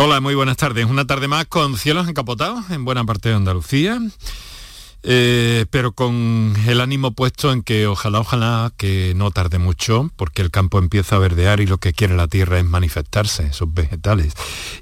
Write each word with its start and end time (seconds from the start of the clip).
Hola, 0.00 0.20
muy 0.20 0.36
buenas 0.36 0.56
tardes. 0.56 0.86
Una 0.86 1.08
tarde 1.08 1.26
más 1.26 1.46
con 1.46 1.76
cielos 1.76 2.08
encapotados 2.08 2.70
en 2.70 2.84
buena 2.84 3.04
parte 3.04 3.30
de 3.30 3.34
Andalucía. 3.34 4.00
Eh, 5.02 5.66
pero 5.70 5.90
con 5.90 6.54
el 6.68 6.80
ánimo 6.80 7.10
puesto 7.10 7.52
en 7.52 7.64
que 7.64 7.88
ojalá, 7.88 8.20
ojalá 8.20 8.72
que 8.76 9.12
no 9.16 9.32
tarde 9.32 9.58
mucho, 9.58 10.08
porque 10.14 10.40
el 10.42 10.52
campo 10.52 10.78
empieza 10.78 11.16
a 11.16 11.18
verdear 11.18 11.58
y 11.58 11.66
lo 11.66 11.78
que 11.78 11.94
quiere 11.94 12.14
la 12.14 12.28
tierra 12.28 12.60
es 12.60 12.64
manifestarse, 12.64 13.48
esos 13.48 13.74
vegetales, 13.74 14.34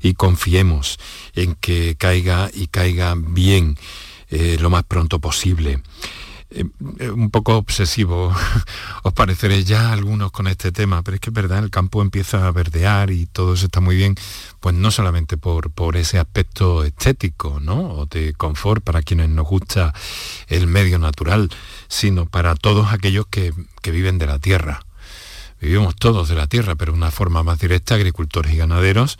y 0.03 0.13
confiemos 0.13 0.99
en 1.35 1.55
que 1.55 1.97
caiga 1.97 2.51
y 2.53 2.67
caiga 2.67 3.15
bien 3.17 3.79
eh, 4.29 4.59
lo 4.61 4.69
más 4.69 4.85
pronto 4.85 5.19
posible. 5.19 5.81
Eh, 6.49 6.65
eh, 7.01 7.11
un 7.11 7.33
poco 7.33 7.57
obsesivo, 7.57 8.33
os 9.03 9.13
pareceré 9.13 9.65
ya 9.65 9.93
algunos 9.93 10.31
con 10.31 10.47
este 10.47 10.71
tema, 10.71 11.03
pero 11.03 11.17
es 11.17 11.21
que 11.21 11.31
es 11.31 11.35
verdad, 11.35 11.59
el 11.59 11.71
campo 11.71 12.03
empieza 12.03 12.47
a 12.47 12.53
verdear 12.53 13.11
y 13.11 13.27
todo 13.27 13.55
eso 13.55 13.67
está 13.67 13.81
muy 13.81 13.97
bien, 13.97 14.15
pues 14.61 14.77
no 14.77 14.93
solamente 14.93 15.37
por, 15.37 15.73
por 15.73 15.97
ese 15.97 16.21
aspecto 16.21 16.85
estético, 16.85 17.59
¿no? 17.59 17.91
O 17.95 18.07
de 18.07 18.33
confort 18.35 18.85
para 18.85 19.03
quienes 19.03 19.29
nos 19.29 19.47
gusta 19.47 19.93
el 20.47 20.69
medio 20.69 21.01
natural, 21.01 21.51
sino 21.89 22.27
para 22.27 22.55
todos 22.55 22.93
aquellos 22.93 23.27
que, 23.27 23.53
que 23.83 23.91
viven 23.91 24.19
de 24.19 24.27
la 24.27 24.39
tierra. 24.39 24.87
Vivimos 25.61 25.97
todos 25.97 26.29
de 26.29 26.37
la 26.37 26.47
tierra, 26.47 26.77
pero 26.77 26.93
de 26.93 26.99
una 26.99 27.11
forma 27.11 27.43
más 27.43 27.59
directa, 27.59 27.97
agricultores 27.97 28.53
y 28.53 28.57
ganaderos, 28.57 29.19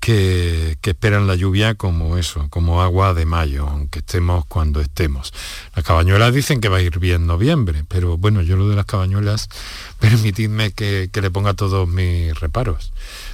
que, 0.00 0.78
esperan 0.82 1.26
la 1.26 1.36
lluvia 1.36 1.74
como 1.74 2.16
eso, 2.16 2.48
como 2.50 2.82
agua 2.82 3.14
de 3.14 3.26
mayo, 3.26 3.68
aunque 3.68 4.00
estemos 4.00 4.44
cuando 4.46 4.80
estemos. 4.80 5.32
Las 5.76 5.84
cabañuelas 5.84 6.34
dicen 6.34 6.60
que 6.60 6.68
va 6.68 6.78
a 6.78 6.82
ir 6.82 6.98
bien 6.98 7.26
noviembre, 7.26 7.84
pero 7.86 8.16
bueno, 8.16 8.42
yo 8.42 8.56
lo 8.56 8.68
de 8.68 8.76
las 8.76 8.86
cabañuelas, 8.86 9.48
permitidme 10.00 10.72
que, 10.72 11.10
le 11.12 11.30
ponga 11.30 11.54
todos 11.54 11.86
mis 11.86 12.38
reparos. 12.40 12.92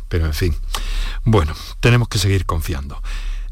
Pero 0.09 0.27
en 0.27 0.35
fin, 0.35 0.55
bueno, 1.25 1.55
tenemos 1.81 2.09
que 2.09 2.19
seguir 2.19 2.45
confiando. 2.45 3.01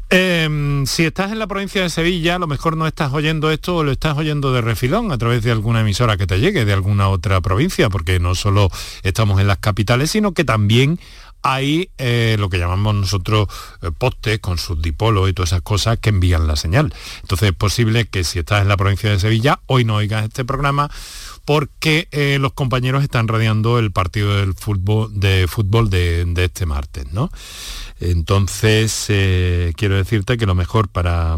Em, 0.09 0.85
si 0.85 1.03
estás 1.03 1.31
en 1.31 1.39
la 1.39 1.47
provincia 1.47 1.81
de 1.81 1.89
Sevilla, 1.89 2.35
a 2.35 2.39
lo 2.39 2.45
mejor 2.45 2.77
no 2.77 2.85
estás 2.85 3.11
oyendo 3.11 3.49
esto 3.49 3.77
o 3.77 3.83
lo 3.83 3.91
estás 3.91 4.15
oyendo 4.15 4.53
de 4.53 4.61
refilón 4.61 5.11
a 5.11 5.17
través 5.17 5.41
de 5.41 5.51
alguna 5.51 5.81
emisora 5.81 6.15
que 6.15 6.27
te 6.27 6.39
llegue 6.39 6.63
de 6.63 6.73
alguna 6.73 7.09
otra 7.09 7.41
provincia, 7.41 7.89
porque 7.89 8.19
no 8.19 8.35
solo 8.35 8.69
estamos 9.01 9.41
en 9.41 9.47
las 9.47 9.57
capitales, 9.57 10.11
sino 10.11 10.33
que 10.33 10.43
también 10.43 10.99
hay 11.47 11.91
eh, 11.99 12.37
lo 12.39 12.49
que 12.49 12.57
llamamos 12.57 12.95
nosotros 12.95 13.47
eh, 13.83 13.91
postes 13.95 14.39
con 14.39 14.57
sus 14.57 14.81
dipolos 14.81 15.29
y 15.29 15.33
todas 15.33 15.49
esas 15.51 15.61
cosas 15.61 15.99
que 15.99 16.09
envían 16.09 16.47
la 16.47 16.55
señal. 16.55 16.91
Entonces 17.21 17.49
es 17.49 17.55
posible 17.55 18.07
que 18.07 18.23
si 18.23 18.39
estás 18.39 18.63
en 18.63 18.67
la 18.67 18.77
provincia 18.77 19.11
de 19.11 19.19
Sevilla, 19.19 19.59
hoy 19.67 19.85
no 19.85 19.93
oigas 19.97 20.25
este 20.25 20.43
programa 20.43 20.89
porque 21.45 22.07
eh, 22.11 22.39
los 22.41 22.53
compañeros 22.53 23.03
están 23.03 23.27
radiando 23.27 23.77
el 23.77 23.91
partido 23.91 24.35
del 24.37 24.55
fútbol, 24.55 25.11
de 25.19 25.47
fútbol 25.47 25.91
de, 25.91 26.25
este 26.37 26.65
martes, 26.65 27.13
¿no? 27.13 27.29
Entonces, 27.99 29.05
quiero 29.77 29.95
decirte 29.95 30.37
que 30.37 30.47
lo 30.47 30.55
mejor 30.55 30.89
para, 30.89 31.37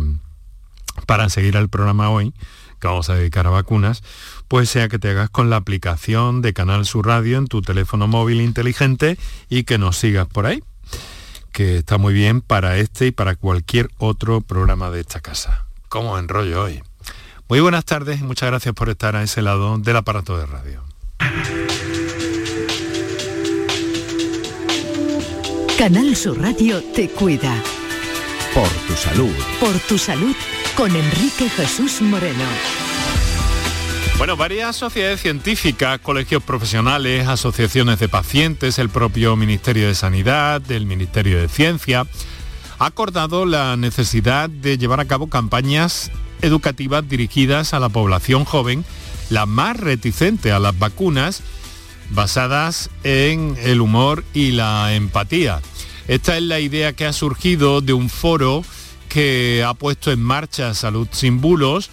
para 1.06 1.28
seguir 1.28 1.58
el 1.58 1.68
programa 1.68 2.10
hoy, 2.10 2.34
que 2.80 2.88
vamos 2.88 3.10
a 3.10 3.16
dedicar 3.16 3.46
a 3.46 3.50
vacunas, 3.50 4.04
pues 4.48 4.70
sea 4.70 4.88
que 4.88 5.00
te 5.00 5.10
hagas 5.10 5.30
con 5.30 5.50
la 5.50 5.58
aplicación 5.58 6.42
de 6.42 6.54
Canal 6.54 6.86
Sur 6.86 7.08
Radio 7.08 7.38
en 7.38 7.48
tu 7.48 7.62
teléfono 7.62 8.08
móvil 8.08 8.42
inteligente 8.42 9.18
y 9.50 9.64
que 9.64 9.78
nos 9.78 9.98
sigas 9.98 10.28
por 10.28 10.46
ahí, 10.46 10.64
que 11.52 11.78
está 11.78 11.98
muy 11.98 12.14
bien 12.14 12.42
para 12.42 12.78
este 12.78 13.08
y 13.08 13.12
para 13.12 13.36
cualquier 13.36 13.90
otro 13.98 14.42
programa 14.42 14.90
de 14.90 15.02
esta 15.02 15.20
casa. 15.20 15.66
¿Cómo 15.90 16.18
enrollo 16.18 16.64
hoy? 16.64 16.82
Muy 17.50 17.60
buenas 17.62 17.86
tardes 17.86 18.20
y 18.20 18.24
muchas 18.24 18.50
gracias 18.50 18.74
por 18.76 18.90
estar 18.90 19.16
a 19.16 19.24
ese 19.24 19.42
lado 19.42 19.78
del 19.78 19.96
aparato 19.96 20.38
de 20.38 20.46
radio. 20.46 20.84
Canal 25.78 26.16
Sur 26.16 26.42
Radio 26.42 26.84
te 26.96 27.08
cuida. 27.10 27.54
Por 28.54 28.68
tu 28.68 28.94
salud. 28.96 29.34
Por 29.60 29.78
tu 29.82 29.98
salud 29.98 30.36
con 30.76 30.96
Enrique 30.96 31.50
Jesús 31.50 32.02
Moreno. 32.02 32.87
Bueno, 34.18 34.36
varias 34.36 34.76
sociedades 34.76 35.22
científicas, 35.22 36.00
colegios 36.00 36.44
profesionales, 36.44 37.28
asociaciones 37.28 38.00
de 38.00 38.10
pacientes, 38.10 38.80
el 38.80 38.90
propio 38.90 39.36
Ministerio 39.36 39.88
de 39.88 39.96
Sanidad, 39.96 40.70
el 40.72 40.86
Ministerio 40.86 41.40
de 41.40 41.48
Ciencia, 41.48 42.06
ha 42.80 42.86
acordado 42.86 43.46
la 43.46 43.76
necesidad 43.78 44.50
de 44.50 44.78
llevar 44.78 45.00
a 45.00 45.06
cabo 45.06 45.28
campañas 45.28 46.12
educativas 46.42 47.08
dirigidas 47.08 47.74
a 47.74 47.80
la 47.80 47.90
población 47.90 48.46
joven, 48.46 48.86
la 49.30 49.46
más 49.46 49.78
reticente 49.78 50.52
a 50.52 50.60
las 50.60 50.78
vacunas, 50.78 51.42
basadas 52.10 52.90
en 53.04 53.58
el 53.62 53.82
humor 53.82 54.24
y 54.34 54.52
la 54.52 54.94
empatía. 54.96 55.62
Esta 56.08 56.38
es 56.38 56.44
la 56.44 56.60
idea 56.60 56.94
que 56.94 57.06
ha 57.06 57.14
surgido 57.14 57.82
de 57.82 57.94
un 57.94 58.10
foro 58.10 58.64
que 59.10 59.64
ha 59.66 59.74
puesto 59.74 60.12
en 60.12 60.22
marcha 60.22 60.74
Salud 60.74 61.08
sin 61.12 61.42
Bulos, 61.42 61.90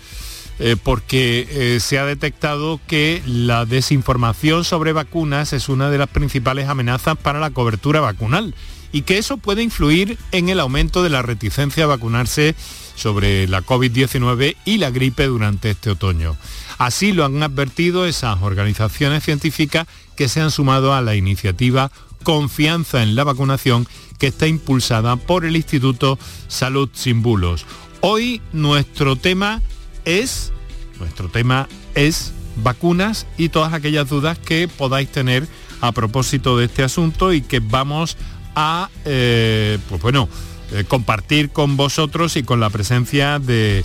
eh, 0.58 0.76
porque 0.80 1.48
eh, 1.50 1.80
se 1.80 1.98
ha 1.98 2.04
detectado 2.04 2.80
que 2.86 3.22
la 3.26 3.64
desinformación 3.64 4.64
sobre 4.64 4.92
vacunas 4.92 5.52
es 5.52 5.68
una 5.68 5.90
de 5.90 5.98
las 5.98 6.08
principales 6.08 6.68
amenazas 6.68 7.16
para 7.16 7.40
la 7.40 7.50
cobertura 7.50 8.00
vacunal 8.00 8.54
y 8.92 9.02
que 9.02 9.18
eso 9.18 9.38
puede 9.38 9.64
influir 9.64 10.16
en 10.30 10.48
el 10.48 10.60
aumento 10.60 11.02
de 11.02 11.10
la 11.10 11.22
reticencia 11.22 11.82
a 11.82 11.88
vacunarse 11.88 12.54
sobre 12.94 13.48
la 13.48 13.62
COVID-19 13.62 14.56
y 14.64 14.78
la 14.78 14.90
gripe 14.90 15.26
durante 15.26 15.70
este 15.70 15.90
otoño. 15.90 16.36
Así 16.78 17.12
lo 17.12 17.24
han 17.24 17.42
advertido 17.42 18.06
esas 18.06 18.40
organizaciones 18.40 19.24
científicas 19.24 19.88
que 20.16 20.28
se 20.28 20.40
han 20.40 20.52
sumado 20.52 20.94
a 20.94 21.02
la 21.02 21.16
iniciativa 21.16 21.90
Confianza 22.22 23.02
en 23.02 23.16
la 23.16 23.24
vacunación 23.24 23.86
que 24.18 24.28
está 24.28 24.46
impulsada 24.46 25.16
por 25.16 25.44
el 25.44 25.56
Instituto 25.56 26.18
Salud 26.46 26.88
Sin 26.92 27.22
Bulos. 27.22 27.66
Hoy 28.00 28.40
nuestro 28.52 29.16
tema 29.16 29.60
es, 30.04 30.52
nuestro 30.98 31.28
tema 31.28 31.68
es 31.94 32.32
vacunas 32.56 33.26
y 33.36 33.48
todas 33.48 33.72
aquellas 33.72 34.08
dudas 34.08 34.38
que 34.38 34.68
podáis 34.68 35.08
tener 35.10 35.46
a 35.80 35.92
propósito 35.92 36.56
de 36.56 36.66
este 36.66 36.82
asunto 36.82 37.32
y 37.32 37.42
que 37.42 37.60
vamos 37.60 38.16
a, 38.54 38.90
eh, 39.04 39.78
pues 39.88 40.00
bueno, 40.00 40.28
eh, 40.72 40.84
compartir 40.86 41.50
con 41.50 41.76
vosotros 41.76 42.36
y 42.36 42.42
con 42.42 42.60
la 42.60 42.70
presencia 42.70 43.38
de, 43.38 43.84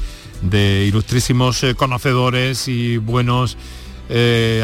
ilustrísimos 0.88 1.63
eh, 1.63 1.75
conocedores 1.75 2.68
y 2.68 2.97
buenos 2.97 3.58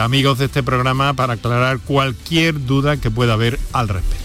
amigos 0.02 0.40
de 0.40 0.46
este 0.46 0.64
programa 0.64 1.14
para 1.14 1.34
aclarar 1.34 1.78
cualquier 1.78 2.66
duda 2.66 2.98
que 2.98 3.12
pueda 3.12 3.34
haber 3.34 3.60
al 3.74 3.90
respecto. 3.90 4.25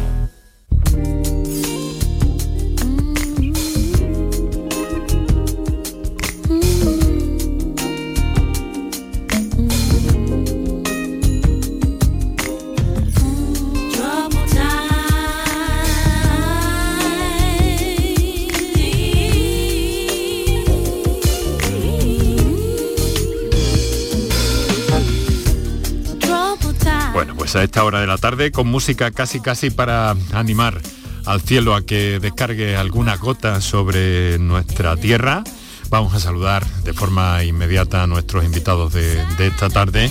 Pues 27.51 27.63
a 27.63 27.65
esta 27.65 27.83
hora 27.83 27.99
de 27.99 28.07
la 28.07 28.17
tarde 28.17 28.49
con 28.49 28.67
música 28.67 29.11
casi 29.11 29.41
casi 29.41 29.71
para 29.71 30.15
animar 30.31 30.81
al 31.25 31.41
cielo 31.41 31.75
a 31.75 31.81
que 31.81 32.21
descargue 32.21 32.77
alguna 32.77 33.17
gota 33.17 33.59
sobre 33.59 34.39
nuestra 34.39 34.95
tierra. 34.95 35.43
Vamos 35.89 36.13
a 36.13 36.21
saludar 36.21 36.65
de 36.85 36.93
forma 36.93 37.43
inmediata 37.43 38.03
a 38.03 38.07
nuestros 38.07 38.45
invitados 38.45 38.93
de, 38.93 39.21
esta 39.39 39.69
tarde 39.69 40.09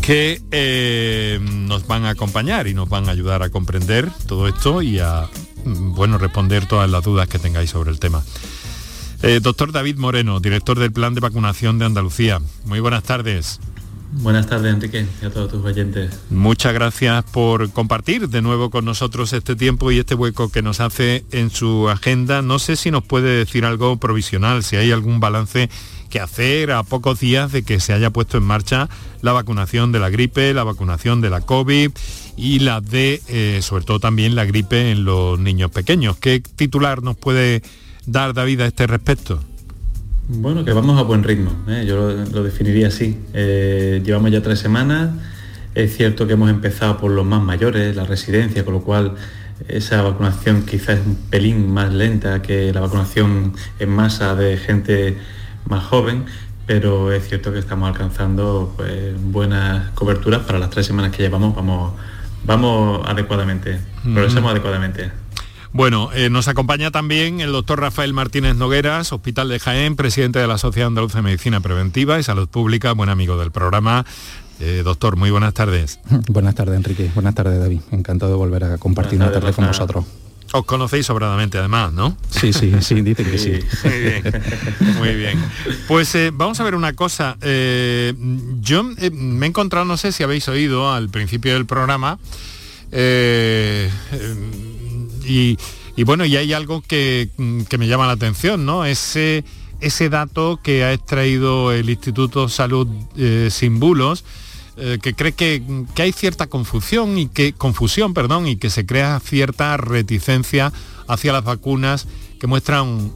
que 0.00 0.40
eh, 0.52 1.38
nos 1.42 1.86
van 1.86 2.06
a 2.06 2.10
acompañar 2.10 2.66
y 2.66 2.72
nos 2.72 2.88
van 2.88 3.10
a 3.10 3.12
ayudar 3.12 3.42
a 3.42 3.50
comprender 3.50 4.08
todo 4.26 4.48
esto 4.48 4.80
y 4.80 5.00
a 5.00 5.28
bueno, 5.66 6.16
responder 6.16 6.64
todas 6.64 6.88
las 6.88 7.04
dudas 7.04 7.28
que 7.28 7.38
tengáis 7.38 7.68
sobre 7.68 7.90
el 7.90 8.00
tema. 8.00 8.24
Eh, 9.22 9.40
doctor 9.42 9.70
David 9.70 9.98
Moreno, 9.98 10.40
director 10.40 10.78
del 10.78 10.92
Plan 10.92 11.12
de 11.12 11.20
Vacunación 11.20 11.78
de 11.78 11.84
Andalucía. 11.84 12.40
Muy 12.64 12.80
buenas 12.80 13.02
tardes. 13.02 13.60
Buenas 14.16 14.46
tardes, 14.46 14.72
Enrique, 14.72 15.06
y 15.20 15.24
a 15.24 15.30
todos 15.30 15.50
tus 15.50 15.64
oyentes. 15.64 16.20
Muchas 16.30 16.72
gracias 16.72 17.24
por 17.24 17.70
compartir 17.72 18.28
de 18.28 18.42
nuevo 18.42 18.70
con 18.70 18.84
nosotros 18.84 19.32
este 19.32 19.56
tiempo 19.56 19.90
y 19.90 19.98
este 19.98 20.14
hueco 20.14 20.52
que 20.52 20.62
nos 20.62 20.80
hace 20.80 21.24
en 21.32 21.50
su 21.50 21.88
agenda. 21.88 22.40
No 22.40 22.60
sé 22.60 22.76
si 22.76 22.92
nos 22.92 23.02
puede 23.02 23.38
decir 23.38 23.64
algo 23.64 23.96
provisional, 23.96 24.62
si 24.62 24.76
hay 24.76 24.92
algún 24.92 25.18
balance 25.18 25.68
que 26.10 26.20
hacer 26.20 26.70
a 26.70 26.84
pocos 26.84 27.18
días 27.18 27.50
de 27.50 27.64
que 27.64 27.80
se 27.80 27.92
haya 27.92 28.10
puesto 28.10 28.38
en 28.38 28.44
marcha 28.44 28.88
la 29.20 29.32
vacunación 29.32 29.90
de 29.90 29.98
la 29.98 30.10
gripe, 30.10 30.54
la 30.54 30.62
vacunación 30.62 31.20
de 31.20 31.30
la 31.30 31.40
COVID 31.40 31.90
y 32.36 32.58
la 32.60 32.80
de, 32.80 33.20
eh, 33.26 33.60
sobre 33.62 33.84
todo 33.84 33.98
también 33.98 34.36
la 34.36 34.44
gripe 34.44 34.92
en 34.92 35.04
los 35.04 35.40
niños 35.40 35.72
pequeños. 35.72 36.16
¿Qué 36.18 36.40
titular 36.40 37.02
nos 37.02 37.16
puede 37.16 37.62
dar 38.06 38.32
David 38.32 38.60
a 38.60 38.66
este 38.66 38.86
respecto? 38.86 39.42
Bueno, 40.26 40.64
que 40.64 40.72
vamos 40.72 40.98
a 40.98 41.02
buen 41.02 41.22
ritmo, 41.22 41.52
¿eh? 41.68 41.84
yo 41.86 41.96
lo, 41.96 42.42
definiría 42.42 42.88
así. 42.88 43.20
Eh, 43.34 44.00
llevamos 44.02 44.30
ya 44.30 44.42
tres 44.42 44.58
semanas, 44.58 45.10
es 45.74 45.94
cierto 45.94 46.26
que 46.26 46.32
hemos 46.32 46.48
empezado 46.48 46.96
por 46.96 47.10
los 47.10 47.26
más 47.26 47.42
mayores, 47.42 47.94
la 47.94 48.04
residencia, 48.04 48.64
con 48.64 48.72
lo 48.72 48.80
cual 48.80 49.16
esa 49.68 50.00
vacunación 50.00 50.64
quizás 50.64 51.00
es 51.00 51.06
un 51.06 51.16
pelín 51.28 51.70
más 51.70 51.92
lenta 51.92 52.40
que 52.40 52.72
la 52.72 52.80
vacunación 52.80 53.52
en 53.78 53.90
masa 53.90 54.34
de 54.34 54.56
gente 54.56 55.18
más 55.66 55.84
joven, 55.84 56.24
pero 56.66 57.12
es 57.12 57.28
cierto 57.28 57.52
que 57.52 57.58
estamos 57.58 57.86
alcanzando 57.86 58.72
pues, 58.78 59.14
buenas 59.22 59.90
coberturas 59.90 60.40
para 60.40 60.58
las 60.58 60.70
tres 60.70 60.86
semanas 60.86 61.14
que 61.14 61.22
llevamos, 61.22 61.54
vamos, 61.54 61.92
vamos 62.46 63.06
adecuadamente, 63.06 63.78
progresamos 64.02 64.52
adecuadamente. 64.52 65.23
Bueno, 65.74 66.10
eh, 66.14 66.30
nos 66.30 66.46
acompaña 66.46 66.92
también 66.92 67.40
el 67.40 67.50
doctor 67.50 67.80
Rafael 67.80 68.12
Martínez 68.12 68.54
Nogueras, 68.54 69.12
Hospital 69.12 69.48
de 69.48 69.58
Jaén, 69.58 69.96
presidente 69.96 70.38
de 70.38 70.46
la 70.46 70.56
Sociedad 70.56 70.86
Andaluza 70.86 71.18
de 71.18 71.22
Medicina 71.22 71.58
Preventiva 71.58 72.16
y 72.20 72.22
Salud 72.22 72.48
Pública, 72.48 72.92
buen 72.92 73.08
amigo 73.08 73.36
del 73.36 73.50
programa. 73.50 74.06
Eh, 74.60 74.82
doctor, 74.84 75.16
muy 75.16 75.32
buenas 75.32 75.52
tardes. 75.52 75.98
Buenas 76.28 76.54
tardes, 76.54 76.76
Enrique. 76.76 77.10
Buenas 77.12 77.34
tardes, 77.34 77.58
David. 77.58 77.80
Encantado 77.90 78.30
de 78.30 78.38
volver 78.38 78.62
a 78.62 78.78
compartir 78.78 79.18
una 79.18 79.32
tarde 79.32 79.52
con 79.52 79.66
vosotros. 79.66 80.04
Os 80.52 80.64
conocéis 80.64 81.06
sobradamente, 81.06 81.58
además, 81.58 81.92
¿no? 81.92 82.16
Sí, 82.30 82.52
sí, 82.52 82.72
sí, 82.80 83.00
dice 83.00 83.24
que 83.24 83.36
sí. 83.38 83.58
Muy 83.82 83.98
bien, 83.98 84.22
muy 84.96 85.14
bien. 85.16 85.44
Pues 85.88 86.14
eh, 86.14 86.30
vamos 86.32 86.60
a 86.60 86.62
ver 86.62 86.76
una 86.76 86.92
cosa. 86.92 87.36
yo 87.40 88.84
me 88.84 89.46
he 89.46 89.48
encontrado, 89.48 89.84
no 89.84 89.96
sé 89.96 90.12
si 90.12 90.22
habéis 90.22 90.46
oído 90.46 90.92
al 90.92 91.08
principio 91.10 91.54
del 91.54 91.66
programa, 91.66 92.20
y, 95.24 95.56
bueno, 96.04 96.24
y 96.24 96.36
hay 96.36 96.52
algo 96.52 96.82
que, 96.82 97.30
me 97.36 97.86
llama 97.86 98.06
la 98.06 98.12
atención, 98.12 98.64
¿no? 98.64 98.84
Ese, 98.84 99.44
ese 99.80 100.08
dato 100.08 100.60
que 100.62 100.84
ha 100.84 100.92
extraído 100.92 101.72
el 101.72 101.88
Instituto 101.90 102.48
Salud 102.48 102.88
eh, 103.16 103.48
Sin 103.50 103.80
Bulos, 103.80 104.24
eh, 104.76 104.98
que 105.00 105.14
cree 105.14 105.32
que, 105.32 105.62
hay 105.96 106.12
cierta 106.12 106.48
confusión 106.48 107.18
y 107.18 107.28
que 107.28 107.52
confusión, 107.52 108.14
perdón, 108.14 108.46
y 108.46 108.56
que 108.56 108.70
se 108.70 108.86
crea 108.86 109.20
cierta 109.20 109.76
reticencia 109.76 110.72
hacia 111.06 111.32
las 111.32 111.44
vacunas 111.44 112.08
que 112.40 112.46
muestran 112.46 113.12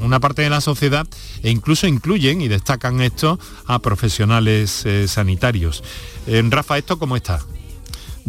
una 0.00 0.20
parte 0.20 0.42
de 0.42 0.50
la 0.50 0.60
sociedad 0.60 1.06
e 1.42 1.50
incluso 1.50 1.86
incluyen 1.86 2.40
y 2.40 2.48
destacan 2.48 3.00
esto 3.00 3.38
a 3.66 3.78
profesionales 3.78 4.84
eh, 4.84 5.08
sanitarios. 5.08 5.82
Rafa, 6.26 6.76
¿esto 6.76 6.98
cómo 6.98 7.16
está? 7.16 7.40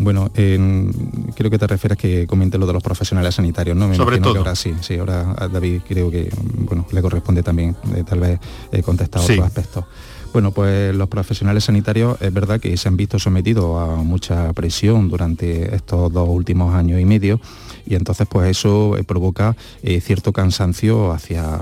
Bueno, 0.01 0.31
creo 0.33 1.49
que 1.51 1.59
te 1.59 1.67
refieres 1.67 1.97
que 1.97 2.25
comente 2.25 2.57
lo 2.57 2.65
de 2.65 2.71
los 2.71 2.81
profesionales 2.81 3.35
sanitarios, 3.35 3.75
¿no? 3.75 3.93
Sobre 3.93 4.19
todo. 4.19 4.37
ahora 4.37 4.55
sí, 4.55 4.73
sí, 4.79 4.97
ahora 4.97 5.35
a 5.37 5.49
David 5.49 5.81
creo 5.85 6.09
que 6.09 6.29
bueno, 6.59 6.85
le 6.89 7.01
corresponde 7.01 7.43
también 7.43 7.75
eh, 7.93 8.05
tal 8.07 8.21
vez 8.21 8.39
eh, 8.71 8.81
contestar 8.81 9.21
otros 9.21 9.39
aspectos. 9.39 9.83
Bueno, 10.31 10.51
pues 10.51 10.95
los 10.95 11.09
profesionales 11.09 11.63
sanitarios 11.63 12.21
es 12.21 12.31
verdad 12.31 12.59
que 12.59 12.77
se 12.77 12.87
han 12.87 12.95
visto 12.95 13.17
sometidos 13.17 13.81
a 13.81 13.95
mucha 14.03 14.53
presión 14.53 15.09
durante 15.09 15.75
estos 15.75 16.13
dos 16.13 16.29
últimos 16.29 16.75
años 16.75 17.01
y 17.01 17.05
medio 17.05 17.41
y 17.85 17.95
entonces 17.95 18.27
pues 18.29 18.51
eso 18.51 18.95
eh, 18.95 19.03
provoca 19.03 19.55
eh, 19.81 19.99
cierto 19.99 20.31
cansancio 20.31 21.11
hacia, 21.11 21.59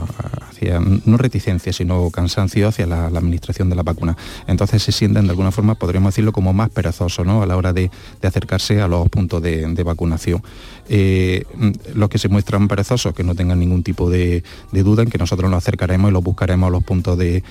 hacia, 0.58 0.80
no 0.80 1.18
reticencia, 1.18 1.72
sino 1.72 2.10
cansancio 2.10 2.68
hacia 2.68 2.86
la, 2.86 3.08
administración 3.08 3.70
de 3.70 3.76
la 3.76 3.84
vacuna. 3.84 4.18
Entonces 4.48 4.84
se 4.84 4.92
sienten 4.92 5.26
de 5.26 5.32
alguna 5.32 5.52
forma, 5.52 5.76
podríamos 5.76 6.14
decirlo, 6.14 6.32
como 6.32 6.54
más 6.54 6.70
perezosos 6.70 7.26
¿no? 7.26 7.42
a 7.42 7.46
la 7.46 7.56
hora 7.58 7.74
de, 7.74 7.92
acercarse 8.24 8.82
a 8.82 8.88
los 8.88 9.08
puntos 9.10 9.42
de, 9.42 9.84
vacunación. 9.84 10.44
Eh, 10.90 11.46
los 11.94 12.10
que 12.10 12.18
se 12.18 12.28
muestran 12.28 12.68
perezosos, 12.68 13.14
que 13.14 13.24
no 13.24 13.36
tengan 13.36 13.60
ningún 13.60 13.84
tipo 13.84 14.10
de, 14.10 14.44
duda 14.72 15.04
en 15.04 15.10
que 15.10 15.18
nosotros 15.18 15.50
nos 15.50 15.60
acercaremos 15.60 16.10
y 16.10 16.14
los 16.14 16.24
buscaremos 16.24 16.68
a 16.68 16.72
los 16.72 16.84
puntos 16.84 17.18
de, 17.18 17.44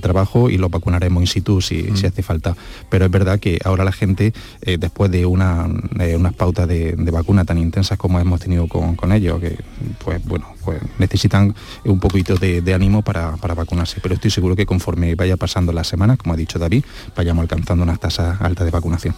trabajo 0.00 0.50
y 0.50 0.58
los 0.58 0.70
vacunaremos 0.70 1.22
in 1.22 1.26
situ 1.26 1.60
si, 1.60 1.96
si, 1.96 2.06
hace 2.06 2.22
falta. 2.22 2.56
Pero 2.88 3.06
es 3.06 3.10
verdad 3.10 3.40
que 3.40 3.58
ahora 3.64 3.84
la 3.84 3.92
gente, 3.92 4.32
después 4.62 5.10
de 5.10 5.26
una, 5.26 5.68
unas 6.16 6.34
pautas 6.34 6.68
de, 6.68 6.94
vacuna 7.10 7.44
tan 7.44 7.58
intensas, 7.58 7.98
como 7.98 8.20
hemos 8.20 8.40
tenido 8.40 8.68
con, 8.68 9.12
ellos, 9.12 9.40
que 9.40 9.56
pues 10.04 10.24
bueno, 10.24 10.46
pues 10.64 10.80
necesitan 10.98 11.54
un 11.84 11.98
poquito 12.18 12.36
de, 12.36 12.74
ánimo 12.74 13.02
para, 13.02 13.36
vacunarse. 13.36 14.00
Pero 14.02 14.14
estoy 14.14 14.30
seguro 14.30 14.56
que 14.56 14.66
conforme 14.66 15.14
vaya 15.14 15.36
pasando 15.36 15.72
las 15.72 15.86
semanas, 15.86 16.18
como 16.18 16.34
ha 16.34 16.36
dicho 16.36 16.58
David, 16.58 16.84
vayamos 17.16 17.42
alcanzando 17.42 17.84
unas 17.84 18.00
tasas 18.00 18.40
altas 18.40 18.64
de 18.64 18.70
vacunación. 18.70 19.14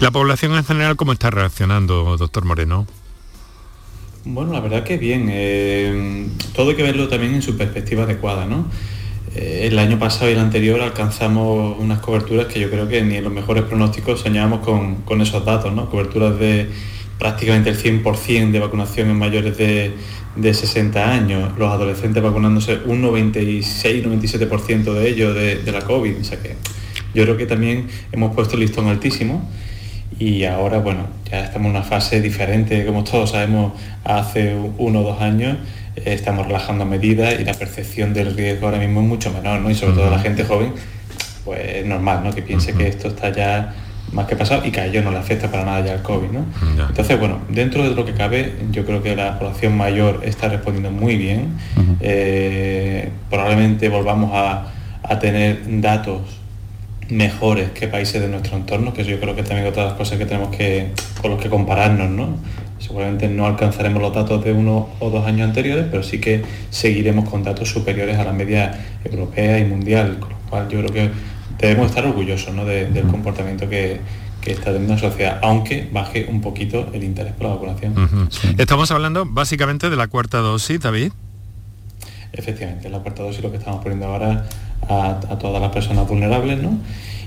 ¿La 0.00 0.10
población 0.10 0.54
en 0.54 0.64
general 0.64 0.96
cómo 0.96 1.12
está 1.12 1.30
reaccionando, 1.30 2.16
doctor 2.16 2.44
Moreno? 2.44 2.86
Bueno, 4.24 4.52
la 4.52 4.60
verdad 4.60 4.84
que 4.84 4.96
bien. 4.96 5.28
Eh, 5.30 6.28
todo 6.54 6.70
hay 6.70 6.76
que 6.76 6.82
verlo 6.82 7.08
también 7.08 7.34
en 7.34 7.42
su 7.42 7.58
perspectiva 7.58 8.04
adecuada, 8.04 8.46
¿no? 8.46 8.66
Eh, 9.34 9.68
el 9.70 9.78
año 9.78 9.98
pasado 9.98 10.30
y 10.30 10.32
el 10.32 10.38
anterior 10.38 10.80
alcanzamos 10.80 11.76
unas 11.78 11.98
coberturas 11.98 12.46
que 12.46 12.58
yo 12.58 12.70
creo 12.70 12.88
que 12.88 13.02
ni 13.02 13.16
en 13.16 13.24
los 13.24 13.32
mejores 13.32 13.64
pronósticos 13.64 14.20
soñábamos 14.20 14.60
con, 14.60 15.02
con 15.02 15.20
esos 15.20 15.44
datos, 15.44 15.74
¿no? 15.74 15.90
Coberturas 15.90 16.38
de 16.38 16.70
prácticamente 17.18 17.68
el 17.68 17.78
100% 17.78 18.50
de 18.50 18.60
vacunación 18.60 19.10
en 19.10 19.18
mayores 19.18 19.58
de, 19.58 19.94
60 20.42 21.12
años, 21.12 21.52
los 21.58 21.70
adolescentes 21.70 22.22
vacunándose 22.22 22.80
un 22.86 23.02
96-97% 23.02 24.92
de 24.92 25.08
ellos 25.08 25.34
de, 25.34 25.72
la 25.72 25.82
COVID. 25.82 26.20
O 26.20 26.24
sea 26.24 26.38
que 26.38 26.56
yo 27.14 27.22
creo 27.22 27.36
que 27.36 27.46
también 27.46 27.88
hemos 28.12 28.34
puesto 28.34 28.54
el 28.54 28.60
listón 28.60 28.88
altísimo 28.88 29.48
y 30.18 30.44
ahora, 30.44 30.78
bueno, 30.78 31.06
ya 31.30 31.44
estamos 31.44 31.66
en 31.66 31.76
una 31.76 31.82
fase 31.82 32.20
diferente, 32.20 32.84
como 32.86 33.04
todos 33.04 33.30
sabemos, 33.30 33.72
hace 34.04 34.56
uno 34.78 35.00
o 35.00 35.02
dos 35.02 35.20
años 35.20 35.58
eh, 35.96 36.14
estamos 36.14 36.46
relajando 36.46 36.84
medidas 36.84 37.40
y 37.40 37.44
la 37.44 37.54
percepción 37.54 38.12
del 38.14 38.36
riesgo 38.36 38.66
ahora 38.66 38.78
mismo 38.78 39.00
es 39.00 39.06
mucho 39.06 39.32
menor, 39.32 39.60
¿no? 39.60 39.70
Y 39.70 39.74
sobre 39.74 39.94
todo 39.94 40.10
la 40.10 40.18
gente 40.18 40.44
joven, 40.44 40.72
pues 41.44 41.60
es 41.76 41.86
normal, 41.86 42.22
¿no? 42.24 42.32
Que 42.34 42.42
piense 42.42 42.74
que 42.74 42.88
esto 42.88 43.08
está 43.08 43.30
ya 43.30 43.74
más 44.14 44.26
que 44.26 44.36
pasado 44.36 44.64
y 44.64 44.70
que 44.70 44.80
a 44.80 44.86
ellos 44.86 45.04
no 45.04 45.10
le 45.10 45.18
afecta 45.18 45.50
para 45.50 45.64
nada 45.64 45.84
ya 45.84 45.94
el 45.94 46.02
COVID. 46.02 46.28
¿no? 46.30 46.44
Entonces, 46.88 47.18
bueno, 47.18 47.40
dentro 47.48 47.82
de 47.82 47.94
lo 47.94 48.04
que 48.04 48.12
cabe, 48.12 48.54
yo 48.70 48.86
creo 48.86 49.02
que 49.02 49.16
la 49.16 49.38
población 49.38 49.76
mayor 49.76 50.20
está 50.24 50.48
respondiendo 50.48 50.90
muy 50.90 51.16
bien. 51.16 51.56
Eh, 52.00 53.10
probablemente 53.28 53.88
volvamos 53.88 54.30
a, 54.32 54.70
tener 55.20 55.60
datos 55.80 56.22
mejores 57.10 57.70
que 57.70 57.88
países 57.88 58.20
de 58.20 58.28
nuestro 58.28 58.56
entorno, 58.56 58.94
que 58.94 59.04
yo 59.04 59.20
creo 59.20 59.36
que 59.36 59.42
también 59.42 59.68
otra 59.68 59.82
de 59.82 59.88
las 59.90 59.98
cosas 59.98 60.18
que 60.18 60.24
tenemos 60.24 60.54
que, 60.56 60.92
con 61.20 61.30
los 61.30 61.42
que 61.42 61.50
compararnos, 61.50 62.08
¿no? 62.08 62.38
Seguramente 62.78 63.28
no 63.28 63.46
alcanzaremos 63.46 64.00
los 64.00 64.14
datos 64.14 64.42
de 64.44 64.52
uno 64.52 64.88
o 65.00 65.10
dos 65.10 65.26
años 65.26 65.48
anteriores, 65.48 65.86
pero 65.90 66.02
sí 66.02 66.20
que 66.20 66.42
seguiremos 66.70 67.28
con 67.28 67.42
datos 67.42 67.68
superiores 67.68 68.18
a 68.18 68.24
la 68.24 68.32
media 68.32 68.72
europea 69.04 69.58
y 69.58 69.64
mundial, 69.66 70.18
con 70.18 70.30
lo 70.30 70.36
cual 70.48 70.68
yo 70.68 70.78
creo 70.80 70.92
que 70.92 71.10
debemos 71.58 71.88
estar 71.88 72.06
orgullosos 72.06 72.54
del 72.66 73.06
comportamiento 73.06 73.68
que, 73.68 74.00
está 74.44 74.72
teniendo 74.72 74.94
la 74.94 75.00
sociedad, 75.00 75.38
aunque 75.42 75.88
baje 75.90 76.26
un 76.28 76.42
poquito 76.42 76.90
el 76.92 77.02
interés 77.02 77.32
por 77.32 77.46
la 77.46 77.54
vacunación. 77.54 77.94
Estamos 78.58 78.90
hablando 78.90 79.24
básicamente 79.24 79.88
de 79.88 79.96
la 79.96 80.08
cuarta 80.08 80.38
dosis, 80.38 80.80
David. 80.80 81.12
Efectivamente, 82.32 82.90
la 82.90 82.98
cuarta 82.98 83.22
dosis 83.22 83.42
lo 83.42 83.50
que 83.50 83.56
estamos 83.56 83.82
poniendo 83.82 84.06
ahora 84.06 84.44
a, 84.86 85.20
a 85.30 85.38
todas 85.38 85.62
las 85.62 85.72
personas 85.72 86.06
vulnerables, 86.06 86.60
¿no? 86.60 86.78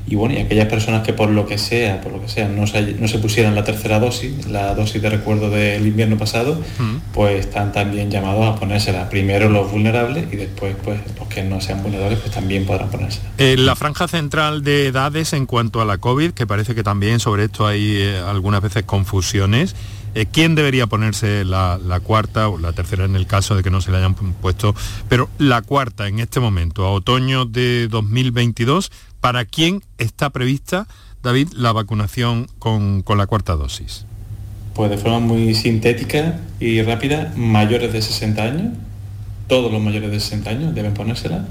Y 0.10 0.16
bueno, 0.16 0.36
y 0.36 0.38
aquellas 0.38 0.68
personas 0.68 1.06
que 1.06 1.12
por 1.12 1.30
lo 1.30 1.46
que 1.46 1.58
sea, 1.58 2.00
por 2.00 2.14
lo 2.14 2.22
que 2.22 2.30
sea, 2.30 2.48
no 2.48 2.66
se, 2.66 2.94
no 2.94 3.08
se 3.10 3.20
pusieran 3.20 3.56
la 3.56 3.66
tercera 3.66 4.00
dosis, 4.00 4.48
la 4.48 4.74
dosis 4.74 5.02
de 5.02 5.10
recuerdo 5.10 5.50
del 5.50 5.86
invierno 5.86 6.18
pasado, 6.18 6.62
mm. 6.80 7.14
pues 7.14 7.46
están 7.46 7.74
también 7.74 8.10
llamados 8.10 8.46
a 8.46 8.58
ponérsela. 8.58 9.10
Primero 9.10 9.50
los 9.50 9.70
vulnerables 9.70 10.32
y 10.32 10.38
después 10.38 10.76
pues 10.82 11.00
los 11.20 11.28
que 11.28 11.44
no 11.44 11.60
sean 11.60 11.84
vulnerables 11.84 12.20
pues 12.20 12.32
también 12.32 12.66
podrán 12.66 12.90
ponérsela. 12.90 13.30
Eh, 13.38 13.58
la 13.58 13.76
franja 13.76 14.08
central 14.08 14.64
de 14.64 14.88
edades 14.88 15.34
en 15.34 15.46
cuanto 15.46 15.82
a 15.82 15.86
la 15.86 15.98
COVID, 15.98 16.32
que 16.32 16.48
parece 16.48 16.74
que 16.74 16.84
también 16.84 17.20
sobre 17.20 17.46
esto 17.46 17.68
hay 17.68 17.98
eh, 17.98 18.22
algunas 18.26 18.62
veces 18.62 18.84
confusiones, 18.84 19.76
eh, 20.16 20.26
¿quién 20.32 20.56
debería 20.56 20.88
ponerse 20.88 21.46
la, 21.46 21.78
la, 21.78 22.00
cuarta 22.00 22.50
o 22.50 22.58
la 22.58 22.74
tercera 22.74 23.06
en 23.06 23.16
el 23.16 23.28
caso 23.28 23.56
de 23.56 23.62
que 23.62 23.70
no 23.70 23.82
se 23.82 23.92
le 23.92 23.98
hayan 23.98 24.16
puesto? 24.16 24.74
Pero 25.10 25.30
la 25.38 25.62
cuarta 25.62 26.08
en 26.08 26.20
este 26.20 26.40
momento, 26.40 26.86
a 26.86 26.92
otoño 26.92 27.46
de 27.46 27.88
2022, 27.88 28.92
¿Para 29.22 29.46
quién 29.46 29.82
está 29.98 30.30
prevista, 30.30 30.88
David, 31.24 31.50
la 31.54 31.72
vacunación 31.72 32.48
con, 32.60 33.04
la 33.18 33.28
cuarta 33.28 33.56
dosis? 33.56 34.06
Pues 34.76 34.90
de 34.92 34.98
forma 34.98 35.20
muy 35.20 35.56
sintética 35.56 36.40
y 36.60 36.82
rápida, 36.84 37.34
mayores 37.36 37.94
de 37.94 38.02
60 38.02 38.44
años, 38.44 38.74
todos 39.48 39.72
los 39.72 39.82
mayores 39.82 40.12
de 40.12 40.20
60 40.20 40.50
años 40.50 40.76
deben 40.76 40.94
ponérsela. 40.94 41.46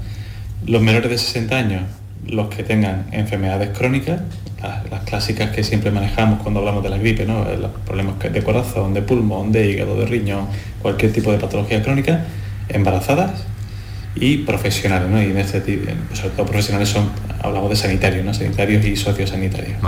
Los 0.65 0.81
menores 0.81 1.09
de 1.09 1.17
60 1.17 1.57
años, 1.57 1.83
los 2.25 2.47
que 2.47 2.63
tengan 2.63 3.07
enfermedades 3.11 3.77
crónicas, 3.77 4.21
las, 4.61 5.03
clásicas 5.03 5.51
que 5.51 5.63
siempre 5.63 5.91
manejamos 5.91 6.41
cuando 6.41 6.61
hablamos 6.61 6.83
de 6.83 6.89
la 6.89 6.97
gripe, 6.97 7.25
¿no? 7.25 7.43
los 7.43 7.71
problemas 7.85 8.15
de 8.19 8.43
corazón, 8.43 8.93
de 8.93 9.01
pulmón, 9.01 9.51
de 9.51 9.69
hígado, 9.69 9.99
de 9.99 10.05
riñón, 10.05 10.47
cualquier 10.81 11.13
tipo 11.13 11.31
de 11.31 11.37
patología 11.37 11.83
crónica, 11.83 12.25
embarazadas 12.69 13.43
y 14.19 14.37
profesionales, 14.37 15.09
¿no? 15.09 15.21
Y 15.21 15.25
en 15.25 15.37
este 15.37 15.61
tipo, 15.61 15.91
sobre 16.13 16.29
todo 16.31 16.45
profesionales 16.45 16.89
son, 16.89 17.09
hablamos 17.41 17.69
de 17.69 17.75
sanitarios, 17.75 18.25
¿no? 18.25 18.33
Sanitarios 18.33 18.85
y 18.85 18.95
sociosanitarios. 18.95 19.81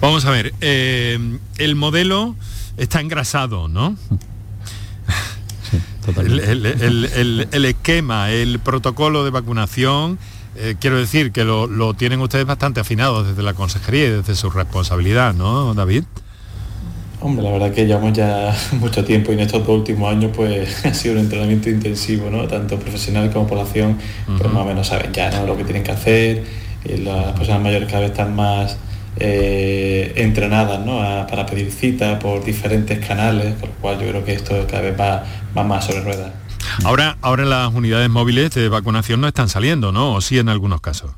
Vamos 0.00 0.24
a 0.24 0.30
ver, 0.30 0.54
eh, 0.60 1.18
el 1.58 1.74
modelo 1.74 2.36
está 2.76 3.00
engrasado, 3.00 3.68
¿no? 3.68 3.96
el, 6.16 7.64
esquema, 7.64 8.30
el 8.30 8.58
protocolo 8.58 9.24
de 9.24 9.30
vacunación, 9.30 10.18
eh, 10.56 10.76
quiero 10.80 10.96
decir 10.96 11.32
que 11.32 11.44
lo, 11.44 11.66
lo, 11.66 11.94
tienen 11.94 12.20
ustedes 12.20 12.46
bastante 12.46 12.80
afinado 12.80 13.22
desde 13.24 13.42
la 13.42 13.54
consejería 13.54 14.06
y 14.06 14.10
desde 14.10 14.34
su 14.34 14.50
responsabilidad, 14.50 15.34
¿no, 15.34 15.74
David? 15.74 16.04
Hombre, 17.22 17.44
la 17.44 17.50
verdad 17.50 17.70
que 17.70 17.86
llevamos 17.86 18.14
ya 18.14 18.56
mucho 18.80 19.04
tiempo 19.04 19.30
y 19.30 19.34
en 19.34 19.40
estos 19.40 19.66
dos 19.66 19.78
últimos 19.78 20.10
años 20.10 20.32
pues 20.34 20.84
ha 20.86 20.94
sido 20.94 21.14
un 21.14 21.20
entrenamiento 21.20 21.68
intensivo, 21.68 22.30
¿no? 22.30 22.48
Tanto 22.48 22.78
profesional 22.78 23.30
como 23.30 23.46
población, 23.46 23.98
pues 24.26 24.52
más 24.52 24.62
o 24.62 24.64
menos 24.64 24.86
saben 24.86 25.12
ya 25.12 25.30
¿no? 25.30 25.46
lo 25.46 25.56
que 25.56 25.64
tienen 25.64 25.82
que 25.82 25.92
hacer. 25.92 26.44
Y 26.84 26.96
las 26.98 27.32
personas 27.32 27.60
mayores 27.60 27.88
cada 27.88 28.00
vez 28.00 28.12
están 28.12 28.34
más 28.34 28.78
eh, 29.16 30.14
entrenadas 30.16 30.80
¿no? 30.80 30.98
para 31.28 31.44
pedir 31.44 31.70
cita 31.70 32.18
por 32.18 32.42
diferentes 32.42 33.06
canales, 33.06 33.54
con 33.60 33.68
lo 33.68 33.74
cual 33.76 34.00
yo 34.00 34.08
creo 34.08 34.24
que 34.24 34.32
esto 34.32 34.66
cada 34.66 34.82
vez 34.82 34.98
va, 34.98 35.24
va 35.56 35.62
más 35.62 35.84
sobre 35.84 36.00
ruedas. 36.00 36.32
Ahora, 36.84 37.18
ahora 37.20 37.44
las 37.44 37.74
unidades 37.74 38.08
móviles 38.08 38.54
de 38.54 38.68
vacunación 38.70 39.20
no 39.20 39.28
están 39.28 39.50
saliendo, 39.50 39.92
¿no? 39.92 40.14
O 40.14 40.20
sí 40.22 40.38
en 40.38 40.48
algunos 40.48 40.80
casos. 40.80 41.10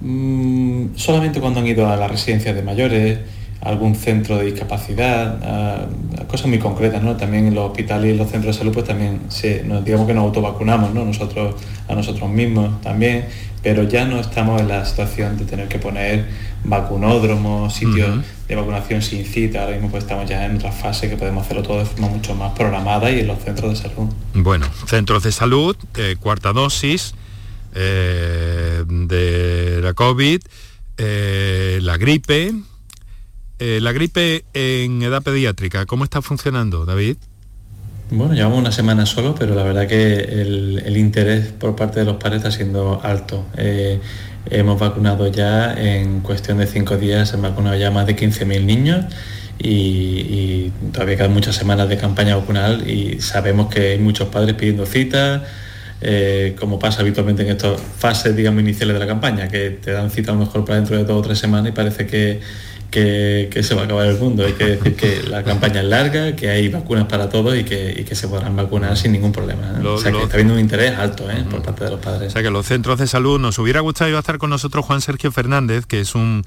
Mm, 0.00 0.94
solamente 0.94 1.40
cuando 1.40 1.60
han 1.60 1.66
ido 1.66 1.90
a 1.90 1.96
las 1.96 2.10
residencias 2.10 2.54
de 2.54 2.62
mayores, 2.62 3.18
algún 3.60 3.94
centro 3.94 4.38
de 4.38 4.46
discapacidad, 4.46 5.88
cosas 6.28 6.46
muy 6.46 6.58
concretas, 6.58 7.02
¿no? 7.02 7.16
También 7.16 7.46
en 7.46 7.54
los 7.54 7.70
hospitales 7.70 8.08
y 8.08 8.10
en 8.12 8.18
los 8.18 8.30
centros 8.30 8.54
de 8.54 8.58
salud, 8.58 8.72
pues 8.72 8.86
también 8.86 9.20
se, 9.28 9.64
digamos 9.84 10.06
que 10.06 10.14
nos 10.14 10.24
autovacunamos, 10.24 10.94
¿no? 10.94 11.04
Nosotros 11.04 11.54
a 11.88 11.94
nosotros 11.94 12.30
mismos 12.30 12.80
también, 12.80 13.26
pero 13.62 13.82
ya 13.82 14.06
no 14.06 14.18
estamos 14.18 14.60
en 14.60 14.68
la 14.68 14.84
situación 14.84 15.36
de 15.36 15.44
tener 15.44 15.68
que 15.68 15.78
poner 15.78 16.26
vacunódromos, 16.64 17.74
sitios 17.74 18.24
de 18.48 18.56
vacunación 18.56 19.02
sin 19.02 19.24
cita, 19.24 19.62
ahora 19.62 19.74
mismo 19.74 19.90
pues 19.90 20.04
estamos 20.04 20.28
ya 20.28 20.44
en 20.44 20.56
otra 20.56 20.72
fase 20.72 21.08
que 21.08 21.16
podemos 21.16 21.44
hacerlo 21.44 21.62
todo 21.62 21.78
de 21.78 21.84
forma 21.84 22.08
mucho 22.08 22.34
más 22.34 22.52
programada 22.52 23.10
y 23.10 23.20
en 23.20 23.26
los 23.26 23.42
centros 23.42 23.70
de 23.70 23.88
salud. 23.88 24.08
Bueno, 24.34 24.66
centros 24.86 25.22
de 25.22 25.32
salud, 25.32 25.76
eh, 25.96 26.16
cuarta 26.18 26.52
dosis 26.52 27.14
eh, 27.74 28.84
de 28.86 29.80
la 29.82 29.94
COVID, 29.94 30.40
eh, 30.98 31.78
la 31.82 31.96
gripe, 31.96 32.52
eh, 33.60 33.78
la 33.80 33.92
gripe 33.92 34.44
en 34.54 35.02
edad 35.02 35.22
pediátrica, 35.22 35.86
¿cómo 35.86 36.04
está 36.04 36.22
funcionando, 36.22 36.86
David? 36.86 37.16
Bueno, 38.10 38.34
llevamos 38.34 38.58
una 38.58 38.72
semana 38.72 39.06
solo, 39.06 39.36
pero 39.38 39.54
la 39.54 39.62
verdad 39.62 39.86
que 39.86 40.14
el, 40.14 40.96
interés 40.96 41.52
por 41.52 41.76
parte 41.76 42.00
de 42.00 42.06
los 42.06 42.16
padres 42.16 42.38
está 42.38 42.50
siendo 42.50 43.00
alto. 43.04 43.46
Eh, 43.56 44.00
hemos 44.50 44.80
vacunado 44.80 45.28
ya 45.28 45.74
en 45.74 46.20
cuestión 46.20 46.58
de 46.58 46.66
cinco 46.66 46.96
días, 46.96 47.32
hemos 47.34 47.50
vacunado 47.50 47.76
ya 47.76 47.90
más 47.90 48.06
de 48.06 48.16
15.000 48.16 48.64
niños 48.64 49.04
y, 49.58 50.72
todavía 50.92 51.18
quedan 51.18 51.32
muchas 51.32 51.54
semanas 51.54 51.88
de 51.88 51.98
campaña 51.98 52.34
vacunal 52.34 52.88
y 52.88 53.20
sabemos 53.20 53.72
que 53.72 53.92
hay 53.92 53.98
muchos 53.98 54.28
padres 54.28 54.54
pidiendo 54.54 54.86
citas, 54.86 55.42
eh, 56.00 56.56
como 56.58 56.78
pasa 56.78 57.02
habitualmente 57.02 57.42
en 57.42 57.50
estas 57.50 57.80
fases, 57.80 58.34
digamos, 58.34 58.62
iniciales 58.62 58.94
de 58.94 59.00
la 59.00 59.06
campaña, 59.06 59.48
que 59.48 59.70
te 59.70 59.92
dan 59.92 60.10
cita 60.10 60.32
a 60.32 60.34
lo 60.34 60.40
mejor 60.40 60.64
para 60.64 60.76
dentro 60.76 60.96
de 60.96 61.04
dos 61.04 61.18
o 61.18 61.22
tres 61.22 61.38
semanas 61.38 61.68
y 61.68 61.72
parece 61.72 62.06
que 62.06 62.40
que, 62.90 63.60
se 63.62 63.74
va 63.74 63.82
a 63.82 63.84
acabar 63.84 64.06
el 64.06 64.18
mundo. 64.18 64.44
Hay 64.44 64.52
que 64.52 64.64
decir 64.64 64.96
que 64.96 65.22
la 65.22 65.42
campaña 65.42 65.80
es 65.80 65.86
larga, 65.86 66.36
que 66.36 66.50
hay 66.50 66.68
vacunas 66.68 67.06
para 67.06 67.28
todos 67.28 67.56
y 67.56 67.64
que, 67.64 68.06
se 68.10 68.28
podrán 68.28 68.56
vacunar 68.56 68.96
sin 68.96 69.12
ningún 69.12 69.32
problema. 69.32 69.62
¿eh? 69.80 69.86
o 69.86 69.98
sea 69.98 70.12
que 70.12 70.22
está 70.22 70.34
habiendo 70.34 70.54
un 70.54 70.60
interés 70.60 70.98
alto 70.98 71.30
¿eh? 71.30 71.44
por 71.48 71.62
parte 71.62 71.84
de 71.84 71.90
los 71.90 72.00
padres. 72.00 72.28
O 72.28 72.30
sea 72.32 72.42
que 72.42 72.50
los 72.50 72.66
centros 72.66 72.98
de 72.98 73.06
salud, 73.06 73.40
nos 73.40 73.58
hubiera 73.58 73.80
gustado 73.80 74.18
estar 74.18 74.38
con 74.38 74.50
nosotros 74.50 74.84
Juan 74.84 75.00
Sergio 75.00 75.30
Fernández, 75.32 75.86
que 75.86 76.00
es 76.00 76.14
un, 76.14 76.44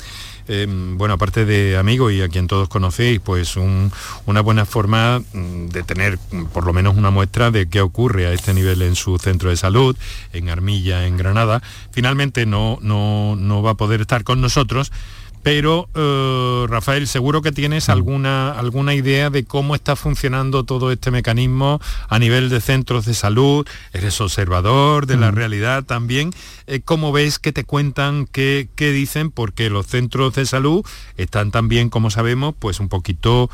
eh, 0.47 0.67
bueno, 0.69 1.15
aparte 1.15 1.45
de 1.45 1.77
amigo 1.77 2.11
y 2.11 2.21
a 2.21 2.27
quien 2.27 2.47
todos 2.47 2.67
conocéis, 2.67 3.19
pues 3.21 3.55
una 3.55 4.41
buena 4.41 4.65
forma 4.65 5.19
mm, 5.19 5.67
de 5.69 5.83
tener 5.83 6.19
por 6.53 6.65
lo 6.65 6.73
menos 6.73 6.97
una 6.97 7.11
muestra 7.11 7.49
de 7.49 7.67
qué 7.67 7.81
ocurre 7.81 8.27
a 8.27 8.33
este 8.33 8.53
nivel 8.53 8.81
en 8.81 8.95
su 8.95 9.17
centro 9.17 9.49
de 9.49 9.57
salud, 9.57 9.95
en 10.33 10.49
Armilla, 10.49 11.07
en 11.07 11.17
Granada. 11.17 11.61
Finalmente 11.91 12.45
no, 12.45 12.77
no, 12.81 13.35
no 13.37 13.63
va 13.63 13.71
a 13.71 13.75
poder 13.75 14.01
estar 14.01 14.23
con 14.23 14.41
nosotros 14.41 14.91
pero 15.43 15.89
eh, 15.93 16.65
Rafael, 16.69 17.05
seguro 17.07 17.41
que 17.41 17.51
tienes 17.51 17.89
mm. 17.89 17.91
alguna, 17.91 18.51
alguna 18.51 18.95
idea 18.95 19.29
de 19.29 19.43
cómo 19.43 19.75
está 19.75 19.95
funcionando 19.95 20.63
todo 20.63 20.91
este 20.91 21.11
mecanismo 21.11 21.81
a 22.07 22.17
nivel 22.17 22.49
de 22.49 22.61
centros 22.61 23.05
de 23.05 23.13
salud, 23.13 23.67
eres 23.91 24.19
observador 24.21 25.05
de 25.05 25.17
la 25.17 25.31
mm. 25.31 25.35
realidad 25.35 25.83
también, 25.83 26.31
eh, 26.65 26.79
¿cómo 26.83 27.11
ves 27.11 27.39
que 27.39 27.51
te 27.51 27.65
cuentan, 27.65 28.25
qué, 28.31 28.67
dicen? 28.77 29.31
Porque 29.31 29.69
los 29.69 29.87
centros 29.87 30.33
de 30.35 30.45
salud 30.45 30.85
están 31.17 31.51
también, 31.51 31.89
como 31.89 32.09
sabemos, 32.09 32.55
pues 32.57 32.79
un 32.79 32.87
poquito 32.87 33.49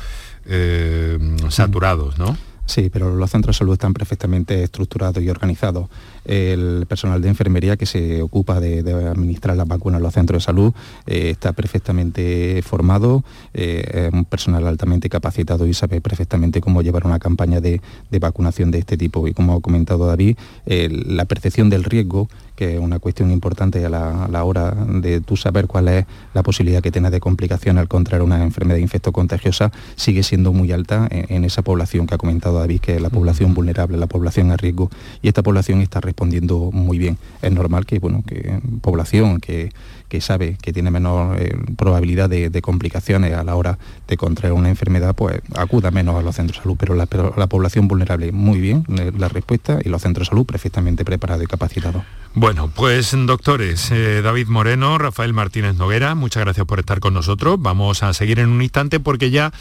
eh, 0.46 1.18
saturados, 1.48 2.18
¿no? 2.18 2.36
Sí, 2.70 2.88
pero 2.88 3.16
los 3.16 3.28
centros 3.28 3.56
de 3.56 3.58
salud 3.58 3.72
están 3.72 3.92
perfectamente 3.92 4.62
estructurados 4.62 5.20
y 5.20 5.28
organizados 5.28 5.88
el 6.24 6.86
personal 6.88 7.20
de 7.20 7.28
enfermería 7.28 7.76
que 7.76 7.86
se 7.86 8.22
ocupa 8.22 8.60
de, 8.60 8.80
administrar 9.08 9.56
las 9.56 9.66
vacunas 9.66 9.98
en 9.98 10.04
los 10.04 10.14
centros 10.14 10.42
de 10.42 10.46
salud 10.46 10.72
eh, 11.06 11.30
está 11.30 11.52
perfectamente 11.52 12.62
formado, 12.62 13.24
eh, 13.54 14.06
es 14.06 14.12
un 14.12 14.24
personal 14.24 14.66
altamente 14.68 15.08
capacitado 15.08 15.66
y 15.66 15.74
sabe 15.74 16.00
perfectamente 16.00 16.60
cómo 16.60 16.82
llevar 16.82 17.06
una 17.06 17.18
campaña 17.18 17.60
de, 17.60 17.80
vacunación 18.20 18.70
de 18.70 18.78
este 18.78 18.96
tipo. 18.96 19.26
Y 19.26 19.32
como 19.34 19.56
ha 19.56 19.60
comentado 19.60 20.06
David, 20.06 20.36
la 20.66 21.24
percepción 21.24 21.70
del 21.70 21.84
riesgo, 21.84 22.28
que 22.60 22.74
es 22.74 22.78
una 22.78 22.98
cuestión 22.98 23.30
importante 23.30 23.86
a 23.86 23.88
la, 23.88 24.44
hora 24.44 24.72
de 24.72 25.22
tú 25.22 25.38
saber 25.38 25.66
cuál 25.66 25.88
es 25.88 26.04
la 26.34 26.42
posibilidad 26.42 26.82
que 26.82 26.92
tienes 26.92 27.10
de 27.10 27.18
complicación 27.18 27.78
al 27.78 27.88
contraer 27.88 28.20
una 28.20 28.42
enfermedad 28.42 28.76
infectocontagiosa, 28.76 29.72
sigue 29.96 30.22
siendo 30.22 30.52
muy 30.52 30.70
alta 30.70 31.08
en, 31.10 31.46
esa 31.46 31.62
población 31.62 32.06
que 32.06 32.16
ha 32.16 32.18
comentado 32.18 32.58
David, 32.58 32.82
que 32.82 32.96
es 32.96 33.00
la 33.00 33.08
población 33.08 33.54
vulnerable, 33.54 33.96
la 33.96 34.08
población 34.08 34.50
a 34.50 34.58
riesgo. 34.58 34.90
Y 35.22 35.28
esta 35.28 35.42
población 35.42 35.80
está 35.80 36.02
respondiendo 36.02 36.70
muy 36.70 36.98
bien. 36.98 37.16
Es 37.40 37.50
normal 37.50 37.86
que, 37.86 37.98
bueno, 37.98 38.22
que 38.26 38.60
población 38.82 39.40
que, 39.40 39.70
sabe 40.20 40.56
que 40.60 40.72
tiene 40.72 40.90
menor 40.90 41.40
eh, 41.40 41.56
probabilidad 41.76 42.28
de, 42.28 42.62
complicaciones 42.62 43.34
a 43.34 43.44
la 43.44 43.54
hora 43.54 43.78
de 44.08 44.16
contraer 44.16 44.52
una 44.52 44.68
enfermedad, 44.68 45.14
pues 45.14 45.40
acuda 45.54 45.90
menos 45.90 46.16
a 46.18 46.22
los 46.22 46.34
centros 46.34 46.58
de 46.58 46.62
salud, 46.62 46.76
pero 46.78 46.94
la, 46.94 47.06
la 47.36 47.46
población 47.46 47.86
vulnerable 47.86 48.32
muy 48.32 48.60
bien, 48.60 48.84
eh, 48.98 49.12
la 49.16 49.28
respuesta 49.28 49.78
y 49.84 49.88
los 49.88 50.02
centros 50.02 50.26
de 50.26 50.30
salud 50.30 50.46
perfectamente 50.46 51.04
preparados 51.04 51.44
y 51.44 51.46
capacitados. 51.46 52.02
Bueno, 52.34 52.70
pues 52.74 53.14
doctores, 53.26 53.90
eh, 53.90 54.22
David 54.22 54.46
Moreno, 54.46 54.98
Rafael 54.98 55.32
Martínez 55.32 55.74
Noguera, 55.74 56.14
muchas 56.14 56.44
gracias 56.44 56.64
por 56.66 56.78
estar 56.78 57.00
con 57.00 57.12
nosotros. 57.12 57.56
Vamos 57.60 58.02
a 58.02 58.12
seguir 58.12 58.38
en 58.38 58.48
un 58.48 58.62
instante 58.62 59.00
porque 59.00 59.30
ya 59.30 59.52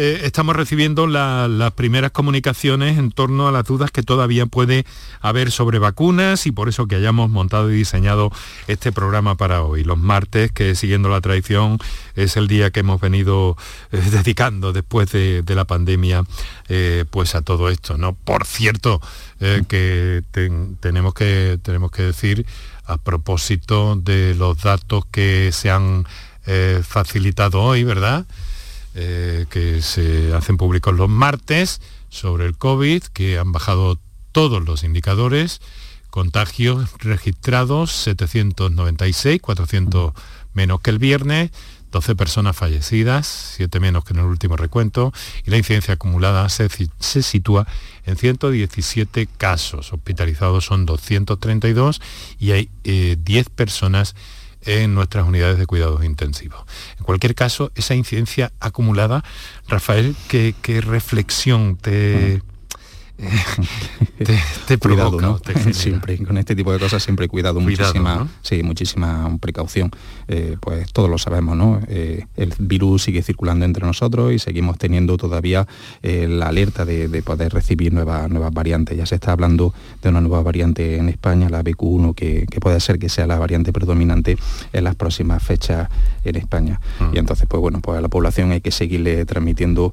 eh, 0.00 0.20
estamos 0.26 0.54
recibiendo 0.54 1.08
las 1.08 1.72
primeras 1.72 2.12
comunicaciones 2.12 2.98
en 2.98 3.10
torno 3.10 3.48
a 3.48 3.52
las 3.52 3.64
dudas 3.64 3.90
que 3.90 4.04
todavía 4.04 4.46
puede 4.46 4.86
haber 5.20 5.50
sobre 5.50 5.80
vacunas 5.80 6.46
y 6.46 6.52
por 6.52 6.68
eso 6.68 6.86
que 6.86 6.94
hayamos 6.94 7.30
montado 7.30 7.68
y 7.68 7.74
diseñado 7.74 8.30
este 8.68 8.92
programa 8.92 9.34
para 9.34 9.64
hoy. 9.64 9.82
Los 9.82 9.98
martes, 9.98 10.52
que 10.52 10.76
siguiendo 10.76 11.08
la 11.08 11.20
tradición 11.20 11.78
es 12.14 12.36
el 12.36 12.46
día 12.46 12.70
que 12.70 12.80
hemos 12.80 13.00
venido 13.00 13.56
eh, 13.90 14.00
dedicando 14.12 14.72
después 14.72 15.10
de, 15.10 15.42
la 15.48 15.64
pandemia 15.64 16.22
eh, 16.68 17.04
pues 17.10 17.34
a 17.34 17.42
todo 17.42 17.68
esto. 17.68 17.98
¿no? 17.98 18.12
Por 18.12 18.46
cierto, 18.46 19.00
que 19.40 20.22
tenemos 20.78 21.12
que 21.14 21.58
tenemos 21.60 21.90
que 21.90 22.02
decir 22.02 22.46
a 22.86 22.98
propósito 22.98 23.96
de 23.96 24.36
los 24.36 24.62
datos 24.62 25.04
que 25.10 25.50
se 25.52 25.70
han 25.70 26.06
facilitado 26.82 27.60
hoy, 27.60 27.82
¿verdad? 27.82 28.26
Eh, 28.94 29.46
que 29.50 29.82
se 29.82 30.32
hacen 30.34 30.56
públicos 30.56 30.94
los 30.94 31.08
martes 31.08 31.80
sobre 32.08 32.46
el 32.46 32.56
COVID, 32.56 33.02
que 33.12 33.38
han 33.38 33.52
bajado 33.52 33.98
todos 34.32 34.64
los 34.64 34.82
indicadores, 34.82 35.60
contagios 36.10 36.90
registrados 36.98 37.92
796, 37.92 39.40
400 39.40 40.14
menos 40.54 40.80
que 40.80 40.90
el 40.90 40.98
viernes, 40.98 41.50
12 41.90 42.16
personas 42.16 42.56
fallecidas, 42.56 43.54
7 43.56 43.80
menos 43.80 44.04
que 44.04 44.14
en 44.14 44.20
el 44.20 44.26
último 44.26 44.56
recuento, 44.56 45.12
y 45.44 45.50
la 45.50 45.58
incidencia 45.58 45.94
acumulada 45.94 46.48
se, 46.48 46.68
sitúa 47.22 47.66
en 48.04 48.16
117 48.16 49.28
casos. 49.36 49.92
Hospitalizados 49.92 50.64
son 50.64 50.86
232 50.86 52.00
y 52.38 52.52
hay 52.52 52.70
10 52.82 53.24
eh, 53.46 53.50
personas 53.54 54.16
en 54.62 54.94
nuestras 54.94 55.26
unidades 55.26 55.58
de 55.58 55.66
cuidados 55.66 56.04
intensivos. 56.04 56.64
En 56.98 57.04
cualquier 57.04 57.34
caso, 57.34 57.70
esa 57.74 57.94
incidencia 57.94 58.52
acumulada, 58.60 59.24
Rafael, 59.68 60.14
¿qué, 60.28 60.54
reflexión 60.80 61.76
te, 61.76 62.42
te, 64.66 64.78
cuidado, 64.78 65.20
¿no? 65.20 65.40
siempre, 65.72 66.18
con 66.18 66.38
este 66.38 66.54
tipo 66.54 66.72
de 66.72 66.78
cosas 66.78 67.02
siempre 67.02 67.26
cuidado, 67.26 67.60
muchísima, 67.60 68.28
sí, 68.42 68.62
muchísima 68.62 69.36
precaución. 69.40 69.90
Eh, 70.28 70.56
pues 70.60 70.92
todos 70.92 71.10
lo 71.10 71.18
sabemos, 71.18 71.56
¿no? 71.56 71.80
Eh, 71.88 72.26
el 72.36 72.54
virus 72.58 73.04
sigue 73.04 73.22
circulando 73.22 73.64
entre 73.64 73.84
nosotros 73.84 74.32
y 74.32 74.38
seguimos 74.38 74.78
teniendo 74.78 75.16
todavía 75.16 75.66
eh, 76.02 76.28
la 76.28 76.48
alerta 76.48 76.84
de, 76.84 77.08
poder 77.22 77.52
recibir 77.52 77.92
nuevas, 77.92 78.30
nuevas 78.30 78.52
variantes. 78.54 78.96
Ya 78.96 79.04
se 79.04 79.16
está 79.16 79.32
hablando 79.32 79.74
de 80.00 80.08
una 80.10 80.20
nueva 80.20 80.42
variante 80.42 80.96
en 80.96 81.08
España, 81.08 81.48
la 81.48 81.64
BQ1, 81.64 82.14
que, 82.14 82.46
puede 82.60 82.78
ser 82.80 82.98
que 82.98 83.08
sea 83.08 83.26
la 83.26 83.38
variante 83.38 83.72
predominante 83.72 84.38
en 84.72 84.84
las 84.84 84.94
próximas 84.94 85.42
fechas 85.42 85.88
en 86.24 86.36
España. 86.36 86.80
Mm. 87.00 87.16
Y 87.16 87.18
entonces, 87.18 87.46
pues 87.48 87.60
bueno, 87.60 87.80
pues 87.80 87.98
a 87.98 88.00
la 88.00 88.08
población 88.08 88.52
hay 88.52 88.60
que 88.60 88.70
seguirle 88.70 89.24
transmitiendo 89.24 89.92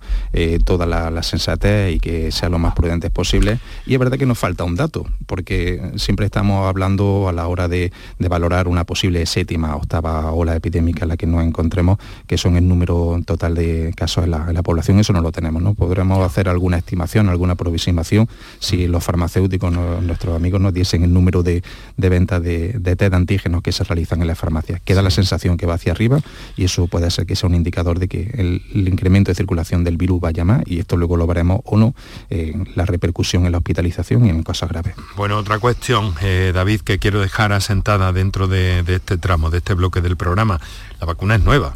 toda 0.63 0.85
la, 0.85 1.09
la 1.09 1.23
sensatez 1.23 1.95
y 1.95 1.99
que 1.99 2.31
sea 2.31 2.49
lo 2.49 2.59
más 2.59 2.75
prudente 2.75 3.09
posible. 3.15 3.57
Y 3.87 3.93
es 3.93 3.99
verdad 3.99 4.19
que 4.19 4.27
nos 4.27 4.37
falta 4.37 4.63
un 4.63 4.75
dato, 4.75 5.07
porque 5.25 5.81
siempre 5.95 6.27
estamos 6.27 6.67
hablando 6.67 7.27
a 7.27 7.33
la 7.33 7.47
hora 7.47 7.67
de, 7.67 7.91
valorar 8.19 8.67
una 8.67 8.83
posible 8.83 9.25
séptima, 9.25 9.75
octava 9.75 10.31
ola 10.31 10.55
epidémica 10.55 11.05
en 11.05 11.09
la 11.09 11.17
que 11.17 11.25
nos 11.25 11.43
encontremos, 11.43 11.97
que 12.27 12.37
son 12.37 12.57
el 12.57 12.67
número 12.67 13.17
total 13.25 13.55
de 13.55 13.93
casos 13.95 14.25
en 14.25 14.31
la, 14.31 14.63
población. 14.63 14.99
Eso 14.99 15.13
no 15.13 15.21
lo 15.21 15.31
tenemos, 15.31 15.61
¿no? 15.61 15.73
Podremos 15.73 16.25
hacer 16.25 16.49
alguna 16.49 16.77
estimación, 16.77 17.29
alguna 17.29 17.53
aproximación, 17.53 18.27
si 18.59 18.87
los 18.87 19.03
farmacéuticos, 19.03 19.71
nuestros 19.71 20.35
amigos, 20.35 20.59
nos 20.59 20.73
diesen 20.73 21.03
el 21.03 21.13
número 21.13 21.43
de, 21.43 21.63
ventas 21.97 22.43
de, 22.43 22.73
de 22.73 22.95
test 22.95 23.11
de 23.11 23.17
antígenos 23.17 23.61
que 23.61 23.71
se 23.71 23.83
realizan 23.83 24.21
en 24.21 24.27
las 24.27 24.37
farmacias. 24.37 24.81
Queda 24.81 25.01
la 25.01 25.09
sensación 25.09 25.55
que 25.55 25.65
va 25.65 25.75
hacia 25.75 25.93
arriba 25.93 26.19
y 26.57 26.65
eso 26.65 26.87
puede 26.87 27.09
ser 27.11 27.25
que 27.25 27.35
sea 27.35 27.47
un 27.47 27.55
indicador 27.55 27.99
de 27.99 28.07
que 28.07 28.31
el, 28.33 28.61
incremento 28.87 29.31
de 29.31 29.35
circulación 29.35 29.83
del 29.83 29.97
virus 29.97 30.19
vaya 30.19 30.43
más 30.43 30.63
y 30.65 30.79
esto 30.79 30.97
luego 30.97 31.17
lo 31.17 31.27
veremos 31.27 31.61
o 31.65 31.77
no 31.77 31.95
en 32.29 32.67
la 32.75 32.85
repercusión 33.05 33.45
en 33.45 33.51
la 33.51 33.59
hospitalización 33.59 34.25
y 34.25 34.29
en 34.29 34.43
cosas 34.43 34.69
graves. 34.69 34.95
Bueno, 35.15 35.37
otra 35.37 35.59
cuestión, 35.59 36.15
eh, 36.21 36.51
David, 36.53 36.81
que 36.81 36.97
quiero 36.97 37.19
dejar 37.19 37.53
asentada 37.53 38.11
dentro 38.11 38.47
de, 38.47 38.83
este 38.87 39.17
tramo, 39.17 39.49
de 39.49 39.59
este 39.59 39.73
bloque 39.75 40.01
del 40.01 40.17
programa. 40.17 40.59
La 40.99 41.05
vacuna 41.05 41.35
es 41.35 41.41
nueva. 41.41 41.75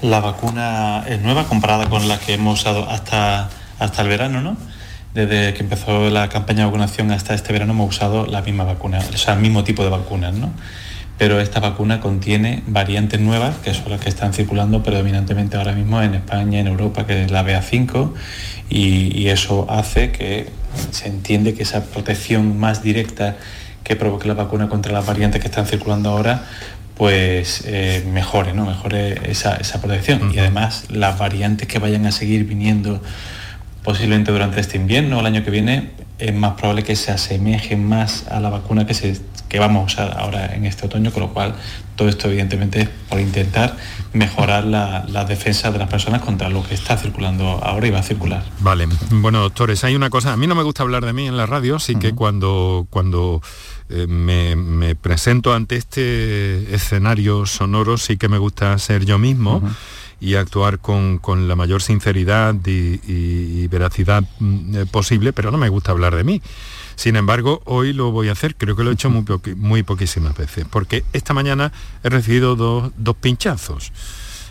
La 0.00 0.20
vacuna 0.20 1.04
es 1.06 1.20
nueva 1.20 1.44
comparada 1.44 1.88
con 1.88 2.08
la 2.08 2.18
que 2.18 2.34
hemos 2.34 2.60
usado 2.60 2.88
hasta, 2.88 3.50
hasta 3.78 4.02
el 4.02 4.08
verano, 4.08 4.40
¿no? 4.40 4.56
Desde 5.14 5.54
que 5.54 5.62
empezó 5.62 6.08
la 6.08 6.28
campaña 6.28 6.60
de 6.60 6.66
vacunación 6.66 7.10
hasta 7.10 7.34
este 7.34 7.52
verano 7.52 7.72
hemos 7.72 7.90
usado 7.90 8.26
la 8.26 8.42
misma 8.42 8.64
vacuna, 8.64 8.98
o 8.98 9.16
sea, 9.16 9.34
el 9.34 9.40
mismo 9.40 9.62
tipo 9.62 9.82
de 9.82 9.90
vacunas, 9.90 10.34
¿no? 10.34 10.52
Pero 11.22 11.38
esta 11.38 11.60
vacuna 11.60 12.00
contiene 12.00 12.64
variantes 12.66 13.20
nuevas, 13.20 13.54
que 13.58 13.72
son 13.72 13.90
las 13.90 14.00
que 14.00 14.08
están 14.08 14.32
circulando 14.32 14.82
predominantemente 14.82 15.56
ahora 15.56 15.70
mismo 15.70 16.02
en 16.02 16.14
España, 16.14 16.58
en 16.58 16.66
Europa, 16.66 17.06
que 17.06 17.22
es 17.22 17.30
la 17.30 17.46
BA5, 17.46 18.12
y, 18.68 19.28
eso 19.28 19.70
hace 19.70 20.10
que 20.10 20.48
se 20.90 21.06
entiende 21.06 21.54
que 21.54 21.62
esa 21.62 21.84
protección 21.84 22.58
más 22.58 22.82
directa 22.82 23.36
que 23.84 23.94
provoque 23.94 24.26
la 24.26 24.34
vacuna 24.34 24.68
contra 24.68 24.92
las 24.92 25.06
variantes 25.06 25.40
que 25.40 25.46
están 25.46 25.64
circulando 25.66 26.10
ahora, 26.10 26.42
pues 26.96 27.62
eh, 27.66 28.04
mejore, 28.12 28.52
¿no? 28.52 28.66
mejore 28.66 29.30
esa, 29.30 29.60
protección. 29.80 30.32
Y 30.34 30.40
además 30.40 30.86
las 30.88 31.20
variantes 31.20 31.68
que 31.68 31.78
vayan 31.78 32.04
a 32.04 32.10
seguir 32.10 32.46
viniendo 32.46 33.00
posiblemente 33.82 34.32
durante 34.32 34.60
este 34.60 34.76
invierno 34.76 35.16
o 35.16 35.20
el 35.20 35.26
año 35.26 35.44
que 35.44 35.50
viene, 35.50 35.90
es 36.18 36.34
más 36.34 36.52
probable 36.52 36.84
que 36.84 36.94
se 36.94 37.10
asemejen 37.10 37.86
más 37.88 38.28
a 38.28 38.38
la 38.38 38.48
vacuna 38.48 38.86
que, 38.86 38.94
se, 38.94 39.20
que 39.48 39.58
vamos 39.58 39.82
a 39.82 39.84
usar 39.86 40.18
ahora 40.18 40.54
en 40.54 40.66
este 40.66 40.86
otoño, 40.86 41.10
con 41.10 41.22
lo 41.22 41.28
cual 41.30 41.54
todo 41.96 42.08
esto 42.08 42.28
evidentemente 42.28 42.82
es 42.82 42.88
por 43.08 43.20
intentar 43.20 43.76
mejorar 44.12 44.64
la, 44.64 45.24
defensa 45.24 45.70
de 45.70 45.78
las 45.78 45.88
personas 45.88 46.22
contra 46.22 46.48
lo 46.48 46.62
que 46.62 46.74
está 46.74 46.96
circulando 46.96 47.44
ahora 47.62 47.86
y 47.86 47.90
va 47.90 48.00
a 48.00 48.02
circular. 48.02 48.44
Vale, 48.60 48.88
bueno 49.10 49.40
doctores, 49.40 49.84
hay 49.84 49.94
una 49.94 50.10
cosa, 50.10 50.32
a 50.32 50.36
mí 50.36 50.46
no 50.46 50.54
me 50.54 50.62
gusta 50.62 50.82
hablar 50.82 51.04
de 51.04 51.12
mí 51.12 51.26
en 51.26 51.36
la 51.36 51.46
radio, 51.46 51.76
así 51.76 51.96
que 51.96 52.14
cuando, 52.14 52.86
cuando 52.90 53.42
eh, 53.88 54.06
me, 54.06 54.94
presento 54.94 55.54
ante 55.54 55.76
este 55.76 56.74
escenario 56.74 57.46
sonoro 57.46 57.98
sí 57.98 58.16
que 58.16 58.28
me 58.28 58.38
gusta 58.38 58.76
ser 58.78 59.04
yo 59.04 59.18
mismo. 59.18 59.62
Y 60.22 60.36
actuar 60.36 60.78
con, 60.78 61.20
la 61.48 61.56
mayor 61.56 61.82
sinceridad 61.82 62.54
y, 62.64 63.66
veracidad 63.66 64.22
mm, 64.38 64.76
eh, 64.76 64.86
posible, 64.86 65.32
pero 65.32 65.50
no 65.50 65.58
me 65.58 65.68
gusta 65.68 65.90
hablar 65.90 66.14
de 66.14 66.22
mí. 66.22 66.40
Sin 66.94 67.16
embargo, 67.16 67.60
hoy 67.64 67.92
lo 67.92 68.12
voy 68.12 68.28
a 68.28 68.32
hacer, 68.32 68.54
creo 68.54 68.76
que 68.76 68.84
lo 68.84 68.90
he 68.90 68.94
hecho 68.94 69.10
muy, 69.10 69.24
muy 69.56 69.82
poquísimas 69.82 70.36
veces, 70.36 70.64
porque 70.70 71.04
esta 71.12 71.34
mañana 71.34 71.72
he 72.04 72.08
recibido 72.08 72.54
dos, 72.54 73.16
pinchazos. 73.20 73.92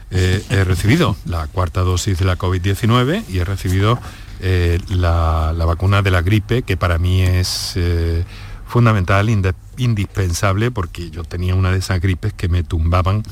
Eh, 0.09 0.43
he 0.49 0.65
recibido 0.65 1.15
la 1.25 1.47
cuarta 1.47 1.81
dosis 1.81 2.19
de 2.19 2.25
la 2.25 2.37
COVID-19 2.37 3.23
y 3.29 3.39
he 3.39 3.45
recibido 3.45 3.97
eh, 4.41 4.77
la, 4.89 5.53
vacuna 5.65 6.01
de 6.01 6.11
la 6.11 6.21
gripe, 6.21 6.63
que 6.63 6.75
para 6.75 6.97
mí 6.97 7.21
es 7.21 7.79
fundamental, 8.67 9.29
indispensable, 9.77 10.69
porque 10.69 11.11
yo 11.11 11.23
tenía 11.23 11.55
una 11.55 11.71
de 11.71 11.77
esas 11.77 12.01
gripes 12.01 12.33
que 12.33 12.49
me 12.49 12.63
tumbaban 12.63 13.23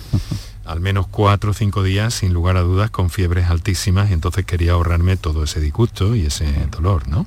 al 0.70 0.82
menos 0.82 1.08
cuatro 1.08 1.52
o 1.52 1.54
cinco 1.54 1.82
días, 1.82 2.14
sin 2.14 2.32
lugar 2.32 2.56
a 2.56 2.62
dudas, 2.62 2.92
con 2.92 3.10
fiebres 3.10 3.50
altísimas, 3.50 4.12
y 4.12 4.14
entonces 4.14 4.46
quería 4.46 4.74
ahorrarme 4.74 5.18
todo 5.18 5.44
ese 5.44 5.60
disgusto 5.60 6.16
y 6.16 6.28
ese 6.28 6.46
dolor, 6.68 7.08
¿no? 7.08 7.26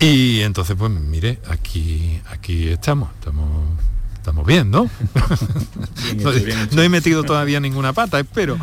Y 0.00 0.40
entonces, 0.40 0.74
pues 0.78 0.90
mire, 0.90 1.40
aquí, 1.50 2.20
aquí 2.30 2.68
estamos, 2.68 3.10
estamos, 3.18 3.46
estamos 4.28 4.46
bien, 4.46 4.70
¿no? 4.70 4.90
no, 6.72 6.82
he 6.82 6.88
metido 6.90 7.24
todavía 7.24 7.60
ninguna 7.60 7.94
pata, 7.94 8.20
espero. 8.20 8.58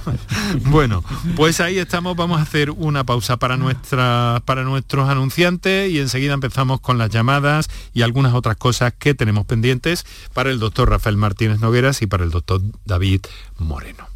bueno, 0.64 1.04
pues 1.36 1.60
ahí 1.60 1.78
estamos, 1.78 2.16
vamos 2.16 2.40
a 2.40 2.42
hacer 2.42 2.72
una 2.72 3.04
pausa 3.04 3.36
para, 3.36 3.56
nuestra, 3.56 4.42
para 4.44 4.64
nuestros 4.64 5.08
anunciantes 5.08 5.90
y 5.90 6.00
enseguida 6.00 6.34
empezamos 6.34 6.80
con 6.80 6.98
las 6.98 7.10
llamadas 7.10 7.68
y 7.94 8.02
algunas 8.02 8.34
otras 8.34 8.56
cosas 8.56 8.92
que 8.98 9.14
tenemos 9.14 9.46
pendientes 9.46 10.04
para 10.34 10.50
el 10.50 10.58
doctor 10.58 10.90
Rafael 10.90 11.16
Martínez 11.16 11.60
Nogueras 11.60 12.02
y 12.02 12.06
para 12.06 12.24
el 12.24 12.30
doctor 12.30 12.60
David 12.84 13.20
Moreno. 13.58 14.15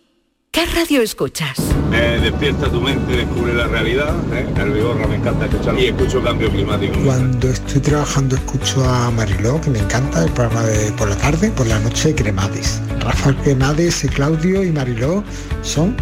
¿Qué 0.51 0.65
radio 0.65 1.01
escuchas? 1.01 1.57
Me 1.89 2.19
despierta 2.19 2.69
tu 2.69 2.81
mente, 2.81 3.15
descubre 3.15 3.53
la 3.53 3.67
realidad. 3.67 4.13
¿eh? 4.33 4.45
El 4.57 4.71
Vigorra 4.71 5.07
me 5.07 5.15
encanta 5.15 5.45
escuchar 5.45 5.79
y 5.79 5.85
escucho 5.85 6.21
cambio 6.21 6.51
climático. 6.51 6.93
Cuando 7.05 7.47
estoy 7.47 7.79
trabajando 7.79 8.35
escucho 8.35 8.83
a 8.83 9.09
Mariló, 9.11 9.61
que 9.61 9.69
me 9.69 9.79
encanta, 9.79 10.25
el 10.25 10.31
programa 10.31 10.63
de 10.63 10.91
por 10.91 11.07
la 11.07 11.15
tarde, 11.15 11.51
por 11.51 11.67
la 11.67 11.79
noche 11.79 12.13
Cremades. 12.13 12.81
Rafael 12.99 13.37
Cremades, 13.37 14.05
Claudio 14.13 14.61
y 14.61 14.73
Mariló 14.73 15.23
son 15.61 15.95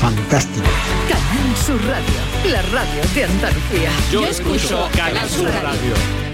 fantásticos. 0.00 0.70
Canal 1.08 1.56
Sur 1.56 1.84
Radio, 1.84 2.52
la 2.52 2.62
radio 2.62 3.02
de 3.12 3.24
Andalucía. 3.24 3.90
Yo, 4.12 4.24
escucho 4.24 4.88
Canal 4.96 5.28
Sur 5.28 5.48
radio. 5.48 6.33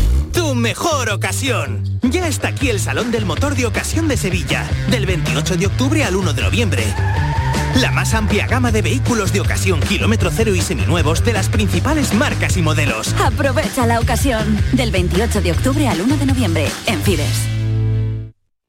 tu 0.31 0.55
mejor 0.55 1.09
ocasión. 1.09 1.83
Ya 2.01 2.27
está 2.27 2.49
aquí 2.49 2.69
el 2.69 2.79
Salón 2.79 3.11
del 3.11 3.25
Motor 3.25 3.55
de 3.55 3.65
Ocasión 3.65 4.07
de 4.07 4.17
Sevilla, 4.17 4.69
del 4.89 5.05
28 5.05 5.57
de 5.57 5.67
octubre 5.67 6.03
al 6.03 6.15
1 6.15 6.33
de 6.33 6.41
noviembre. 6.41 6.83
La 7.79 7.91
más 7.91 8.13
amplia 8.13 8.47
gama 8.47 8.71
de 8.71 8.81
vehículos 8.81 9.33
de 9.33 9.39
ocasión 9.39 9.79
kilómetro 9.79 10.29
cero 10.33 10.53
y 10.55 10.61
seminuevos 10.61 11.23
de 11.23 11.33
las 11.33 11.49
principales 11.49 12.13
marcas 12.13 12.57
y 12.57 12.61
modelos. 12.61 13.13
Aprovecha 13.19 13.85
la 13.85 13.99
ocasión, 13.99 14.59
del 14.73 14.91
28 14.91 15.41
de 15.41 15.51
octubre 15.51 15.87
al 15.87 16.01
1 16.01 16.17
de 16.17 16.25
noviembre, 16.25 16.67
en 16.85 17.01
Fides. 17.01 17.60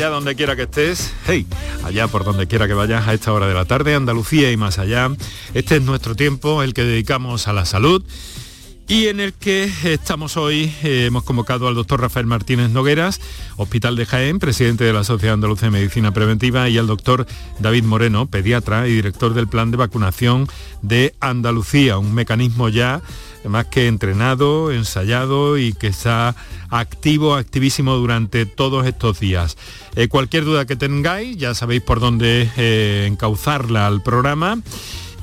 Allá 0.00 0.08
donde 0.08 0.34
quiera 0.34 0.56
que 0.56 0.62
estés, 0.62 1.12
hey, 1.26 1.46
allá 1.84 2.08
por 2.08 2.24
donde 2.24 2.46
quiera 2.46 2.66
que 2.66 2.72
vayas 2.72 3.06
a 3.06 3.12
esta 3.12 3.34
hora 3.34 3.46
de 3.46 3.52
la 3.52 3.66
tarde, 3.66 3.94
Andalucía 3.94 4.50
y 4.50 4.56
más 4.56 4.78
allá. 4.78 5.10
Este 5.52 5.76
es 5.76 5.82
nuestro 5.82 6.16
tiempo, 6.16 6.62
el 6.62 6.72
que 6.72 6.84
dedicamos 6.84 7.48
a 7.48 7.52
la 7.52 7.66
salud 7.66 8.02
y 8.90 9.06
en 9.06 9.20
el 9.20 9.34
que 9.34 9.70
estamos 9.84 10.36
hoy, 10.36 10.72
eh, 10.82 11.04
hemos 11.06 11.22
convocado 11.22 11.68
al 11.68 11.76
doctor 11.76 12.00
Rafael 12.00 12.26
Martínez 12.26 12.70
Nogueras, 12.70 13.20
Hospital 13.56 13.94
de 13.94 14.04
Jaén, 14.04 14.40
presidente 14.40 14.82
de 14.82 14.92
la 14.92 15.04
Sociedad 15.04 15.34
Andalucía 15.34 15.66
de 15.66 15.78
Medicina 15.78 16.12
Preventiva, 16.12 16.68
y 16.68 16.76
al 16.76 16.88
doctor 16.88 17.24
David 17.60 17.84
Moreno, 17.84 18.26
pediatra 18.26 18.88
y 18.88 18.92
director 18.92 19.32
del 19.32 19.46
plan 19.46 19.70
de 19.70 19.76
vacunación 19.76 20.48
de 20.82 21.14
Andalucía, 21.20 21.98
un 21.98 22.14
mecanismo 22.14 22.68
ya 22.68 23.00
más 23.48 23.66
que 23.66 23.86
entrenado, 23.86 24.70
ensayado 24.72 25.58
y 25.58 25.72
que 25.72 25.88
está 25.88 26.34
activo, 26.68 27.34
activísimo 27.34 27.96
durante 27.96 28.46
todos 28.46 28.86
estos 28.86 29.20
días. 29.20 29.56
Eh, 29.96 30.08
cualquier 30.08 30.44
duda 30.44 30.66
que 30.66 30.76
tengáis, 30.76 31.36
ya 31.36 31.54
sabéis 31.54 31.82
por 31.82 32.00
dónde 32.00 32.50
eh, 32.56 33.06
encauzarla 33.08 33.86
al 33.86 34.02
programa. 34.02 34.60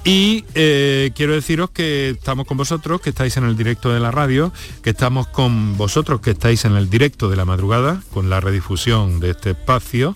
Y 0.04 0.46
eh, 0.56 1.12
quiero 1.16 1.34
deciros 1.34 1.70
que 1.70 2.12
estamos 2.12 2.48
con 2.48 2.56
vosotros, 2.56 3.02
que 3.02 3.10
estáis 3.10 3.36
en 3.36 3.44
el 3.44 3.58
directo 3.58 3.92
de 3.92 4.00
la 4.00 4.10
radio, 4.10 4.54
que 4.82 4.92
estamos 4.92 5.28
con 5.28 5.76
vosotros, 5.76 6.22
que 6.22 6.32
estáis 6.32 6.64
en 6.64 6.78
el 6.78 6.90
directo 6.90 7.30
de 7.30 7.36
la 7.36 7.44
madrugada, 7.44 8.02
con 8.14 8.30
la 8.30 8.40
redifusión 8.40 9.20
de 9.20 9.32
este 9.32 9.50
espacio 9.50 10.16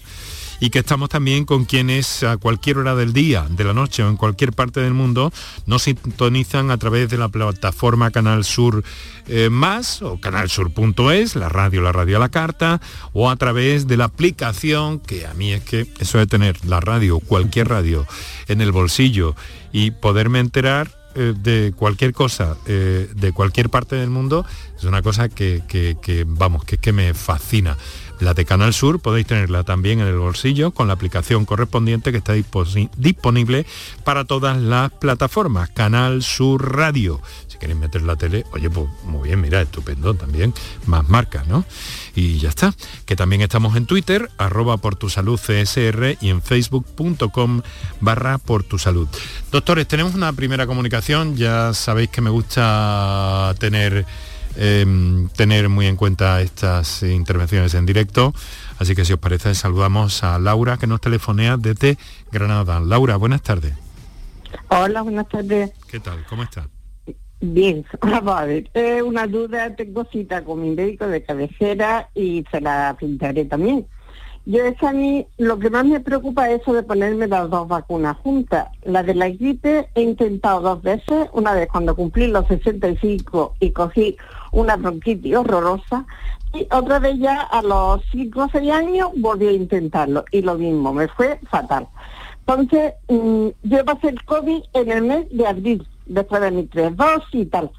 y 0.61 0.69
que 0.69 0.79
estamos 0.79 1.09
también 1.09 1.43
con 1.43 1.65
quienes 1.65 2.23
a 2.23 2.37
cualquier 2.37 2.77
hora 2.77 2.95
del 2.95 3.13
día, 3.13 3.47
de 3.49 3.63
la 3.63 3.73
noche 3.73 4.03
o 4.03 4.09
en 4.09 4.15
cualquier 4.15 4.53
parte 4.53 4.79
del 4.79 4.93
mundo 4.93 5.33
nos 5.65 5.81
sintonizan 5.81 6.69
a 6.69 6.77
través 6.77 7.09
de 7.09 7.17
la 7.17 7.29
plataforma 7.29 8.11
Canal 8.11 8.45
Sur 8.45 8.83
eh, 9.27 9.49
Más 9.49 10.03
o 10.03 10.19
canalsur.es, 10.19 11.35
la 11.35 11.49
radio, 11.49 11.81
la 11.81 11.91
radio 11.91 12.17
a 12.17 12.19
la 12.19 12.29
carta, 12.29 12.79
o 13.11 13.31
a 13.31 13.35
través 13.37 13.87
de 13.87 13.97
la 13.97 14.05
aplicación, 14.05 14.99
que 14.99 15.25
a 15.25 15.33
mí 15.33 15.51
es 15.51 15.63
que 15.63 15.87
eso 15.99 16.19
de 16.19 16.27
tener 16.27 16.63
la 16.65 16.79
radio, 16.79 17.19
cualquier 17.19 17.67
radio 17.67 18.05
en 18.47 18.61
el 18.61 18.71
bolsillo 18.71 19.35
y 19.71 19.89
poderme 19.89 20.39
enterar 20.39 20.91
eh, 21.15 21.33
de 21.35 21.73
cualquier 21.75 22.13
cosa, 22.13 22.55
eh, 22.67 23.09
de 23.15 23.31
cualquier 23.31 23.69
parte 23.69 23.95
del 23.95 24.11
mundo, 24.11 24.45
es 24.77 24.83
una 24.83 25.01
cosa 25.01 25.27
que, 25.27 25.63
que 25.67 26.23
vamos, 26.27 26.65
que, 26.65 26.77
que 26.77 26.93
me 26.93 27.15
fascina. 27.15 27.77
La 28.21 28.35
de 28.35 28.45
Canal 28.45 28.71
Sur 28.71 28.99
podéis 28.99 29.25
tenerla 29.25 29.63
también 29.63 29.99
en 29.99 30.05
el 30.05 30.19
bolsillo 30.19 30.69
con 30.69 30.87
la 30.87 30.93
aplicación 30.93 31.43
correspondiente 31.43 32.11
que 32.11 32.19
está 32.19 32.33
disponible 32.33 33.65
para 34.03 34.25
todas 34.25 34.57
las 34.61 34.91
plataformas. 34.91 35.71
Canal 35.71 36.21
Sur 36.21 36.75
Radio. 36.75 37.19
Si 37.47 37.57
queréis 37.57 37.79
meter 37.79 38.03
la 38.03 38.15
tele, 38.15 38.45
oye, 38.53 38.69
pues 38.69 38.87
muy 39.05 39.29
bien, 39.29 39.41
mira, 39.41 39.59
estupendo 39.59 40.13
también. 40.13 40.53
Más 40.85 41.09
marcas, 41.09 41.47
¿no? 41.47 41.65
Y 42.13 42.37
ya 42.37 42.49
está. 42.49 42.75
Que 43.07 43.15
también 43.15 43.41
estamos 43.41 43.75
en 43.75 43.87
Twitter, 43.87 44.29
arroba 44.37 44.77
por 44.77 44.95
tu 44.95 45.09
salud 45.09 45.39
CSR 45.39 46.17
y 46.21 46.29
en 46.29 46.43
facebook.com 46.43 47.63
barra 48.01 48.37
por 48.37 48.61
tu 48.61 48.77
salud. 48.77 49.07
Doctores, 49.51 49.87
tenemos 49.87 50.13
una 50.13 50.31
primera 50.31 50.67
comunicación. 50.67 51.37
Ya 51.37 51.73
sabéis 51.73 52.09
que 52.11 52.21
me 52.21 52.29
gusta 52.29 53.55
tener 53.57 54.05
Em, 54.57 55.29
tener 55.29 55.69
muy 55.69 55.87
en 55.87 55.95
cuenta 55.95 56.41
estas 56.41 57.03
intervenciones 57.03 57.73
en 57.73 57.85
directo. 57.85 58.33
Así 58.79 58.95
que 58.95 59.05
si 59.05 59.13
os 59.13 59.19
parece, 59.19 59.55
saludamos 59.55 60.23
a 60.23 60.39
Laura 60.39 60.77
que 60.77 60.87
nos 60.87 61.01
telefonea 61.01 61.57
desde 61.57 61.97
Granada. 62.31 62.79
Laura, 62.79 63.15
buenas 63.15 63.41
tardes. 63.41 63.73
Hola, 64.67 65.01
buenas 65.03 65.27
tardes. 65.29 65.71
¿Qué 65.89 65.99
tal? 65.99 66.25
¿Cómo 66.27 66.43
estás? 66.43 66.67
Bien, 67.39 67.85
vamos 68.01 68.35
a 68.39 68.45
ver. 68.45 68.69
una 69.03 69.25
duda, 69.25 69.75
tengo 69.75 70.05
cita 70.05 70.43
con 70.43 70.61
mi 70.61 70.71
médico 70.71 71.07
de 71.07 71.23
cabecera 71.23 72.09
y 72.13 72.45
se 72.51 72.61
la 72.61 72.95
pintaré 72.99 73.45
también. 73.45 73.85
Yo 74.45 74.65
es 74.65 74.81
a 74.81 74.91
mí, 74.91 75.27
lo 75.37 75.59
que 75.59 75.69
más 75.69 75.85
me 75.85 75.99
preocupa 75.99 76.49
es 76.49 76.61
eso 76.61 76.73
de 76.73 76.81
ponerme 76.81 77.27
las 77.27 77.49
dos 77.49 77.67
vacunas 77.67 78.17
juntas. 78.17 78.69
La 78.83 79.03
de 79.03 79.13
la 79.13 79.29
gripe 79.29 79.87
he 79.93 80.01
intentado 80.01 80.61
dos 80.61 80.81
veces, 80.81 81.29
una 81.33 81.53
vez 81.53 81.69
cuando 81.71 81.95
cumplí 81.95 82.27
los 82.27 82.47
65 82.47 83.55
y 83.59 83.69
cogí 83.69 84.17
una 84.51 84.75
bronquitis 84.75 85.35
horrorosa, 85.35 86.05
y 86.53 86.67
otra 86.71 86.99
vez 86.99 87.17
ya 87.19 87.41
a 87.41 87.61
los 87.61 88.01
5 88.11 88.43
o 88.43 88.49
6 88.51 88.71
años 88.71 89.09
volví 89.17 89.47
a 89.47 89.51
intentarlo, 89.51 90.25
y 90.31 90.41
lo 90.41 90.55
mismo, 90.55 90.93
me 90.93 91.07
fue 91.07 91.39
fatal. 91.49 91.87
Entonces, 92.39 92.93
mm, 93.07 93.47
yo 93.63 93.85
pasé 93.85 94.09
el 94.09 94.23
COVID 94.25 94.63
en 94.73 94.91
el 94.91 95.01
mes 95.03 95.25
de 95.31 95.47
abril, 95.47 95.87
después 96.05 96.41
de 96.41 96.51
mis 96.51 96.69
tres 96.69 96.95
dosis 96.97 97.33
y 97.33 97.45
tal. 97.45 97.71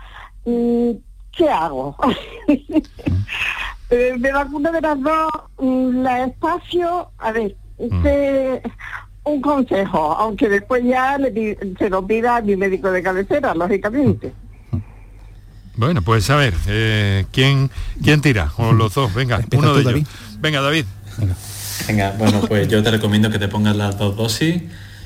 Mm, 0.45 0.91
¿Qué 1.37 1.49
hago? 1.49 1.97
Eh, 3.95 4.17
me 4.19 4.33
vacuno 4.33 4.73
de 4.73 4.81
las 4.81 4.99
dos, 5.03 5.29
mm, 5.59 6.03
la 6.03 6.25
espacio, 6.25 7.11
a 7.19 7.31
ver, 7.31 7.55
usted, 7.77 8.63
un 9.25 9.43
consejo, 9.43 10.13
aunque 10.15 10.49
después 10.49 10.83
ya 10.83 11.19
le, 11.19 11.59
se 11.79 11.91
lo 11.91 12.07
pida 12.07 12.37
a 12.37 12.41
mi 12.41 12.57
médico 12.57 12.91
de 12.91 13.03
cabecera, 13.03 13.55
lógicamente. 13.55 14.33
Bueno, 15.77 16.03
pues 16.03 16.29
a 16.31 16.37
ver, 16.37 16.55
eh, 16.67 17.25
¿quién, 17.33 17.71
¿quién 18.03 18.21
tira? 18.21 18.53
O 18.57 18.73
los 18.73 18.95
dos, 18.95 19.13
venga, 19.15 19.41
uno 19.55 19.75
de 19.75 19.83
ellos. 19.83 20.09
Venga, 20.41 20.61
David. 20.61 20.85
Venga. 21.87 22.15
bueno, 22.19 22.41
pues 22.49 22.69
yo 22.69 22.83
te 22.83 22.91
recomiendo 22.91 23.31
que 23.31 23.39
te 23.39 23.49
pongas 23.49 23.77
las 23.77 23.99
dos 23.99 24.17
dosis 24.17 24.63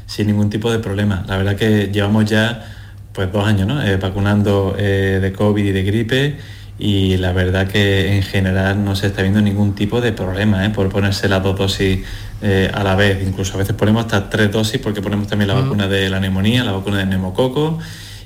sin 0.07 0.27
ningún 0.27 0.51
tipo 0.51 0.71
de 0.71 0.79
problema. 0.79 1.25
La 1.27 1.37
verdad 1.37 1.57
que 1.57 1.91
llevamos 1.93 2.27
ya 2.27 2.73
pues 3.13 3.33
dos 3.33 3.47
años, 3.47 3.67
¿no? 3.67 3.83
Eh, 3.83 3.97
vacunando 3.97 4.75
de 4.77 5.33
COVID 5.37 5.65
y 5.65 5.73
de 5.73 5.83
gripe 5.83 6.39
y 6.79 7.17
la 7.17 7.33
verdad 7.33 7.69
que 7.69 8.17
en 8.17 8.23
general 8.23 8.85
no 8.85 8.97
se 8.97 9.07
está 9.07 9.23
viendo 9.23 9.41
ningún 9.41 9.75
tipo 9.75 10.01
de 10.01 10.13
problema 10.13 10.65
¿eh? 10.65 10.71
por 10.71 10.89
ponerse 10.91 11.29
las 11.29 11.43
dos 11.43 11.59
dosis 11.59 12.01
eh, 12.43 12.71
a 12.73 12.85
la 12.85 12.95
vez. 12.95 13.27
Incluso 13.27 13.55
a 13.55 13.59
veces 13.59 13.75
ponemos 13.75 14.05
hasta 14.05 14.29
tres 14.29 14.53
dosis 14.53 14.79
porque 14.81 15.01
ponemos 15.01 15.27
también 15.27 15.49
la 15.49 15.55
mm. 15.55 15.63
vacuna 15.63 15.89
de 15.89 16.11
la 16.11 16.21
neumonía, 16.21 16.65
la 16.65 16.73
vacuna 16.73 16.99
de 16.99 17.07
neumococo 17.07 17.79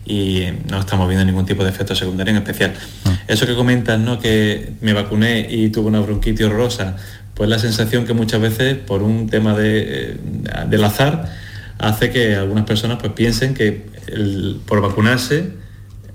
y 0.04 0.46
no 0.68 0.80
estamos 0.80 1.08
viendo 1.08 1.24
ningún 1.24 1.46
tipo 1.46 1.62
de 1.62 1.70
efecto 1.70 1.94
secundario 1.94 2.32
en 2.32 2.38
especial. 2.38 2.72
Mm. 3.04 3.08
Eso 3.28 3.46
que 3.46 3.54
comentas, 3.54 3.98
¿no? 3.98 4.18
que 4.18 4.72
me 4.80 4.92
vacuné 4.92 5.46
y 5.50 5.70
tuve 5.70 5.88
una 5.88 6.00
bronquitis 6.00 6.46
horrorosa, 6.46 6.96
pues 7.34 7.48
la 7.48 7.58
sensación 7.58 8.04
que 8.04 8.12
muchas 8.12 8.40
veces 8.40 8.76
por 8.76 9.02
un 9.02 9.28
tema 9.28 9.56
de, 9.56 9.82
eh, 9.82 10.16
del 10.68 10.84
azar 10.84 11.30
hace 11.78 12.10
que 12.10 12.36
algunas 12.36 12.64
personas 12.64 12.98
pues 13.00 13.12
piensen 13.12 13.54
que 13.54 13.88
por 14.66 14.80
vacunarse 14.80 15.60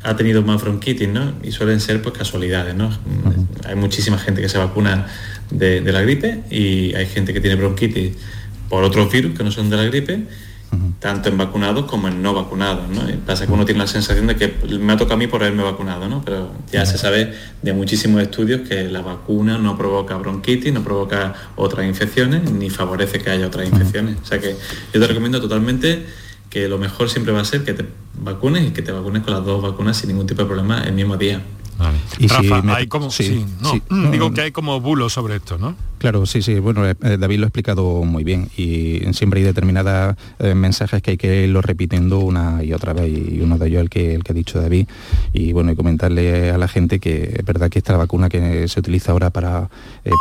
ha 0.03 0.15
tenido 0.15 0.43
más 0.43 0.61
bronquitis, 0.61 1.09
¿no? 1.09 1.33
Y 1.41 1.51
suelen 1.51 1.79
ser 1.79 2.01
pues 2.01 2.15
casualidades, 2.15 2.75
¿no? 2.75 2.91
Hay 3.65 3.75
muchísima 3.75 4.19
gente 4.19 4.41
que 4.41 4.49
se 4.49 4.59
vacuna 4.59 5.07
de, 5.49 5.81
la 5.81 6.01
gripe 6.01 6.41
y 6.51 6.93
hay 6.93 7.07
gente 7.07 7.33
que 7.33 7.41
tiene 7.41 7.55
bronquitis 7.55 8.13
por 8.69 8.83
otros 8.83 9.11
virus 9.11 9.35
que 9.35 9.43
no 9.43 9.51
son 9.51 9.69
de 9.69 9.77
la 9.77 9.83
gripe, 9.83 10.25
tanto 10.99 11.29
en 11.29 11.37
vacunados 11.37 11.85
como 11.85 12.07
en 12.07 12.21
no 12.21 12.33
vacunados, 12.33 12.89
¿no? 12.89 13.01
pasa 13.25 13.45
que 13.45 13.53
uno 13.53 13.65
tiene 13.65 13.79
la 13.79 13.87
sensación 13.87 14.27
de 14.27 14.35
que 14.35 14.55
me 14.79 14.93
ha 14.93 14.97
tocado 14.97 15.15
a 15.15 15.17
mí 15.17 15.27
por 15.27 15.41
haberme 15.41 15.63
vacunado, 15.63 16.07
¿no? 16.07 16.23
Pero 16.25 16.51
ya 16.71 16.85
se 16.85 16.97
sabe 16.97 17.33
de 17.61 17.73
muchísimos 17.73 18.21
estudios 18.21 18.67
que 18.67 18.85
la 18.85 19.01
vacuna 19.01 19.57
no 19.57 19.77
provoca 19.77 20.17
bronquitis, 20.17 20.73
no 20.73 20.83
provoca 20.83 21.33
otras 21.55 21.85
infecciones, 21.85 22.51
ni 22.51 22.69
favorece 22.69 23.19
que 23.19 23.29
haya 23.29 23.47
otras 23.47 23.67
infecciones. 23.67 24.17
O 24.21 24.25
sea 24.25 24.39
que 24.39 24.55
yo 24.93 24.99
te 24.99 25.07
recomiendo 25.07 25.39
totalmente 25.39 26.05
que 26.49 26.67
lo 26.67 26.77
mejor 26.77 27.09
siempre 27.09 27.33
va 27.33 27.41
a 27.41 27.45
ser 27.45 27.63
que 27.63 27.73
te 27.73 27.85
vacunes 28.17 28.67
y 28.67 28.71
que 28.71 28.81
te 28.81 28.91
vacunes 28.91 29.23
con 29.23 29.33
las 29.33 29.43
dos 29.43 29.61
vacunas 29.61 29.97
sin 29.97 30.09
ningún 30.09 30.25
tipo 30.25 30.41
de 30.41 30.47
problema 30.47 30.83
el 30.83 30.93
mismo 30.93 31.17
día. 31.17 31.41
Y 32.19 32.27
Rafa, 32.27 32.63
hay 32.75 32.87
como, 32.87 33.11
sí, 33.11 33.45
no, 33.61 34.11
digo 34.11 34.31
que 34.33 34.41
hay 34.41 34.51
como 34.51 34.79
bulos 34.79 35.13
sobre 35.13 35.35
esto, 35.35 35.57
¿no? 35.57 35.75
Claro, 35.97 36.25
sí, 36.25 36.41
sí. 36.41 36.59
Bueno, 36.59 36.87
eh, 36.87 36.95
eh, 37.01 37.17
David 37.17 37.39
lo 37.39 37.45
ha 37.45 37.47
explicado 37.47 38.03
muy 38.03 38.23
bien. 38.23 38.49
Y 38.57 39.01
siempre 39.13 39.39
hay 39.39 39.45
determinados 39.45 40.15
eh, 40.39 40.53
mensajes 40.53 41.01
que 41.01 41.11
hay 41.11 41.17
que 41.17 41.45
irlo 41.45 41.61
repitiendo 41.61 42.19
una 42.19 42.63
y 42.63 42.73
otra 42.73 42.93
vez. 42.93 43.11
Y 43.11 43.39
uno 43.41 43.57
de 43.57 43.67
ellos 43.67 43.81
el 43.81 43.89
que, 43.89 44.13
el 44.13 44.23
que 44.23 44.33
ha 44.33 44.35
dicho 44.35 44.61
David. 44.61 44.87
Y 45.33 45.53
bueno, 45.53 45.71
y 45.71 45.75
comentarle 45.75 46.51
a 46.51 46.57
la 46.57 46.67
gente 46.67 46.99
que 46.99 47.35
es 47.39 47.45
verdad 47.45 47.69
que 47.69 47.79
esta 47.79 47.97
vacuna 47.97 48.29
que 48.29 48.67
se 48.67 48.79
utiliza 48.79 49.13
ahora 49.13 49.29
para, 49.29 49.69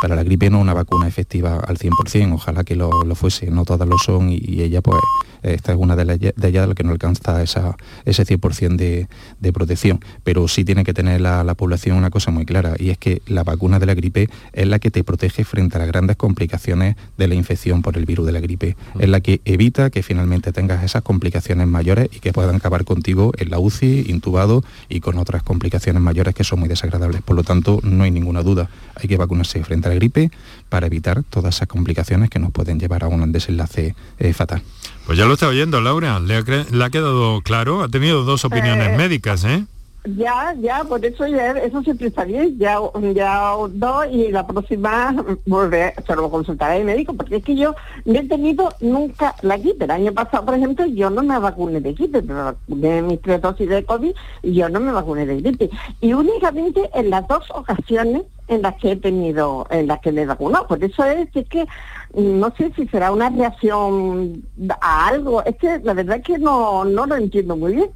para 0.01 0.15
la 0.15 0.23
gripe 0.23 0.49
no 0.49 0.57
es 0.57 0.63
una 0.63 0.73
vacuna 0.73 1.07
efectiva 1.07 1.59
al 1.59 1.77
100%, 1.77 2.33
ojalá 2.33 2.63
que 2.63 2.75
lo, 2.75 2.89
fuese, 3.13 3.51
no 3.51 3.65
todas 3.65 3.87
lo 3.87 3.97
son. 3.97 4.31
Y, 4.31 4.55
ella 4.65 4.81
pues 4.81 4.97
esta 5.43 5.73
es 5.73 5.77
una 5.77 5.95
de, 5.95 6.13
ellas 6.13 6.33
de 6.35 6.51
las 6.51 6.73
que 6.73 6.83
no 6.83 6.93
alcanza 6.93 7.43
esa, 7.43 7.75
ese 8.05 8.25
100% 8.25 8.75
de, 8.77 9.07
de, 9.39 9.53
protección, 9.53 9.99
pero 10.23 10.47
sí 10.47 10.65
tiene 10.65 10.83
que 10.83 10.93
tener 10.93 11.21
la, 11.21 11.44
la 11.45 11.55
población 11.55 11.97
una 11.97 12.09
cosa 12.09 12.31
muy 12.31 12.45
clara 12.45 12.73
y 12.77 12.89
es 12.89 12.97
que 12.97 13.21
la 13.27 13.43
vacuna 13.43 13.79
de 13.79 13.85
la 13.85 13.93
gripe 13.93 14.29
es 14.53 14.67
la 14.67 14.79
que 14.79 14.91
te 14.91 15.03
protege 15.03 15.43
frente 15.43 15.77
las 15.77 15.87
grandes 15.87 16.15
complicaciones 16.15 16.95
de 17.17 17.27
la 17.27 17.35
infección 17.35 17.81
por 17.81 17.97
el 17.97 18.05
virus 18.05 18.25
de 18.25 18.31
la 18.31 18.39
gripe. 18.39 18.75
Es 18.99 19.09
la 19.09 19.19
que 19.21 19.41
evita 19.45 19.89
que 19.89 20.03
finalmente 20.03 20.51
tengas 20.51 20.83
esas 20.83 21.03
complicaciones 21.03 21.67
mayores 21.67 22.09
y 22.11 22.19
que 22.19 22.33
puedan 22.33 22.55
acabar 22.55 22.85
contigo 22.85 23.31
en 23.37 23.49
la 23.49 23.59
UCI, 23.59 24.05
intubado 24.07 24.63
y 24.89 24.99
con 24.99 25.17
otras 25.17 25.43
complicaciones 25.43 26.01
mayores 26.01 26.35
que 26.35 26.43
son 26.43 26.59
muy 26.59 26.69
desagradables. 26.69 27.21
Por 27.21 27.35
lo 27.35 27.43
tanto, 27.43 27.79
no 27.83 28.03
hay 28.03 28.11
ninguna 28.11 28.43
duda. 28.43 28.69
Hay 28.95 29.07
que 29.07 29.17
vacunarse 29.17 29.63
frente 29.63 29.87
a 29.87 29.89
la 29.89 29.95
gripe 29.95 30.31
para 30.69 30.87
evitar 30.87 31.23
todas 31.23 31.55
esas 31.55 31.67
complicaciones 31.67 32.29
que 32.29 32.39
nos 32.39 32.51
pueden 32.51 32.79
llevar 32.79 33.03
a 33.03 33.07
un 33.07 33.31
desenlace 33.31 33.95
eh, 34.19 34.33
fatal. 34.33 34.61
Pues 35.05 35.17
ya 35.17 35.25
lo 35.25 35.33
está 35.33 35.47
oyendo, 35.47 35.81
Laura. 35.81 36.19
Le 36.19 36.35
ha, 36.35 36.89
quedado 36.89 37.41
claro. 37.41 37.83
Ha 37.83 37.89
tenido 37.89 38.23
dos 38.23 38.43
opiniones 38.45 38.89
eh, 38.89 38.97
médicas, 38.97 39.43
¿eh? 39.43 39.65
Ya, 40.05 40.53
ya, 40.59 40.83
por 40.83 41.03
eso 41.03 41.25
ya, 41.25 41.51
eso 41.53 41.81
siempre 41.81 42.07
está 42.07 42.25
bien, 42.25 42.59
ya, 42.59 42.77
ya 43.15 43.53
dos 43.69 44.05
y 44.11 44.29
la 44.31 44.45
próxima 44.45 45.15
volver, 45.47 45.95
se 46.05 46.15
lo 46.15 46.29
consultaré 46.29 46.75
al 46.75 46.85
médico, 46.85 47.13
porque 47.15 47.37
es 47.37 47.43
que 47.43 47.55
yo 47.55 47.73
no 48.05 48.19
he 48.19 48.27
tenido 48.27 48.69
nunca 48.81 49.33
la 49.41 49.57
gripe. 49.57 49.85
El 49.85 49.91
año 49.91 50.13
pasado, 50.13 50.45
por 50.45 50.53
ejemplo, 50.53 50.85
yo 50.85 51.09
no 51.09 51.23
me 51.23 51.39
vacuné 51.39 51.81
de 51.81 51.93
gripe, 51.93 52.21
me 52.21 52.33
vacuné 52.35 52.87
de 52.87 53.01
mis 53.01 53.21
tres 53.21 53.41
dosis 53.41 53.67
de 53.67 53.83
COVID 53.83 54.13
y 54.43 54.53
yo 54.53 54.69
no 54.69 54.79
me 54.79 54.91
vacuné 54.91 55.25
de 55.25 55.41
gripe. 55.41 55.71
Y 56.01 56.13
únicamente 56.13 56.87
en 56.93 57.09
las 57.09 57.27
dos 57.27 57.43
ocasiones 57.51 58.23
en 58.47 58.61
las 58.61 58.75
que 58.75 58.91
he 58.91 58.95
tenido, 58.95 59.65
en 59.71 59.87
las 59.87 60.01
que 60.01 60.11
me 60.11 60.21
he 60.21 60.25
vacunado. 60.27 60.67
Por 60.67 60.83
eso 60.83 61.03
es, 61.03 61.29
es 61.33 61.47
que 61.47 61.65
no 62.13 62.53
sé 62.55 62.71
si 62.75 62.87
será 62.87 63.11
una 63.11 63.29
reacción 63.29 64.43
a 64.81 65.07
algo. 65.07 65.43
Es 65.45 65.57
que 65.57 65.79
la 65.79 65.93
verdad 65.93 66.17
es 66.17 66.23
que 66.23 66.37
no, 66.37 66.85
no 66.85 67.07
lo 67.07 67.15
entiendo 67.15 67.57
muy 67.57 67.73
bien. 67.73 67.89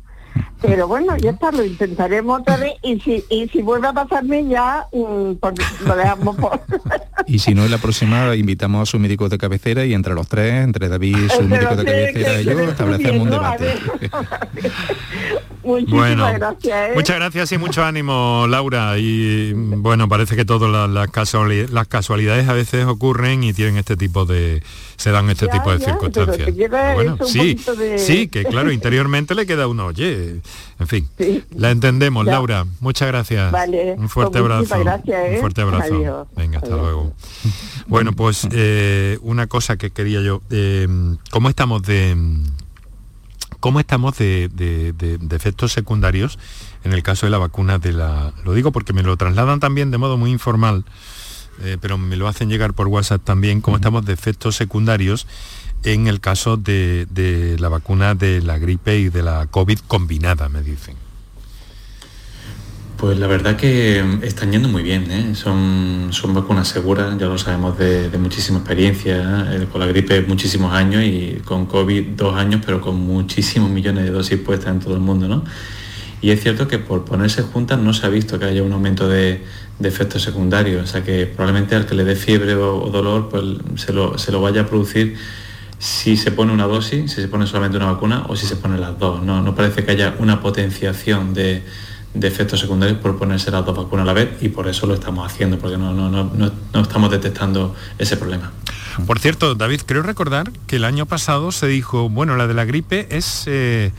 Pero 0.61 0.87
bueno, 0.87 1.15
ya 1.17 1.31
está, 1.31 1.51
lo 1.51 1.63
intentaremos 1.63 2.41
otra 2.41 2.57
vez 2.57 2.73
y 2.81 2.99
si, 2.99 3.23
y 3.29 3.47
si 3.47 3.61
vuelve 3.61 3.87
a 3.87 3.93
pasarme 3.93 4.45
ya 4.47 4.87
mm, 4.91 5.35
pues, 5.35 5.55
lo 5.85 5.95
dejamos 5.95 6.35
por... 6.35 6.59
Y 7.27 7.37
si 7.37 7.53
no, 7.53 7.63
en 7.63 7.71
la 7.71 7.77
próxima 7.77 8.35
invitamos 8.35 8.81
a 8.81 8.91
su 8.91 8.97
médico 8.97 9.29
de 9.29 9.37
cabecera 9.37 9.85
y 9.85 9.93
entre 9.93 10.15
los 10.15 10.27
tres, 10.27 10.63
entre 10.63 10.89
David, 10.89 11.29
su 11.37 11.43
médico 11.43 11.75
de 11.75 11.85
cabecera 11.85 12.41
y 12.41 12.45
yo, 12.45 12.59
establecemos 12.61 13.21
un 13.21 13.29
debate. 13.29 13.75
Muchísimas 15.63 16.39
gracias. 16.39 16.89
¿eh? 16.89 16.91
Muchas 16.95 17.15
gracias 17.17 17.51
y 17.51 17.57
mucho 17.57 17.83
ánimo, 17.83 18.47
Laura. 18.49 18.97
Y 18.97 19.53
bueno, 19.53 20.09
parece 20.09 20.35
que 20.35 20.45
todas 20.45 20.89
las, 20.89 21.09
casualidades 21.87 22.47
a 22.47 22.53
veces 22.53 22.85
ocurren 22.85 23.43
y 23.43 23.53
tienen 23.53 23.77
este 23.77 23.95
tipo 23.95 24.25
de 24.25 24.63
se 24.95 25.11
dan 25.11 25.29
este 25.29 25.47
tipo 25.47 25.71
de 25.71 25.79
circunstancias. 25.79 26.49
Bueno, 26.95 27.17
sí, 27.25 27.57
sí, 27.97 28.27
que 28.27 28.43
claro, 28.45 28.71
interiormente 28.71 29.35
le 29.35 29.45
queda 29.45 29.67
uno, 29.67 29.87
oye, 29.87 30.41
en 30.79 30.87
fin, 30.87 31.09
la 31.55 31.71
entendemos, 31.71 32.25
Laura. 32.25 32.65
Muchas 32.79 33.07
gracias. 33.07 33.53
un 33.97 34.09
fuerte 34.09 34.39
pues 34.39 34.71
abrazo. 34.71 34.81
Un 34.81 35.13
¿eh? 35.13 35.37
fuerte 35.39 35.61
abrazo. 35.61 36.27
Venga, 36.35 36.59
hasta 36.59 36.75
luego. 36.75 37.13
Bueno, 37.87 38.13
pues 38.13 38.47
eh, 38.51 39.17
una 39.21 39.47
cosa 39.47 39.77
que 39.77 39.91
quería 39.91 40.21
yo, 40.21 40.41
eh, 40.51 40.87
¿cómo 41.31 41.49
estamos 41.49 41.81
de 41.83 42.15
cómo 43.59 43.79
estamos 43.79 44.17
de, 44.17 44.47
de, 44.49 45.35
efectos 45.35 45.73
secundarios 45.73 46.39
en 46.83 46.93
el 46.93 47.03
caso 47.03 47.25
de 47.25 47.31
la 47.31 47.39
vacuna 47.39 47.77
de 47.77 47.91
la. 47.91 48.33
Lo 48.45 48.53
digo 48.53 48.71
porque 48.71 48.93
me 48.93 49.03
lo 49.03 49.17
trasladan 49.17 49.59
también 49.59 49.91
de 49.91 49.97
modo 49.97 50.17
muy 50.17 50.31
informal 50.31 50.85
eh, 51.61 51.77
pero 51.79 51.97
me 51.97 52.15
lo 52.15 52.27
hacen 52.27 52.49
llegar 52.49 52.73
por 52.73 52.87
WhatsApp 52.87 53.21
también, 53.23 53.59
cómo 53.59 53.77
estamos 53.77 54.05
de 54.05 54.13
efectos 54.13 54.55
secundarios 54.55 55.27
en 55.83 56.07
el 56.07 56.19
caso 56.19 56.57
de, 56.57 57.57
la 57.59 57.69
vacuna 57.69 58.15
de 58.15 58.41
la 58.41 58.57
gripe 58.57 58.97
y 58.97 59.09
de 59.09 59.23
la 59.23 59.47
COVID 59.47 59.79
combinada, 59.87 60.49
me 60.49 60.61
dicen. 60.61 60.95
Pues 62.97 63.17
la 63.17 63.27
verdad 63.27 63.55
que 63.55 64.03
están 64.23 64.51
yendo 64.51 64.67
muy 64.67 64.83
bien, 64.83 65.09
¿eh? 65.09 65.33
son, 65.33 66.09
son 66.11 66.33
vacunas 66.33 66.67
seguras, 66.67 67.17
ya 67.17 67.27
lo 67.27 67.37
sabemos 67.37 67.77
de, 67.77 68.09
muchísima 68.19 68.57
experiencia, 68.57 69.47
¿eh? 69.53 69.67
con 69.71 69.79
la 69.79 69.87
gripe 69.87 70.21
muchísimos 70.23 70.73
años 70.73 71.03
y 71.05 71.41
con 71.45 71.65
COVID 71.65 72.07
dos 72.17 72.35
años, 72.35 72.61
pero 72.65 72.81
con 72.81 72.97
muchísimos 72.97 73.69
millones 73.69 74.03
de 74.03 74.11
dosis 74.11 74.37
puestas 74.39 74.71
en 74.71 74.79
todo 74.81 74.95
el 74.95 74.99
mundo. 74.99 75.29
¿no? 75.29 75.45
Y 76.21 76.31
es 76.31 76.41
cierto 76.41 76.67
que 76.67 76.79
por 76.79 77.05
ponerse 77.05 77.41
juntas 77.43 77.79
no 77.79 77.93
se 77.93 78.05
ha 78.05 78.09
visto 78.09 78.37
que 78.39 78.45
haya 78.45 78.63
un 78.63 78.73
aumento 78.73 79.07
de, 79.07 79.41
efectos 79.81 80.21
secundarios, 80.21 80.83
o 80.83 80.87
sea 80.87 81.05
que 81.05 81.25
probablemente 81.25 81.73
al 81.73 81.85
que 81.85 81.95
le 81.95 82.03
dé 82.03 82.17
fiebre 82.17 82.53
o, 82.55 82.89
dolor 82.89 83.29
pues 83.29 83.45
se 83.75 83.93
lo, 83.93 84.41
vaya 84.41 84.61
a 84.63 84.65
producir 84.65 85.15
si 85.79 86.17
se 86.17 86.31
pone 86.31 86.51
una 86.51 86.65
dosis, 86.65 87.11
si 87.11 87.21
se 87.21 87.27
pone 87.29 87.47
solamente 87.47 87.77
una 87.77 87.91
vacuna 87.91 88.25
o 88.27 88.35
si 88.35 88.45
se 88.45 88.57
ponen 88.57 88.81
las 88.81 88.99
dos. 88.99 89.23
No, 89.23 89.41
no 89.41 89.55
parece 89.55 89.83
que 89.85 89.91
haya 89.91 90.15
una 90.19 90.41
potenciación 90.41 91.33
de, 91.33 91.63
efectos 92.21 92.59
secundarios 92.59 92.99
por 92.99 93.17
ponerse 93.17 93.49
las 93.49 93.65
dos 93.65 93.77
vacunas 93.77 94.03
a 94.03 94.07
la 94.07 94.13
vez 94.13 94.29
y 94.41 94.49
por 94.49 94.67
eso 94.67 94.85
lo 94.85 94.93
estamos 94.93 95.25
haciendo, 95.25 95.57
porque 95.57 95.77
no, 95.77 95.93
no, 95.93 96.09
no, 96.11 96.81
estamos 96.81 97.09
detectando 97.09 97.75
ese 97.97 98.17
problema. 98.17 98.51
Por 99.07 99.19
cierto, 99.19 99.55
David, 99.55 99.81
creo 99.85 100.03
recordar 100.03 100.51
que 100.67 100.75
el 100.75 100.83
año 100.83 101.05
pasado 101.05 101.53
se 101.53 101.67
dijo, 101.67 102.09
bueno, 102.09 102.35
la 102.35 102.45
de 102.45 102.53
la 102.53 102.65
gripe 102.65 103.07
es... 103.09 103.45
Eh, 103.47 103.91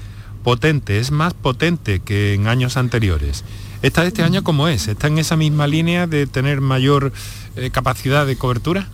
potente, 0.42 0.98
es 0.98 1.10
más 1.10 1.34
potente 1.34 2.00
que 2.00 2.34
en 2.34 2.48
años 2.48 2.78
anteriores. 2.78 3.44
¿Esta 3.82 4.02
de 4.02 4.08
este 4.08 4.22
año 4.22 4.42
cómo 4.42 4.68
es? 4.68 4.88
¿Está 4.88 5.06
en 5.06 5.18
esa 5.18 5.36
misma 5.36 5.66
línea 5.66 6.06
de 6.06 6.26
tener 6.26 6.60
mayor 6.60 7.12
eh, 7.56 7.70
capacidad 7.70 8.26
de 8.26 8.36
cobertura? 8.36 8.88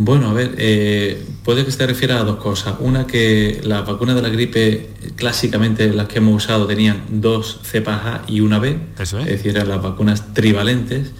Bueno, 0.00 0.30
a 0.30 0.32
ver, 0.32 0.54
eh, 0.58 1.26
puede 1.42 1.64
que 1.64 1.72
se 1.72 1.84
refiera 1.84 2.20
a 2.20 2.22
dos 2.22 2.36
cosas. 2.36 2.76
Una, 2.78 3.08
que 3.08 3.60
las 3.64 3.84
vacunas 3.84 4.14
de 4.14 4.22
la 4.22 4.28
gripe, 4.28 4.90
clásicamente 5.16 5.92
las 5.92 6.06
que 6.06 6.18
hemos 6.18 6.44
usado, 6.44 6.68
tenían 6.68 7.02
dos 7.10 7.58
cepas 7.64 8.00
A 8.04 8.22
y 8.28 8.38
una 8.38 8.60
B, 8.60 8.78
Eso 8.96 9.18
es. 9.18 9.26
es 9.26 9.32
decir, 9.32 9.56
eran 9.56 9.68
las 9.68 9.82
vacunas 9.82 10.32
trivalentes, 10.34 11.10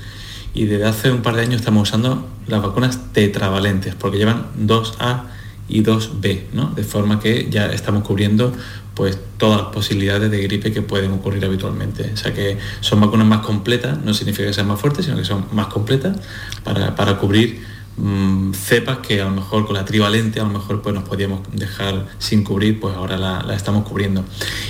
y 0.55 0.67
desde 0.67 0.85
hace 0.85 1.11
un 1.11 1.23
par 1.23 1.35
de 1.35 1.43
años 1.43 1.57
estamos 1.57 1.89
usando 1.89 2.29
las 2.47 2.63
vacunas 2.63 3.13
tetravalentes, 3.13 3.97
porque 3.97 4.17
llevan 4.17 4.47
dos 4.57 4.95
A 5.01 5.25
y 5.69 5.83
2B, 5.83 6.43
¿no? 6.53 6.71
de 6.71 6.85
forma 6.85 7.19
que 7.19 7.49
ya 7.51 7.67
estamos 7.67 8.05
cubriendo 8.05 8.53
pues, 8.95 9.19
todas 9.39 9.61
las 9.61 9.73
posibilidades 9.73 10.31
de 10.31 10.41
gripe 10.41 10.73
que 10.73 10.83
pueden 10.83 11.11
ocurrir 11.11 11.45
habitualmente. 11.45 12.13
O 12.15 12.17
sea 12.17 12.33
que 12.33 12.59
son 12.81 13.01
vacunas 13.01 13.27
más 13.27 13.45
completas, 13.45 13.99
no 14.05 14.15
significa 14.15 14.47
que 14.47 14.55
sean 14.55 14.69
más 14.69 14.81
fuertes, 14.81 15.05
sino 15.05 15.17
que 15.17 15.25
son 15.25 15.47
más 15.53 15.67
completas 15.67 16.17
para, 16.65 17.19
cubrir 17.19 17.78
mm, 17.99 18.53
cepas 18.55 18.99
que 18.99 19.21
a 19.21 19.25
lo 19.25 19.33
mejor 19.33 19.67
con 19.67 19.75
la 19.75 19.85
trivalente 19.85 20.41
a 20.41 20.45
lo 20.45 20.51
mejor 20.51 20.81
pues, 20.83 20.95
nos 20.95 21.05
podíamos 21.05 21.41
dejar 21.53 22.07
sin 22.19 22.45
cubrir, 22.45 22.81
pues 22.81 22.97
ahora 22.97 23.17
la, 23.17 23.55
estamos 23.55 23.87
cubriendo. 23.87 24.25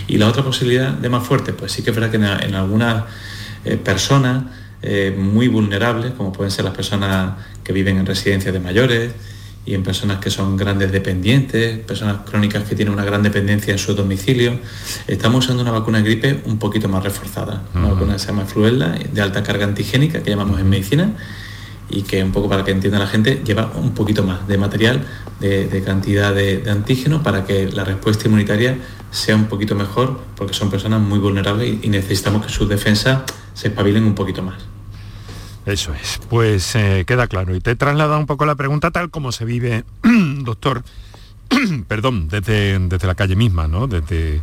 Y 0.06 0.18
la 0.18 0.26
otra 0.26 0.42
posibilidad 0.42 0.92
de 0.92 1.08
más 1.08 1.26
fuerte, 1.26 1.52
pues 1.52 1.72
sí 1.72 1.82
que 1.82 1.90
es 1.90 1.96
verdad 1.96 2.10
que 2.10 2.16
en, 2.16 2.54
algunas 2.54 3.04
eh, 3.64 3.76
personas 3.76 4.44
eh, 4.82 5.14
muy 5.16 5.48
vulnerables, 5.48 6.12
como 6.12 6.32
pueden 6.32 6.50
ser 6.50 6.64
las 6.64 6.74
personas 6.74 7.34
que 7.62 7.72
viven 7.72 7.98
en 7.98 8.06
residencias 8.06 8.52
de 8.52 8.60
mayores, 8.60 9.12
y 9.68 9.74
en 9.74 9.82
personas 9.82 10.18
que 10.18 10.30
son 10.30 10.56
grandes 10.56 10.90
dependientes, 10.90 11.78
personas 11.80 12.22
crónicas 12.24 12.64
que 12.64 12.74
tienen 12.74 12.94
una 12.94 13.04
gran 13.04 13.22
dependencia 13.22 13.70
en 13.70 13.78
su 13.78 13.94
domicilio. 13.94 14.58
Estamos 15.06 15.44
usando 15.44 15.62
una 15.62 15.72
vacuna 15.72 15.98
de 15.98 16.04
gripe 16.04 16.40
un 16.46 16.58
poquito 16.58 16.88
más 16.88 17.04
reforzada, 17.04 17.64
una 17.74 17.88
vacuna 17.88 18.14
que 18.14 18.18
se 18.18 18.28
llama 18.28 18.46
Fluella, 18.46 18.94
de 19.12 19.20
alta 19.20 19.42
carga 19.42 19.66
antigénica, 19.66 20.22
que 20.22 20.30
llamamos 20.30 20.58
en 20.58 20.70
medicina, 20.70 21.10
y 21.88 22.03
que 22.03 22.22
un 22.22 22.33
poco 22.33 22.48
para 22.48 22.64
que 22.64 22.70
entienda 22.70 22.98
la 22.98 23.07
gente, 23.07 23.42
lleva 23.44 23.72
un 23.74 23.92
poquito 23.94 24.22
más 24.22 24.46
de 24.46 24.59
material, 24.59 25.07
de, 25.40 25.83
cantidad 25.85 26.35
de, 26.35 26.68
antígeno, 26.70 27.22
para 27.22 27.44
que 27.44 27.70
la 27.70 27.85
respuesta 27.85 28.27
inmunitaria 28.27 28.79
sea 29.11 29.37
un 29.37 29.46
poquito 29.46 29.74
mejor, 29.74 30.20
porque 30.37 30.55
son 30.55 30.70
personas 30.70 31.01
muy 31.01 31.18
vulnerables 31.18 31.79
y 31.83 31.88
necesitamos 31.88 32.44
que 32.44 32.53
sus 32.53 32.68
defensas 32.68 33.22
se 33.55 33.68
espabilen 33.68 34.05
un 34.05 34.14
poquito 34.14 34.42
más. 34.42 34.57
Eso 35.64 35.92
es, 35.94 36.18
pues 36.29 36.74
eh, 36.77 37.05
queda 37.07 37.27
claro. 37.27 37.55
Y 37.55 37.61
te 37.61 37.72
he 37.72 37.77
trasladado 37.77 38.18
un 38.18 38.27
poco 38.27 38.46
la 38.46 38.55
pregunta 38.55 38.90
tal 38.90 39.11
como 39.11 39.33
se 39.33 39.44
vive, 39.44 39.85
doctor, 40.40 40.83
perdón, 41.88 42.29
desde, 42.29 42.79
desde 42.79 43.07
la 43.07 43.14
calle 43.14 43.37
misma, 43.37 43.68
¿no? 43.68 43.87
Desde, 43.87 44.40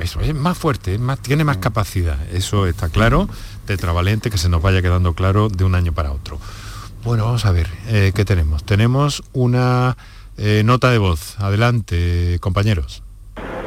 eso 0.00 0.20
es 0.20 0.34
más 0.34 0.56
fuerte, 0.58 0.98
más, 0.98 1.20
tiene 1.20 1.44
más 1.44 1.58
capacidad, 1.58 2.18
eso 2.32 2.66
está 2.66 2.88
claro, 2.88 3.28
tetravalente, 3.66 4.30
que 4.30 4.38
se 4.38 4.48
nos 4.48 4.62
vaya 4.62 4.82
quedando 4.82 5.14
claro 5.14 5.48
de 5.48 5.64
un 5.64 5.74
año 5.74 5.92
para 5.92 6.12
otro. 6.12 6.38
Bueno, 7.04 7.24
vamos 7.24 7.44
a 7.46 7.52
ver, 7.52 7.68
eh, 7.88 8.12
¿qué 8.14 8.24
tenemos? 8.24 8.64
Tenemos 8.64 9.22
una 9.32 9.96
nota 10.64 10.90
de 10.90 10.96
voz. 10.96 11.38
Adelante, 11.38 12.38
compañeros. 12.40 13.02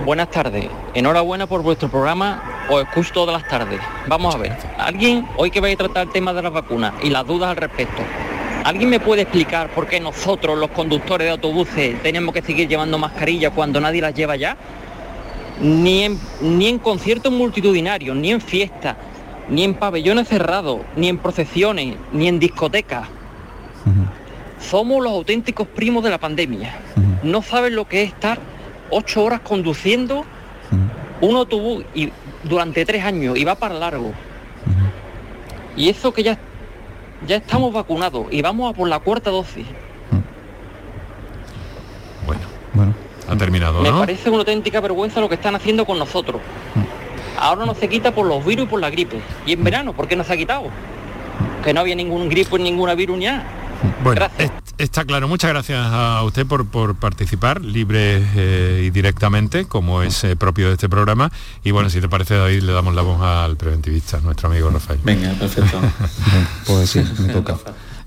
Buenas 0.05 0.31
tardes. 0.31 0.69
Enhorabuena 0.93 1.47
por 1.47 1.61
vuestro 1.61 1.87
programa 1.87 2.65
os 2.69 2.81
escucho 2.83 3.13
todas 3.13 3.41
las 3.41 3.49
tardes. 3.49 3.79
Vamos 4.07 4.35
a 4.35 4.37
ver, 4.37 4.57
alguien, 4.77 5.27
hoy 5.37 5.49
que 5.51 5.61
vais 5.61 5.75
a 5.75 5.77
tratar 5.77 6.07
el 6.07 6.13
tema 6.13 6.33
de 6.33 6.41
las 6.41 6.51
vacunas 6.51 6.93
y 7.01 7.09
las 7.09 7.25
dudas 7.25 7.49
al 7.49 7.55
respecto, 7.55 8.01
¿alguien 8.63 8.89
me 8.89 8.99
puede 8.99 9.23
explicar 9.23 9.69
por 9.69 9.87
qué 9.87 9.99
nosotros, 9.99 10.57
los 10.57 10.71
conductores 10.71 11.25
de 11.25 11.31
autobuses, 11.31 12.01
tenemos 12.01 12.33
que 12.33 12.41
seguir 12.41 12.67
llevando 12.67 12.97
mascarillas 12.97 13.53
cuando 13.53 13.79
nadie 13.79 14.01
las 14.01 14.13
lleva 14.13 14.35
ya? 14.35 14.57
Ni 15.61 16.03
en, 16.03 16.19
ni 16.41 16.67
en 16.67 16.79
conciertos 16.79 17.31
multitudinarios, 17.31 18.15
ni 18.15 18.31
en 18.31 18.41
fiestas, 18.41 18.95
ni 19.49 19.63
en 19.63 19.75
pabellones 19.75 20.27
cerrados, 20.27 20.81
ni 20.95 21.09
en 21.09 21.17
procesiones, 21.17 21.95
ni 22.11 22.27
en 22.27 22.39
discotecas. 22.39 23.07
Somos 24.59 25.03
los 25.03 25.11
auténticos 25.11 25.67
primos 25.67 26.03
de 26.03 26.09
la 26.09 26.17
pandemia. 26.17 26.73
No 27.23 27.41
saben 27.41 27.75
lo 27.75 27.87
que 27.87 28.03
es 28.03 28.09
estar 28.09 28.39
ocho 28.89 29.23
horas 29.23 29.41
conduciendo 29.41 30.25
un 31.21 31.35
autobús 31.35 31.85
y 31.93 32.11
durante 32.43 32.85
tres 32.85 33.03
años 33.03 33.37
y 33.37 33.43
va 33.43 33.55
para 33.55 33.75
largo. 33.75 34.11
Y 35.75 35.89
eso 35.89 36.13
que 36.13 36.23
ya, 36.23 36.37
ya 37.27 37.37
estamos 37.37 37.73
vacunados 37.73 38.27
y 38.31 38.41
vamos 38.41 38.71
a 38.71 38.75
por 38.75 38.87
la 38.87 38.99
cuarta 38.99 39.29
dosis. 39.29 39.65
Bueno, 42.25 42.41
bueno. 42.73 42.93
Ha 43.33 43.37
terminado, 43.37 43.81
Me 43.81 43.91
parece 43.91 44.29
una 44.29 44.39
auténtica 44.39 44.79
vergüenza 44.79 45.19
lo 45.19 45.29
que 45.29 45.35
están 45.35 45.55
haciendo 45.55 45.85
con 45.85 45.97
nosotros. 45.97 46.41
Ahora 47.37 47.65
no 47.65 47.73
se 47.73 47.89
quita 47.89 48.13
por 48.13 48.25
los 48.27 48.45
virus 48.45 48.65
y 48.65 48.69
por 48.69 48.79
la 48.79 48.89
gripe. 48.89 49.19
Y 49.45 49.53
en 49.53 49.63
verano, 49.63 49.93
¿por 49.93 50.07
qué 50.07 50.15
no 50.15 50.23
se 50.23 50.33
ha 50.33 50.37
quitado? 50.37 50.65
Que 51.63 51.73
no 51.73 51.81
había 51.81 51.95
ningún 51.95 52.29
gripe, 52.29 52.59
ninguna 52.59 52.93
virus 52.93 53.17
ni 53.17 53.25
nada. 53.25 53.43
Bueno, 54.03 54.27
está 54.77 55.03
claro. 55.03 55.27
Muchas 55.27 55.49
gracias 55.49 55.79
a 55.79 56.23
usted 56.23 56.45
por, 56.45 56.95
participar 56.95 57.61
libre 57.61 58.23
eh, 58.35 58.83
y 58.85 58.89
directamente, 58.91 59.65
como 59.65 60.03
es 60.03 60.23
eh, 60.23 60.35
propio 60.35 60.67
de 60.67 60.73
este 60.73 60.89
programa. 60.89 61.31
Y 61.63 61.71
bueno, 61.71 61.89
si 61.89 61.99
te 61.99 62.07
parece, 62.07 62.35
David, 62.35 62.63
le 62.63 62.71
damos 62.71 62.93
la 62.93 63.01
voz 63.01 63.21
al 63.21 63.57
preventivista, 63.57 64.19
nuestro 64.21 64.49
amigo 64.49 64.69
Rafael. 64.69 64.99
Venga, 65.03 65.31
perfecto. 65.33 65.79
pues 66.67 66.89
sí, 66.89 67.03
me 67.19 67.33
toca. 67.33 67.57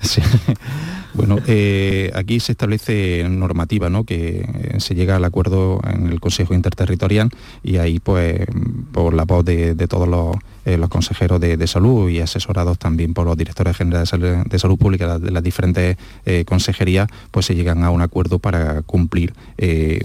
Bueno, 1.17 1.39
eh, 1.47 2.11
aquí 2.15 2.41
se 2.41 2.53
establece 2.53 3.27
normativa, 3.27 3.89
¿no? 3.89 4.05
Que 4.05 4.75
se 4.79 4.95
llega 4.95 5.17
al 5.17 5.25
acuerdo 5.25 5.81
en 5.91 6.09
el 6.09 6.21
Consejo 6.21 6.53
Interterritorial 6.53 7.31
y 7.63 7.79
ahí, 7.79 8.01
pues, 8.01 8.45
por 8.93 9.15
la 9.15 9.25
voz 9.25 9.43
de, 9.43 9.75
todos 9.89 10.07
los, 10.07 10.37
eh, 10.67 10.79
consejeros 10.91 11.41
de, 11.41 11.67
salud 11.67 12.11
y 12.11 12.21
asesorados 12.21 12.79
también 12.79 13.15
por 13.15 13.25
los 13.25 13.37
directores 13.37 13.79
generales 13.79 14.11
de 14.11 14.59
salud, 14.59 14.77
pública 14.77 15.19
de 15.19 15.31
las 15.31 15.43
diferentes 15.43 15.97
eh, 16.27 16.45
consejerías, 16.45 17.09
pues 17.31 17.47
se 17.47 17.55
llegan 17.55 17.83
a 17.83 17.89
un 17.89 18.03
acuerdo 18.03 18.39
para 18.39 18.83
cumplir 18.83 19.33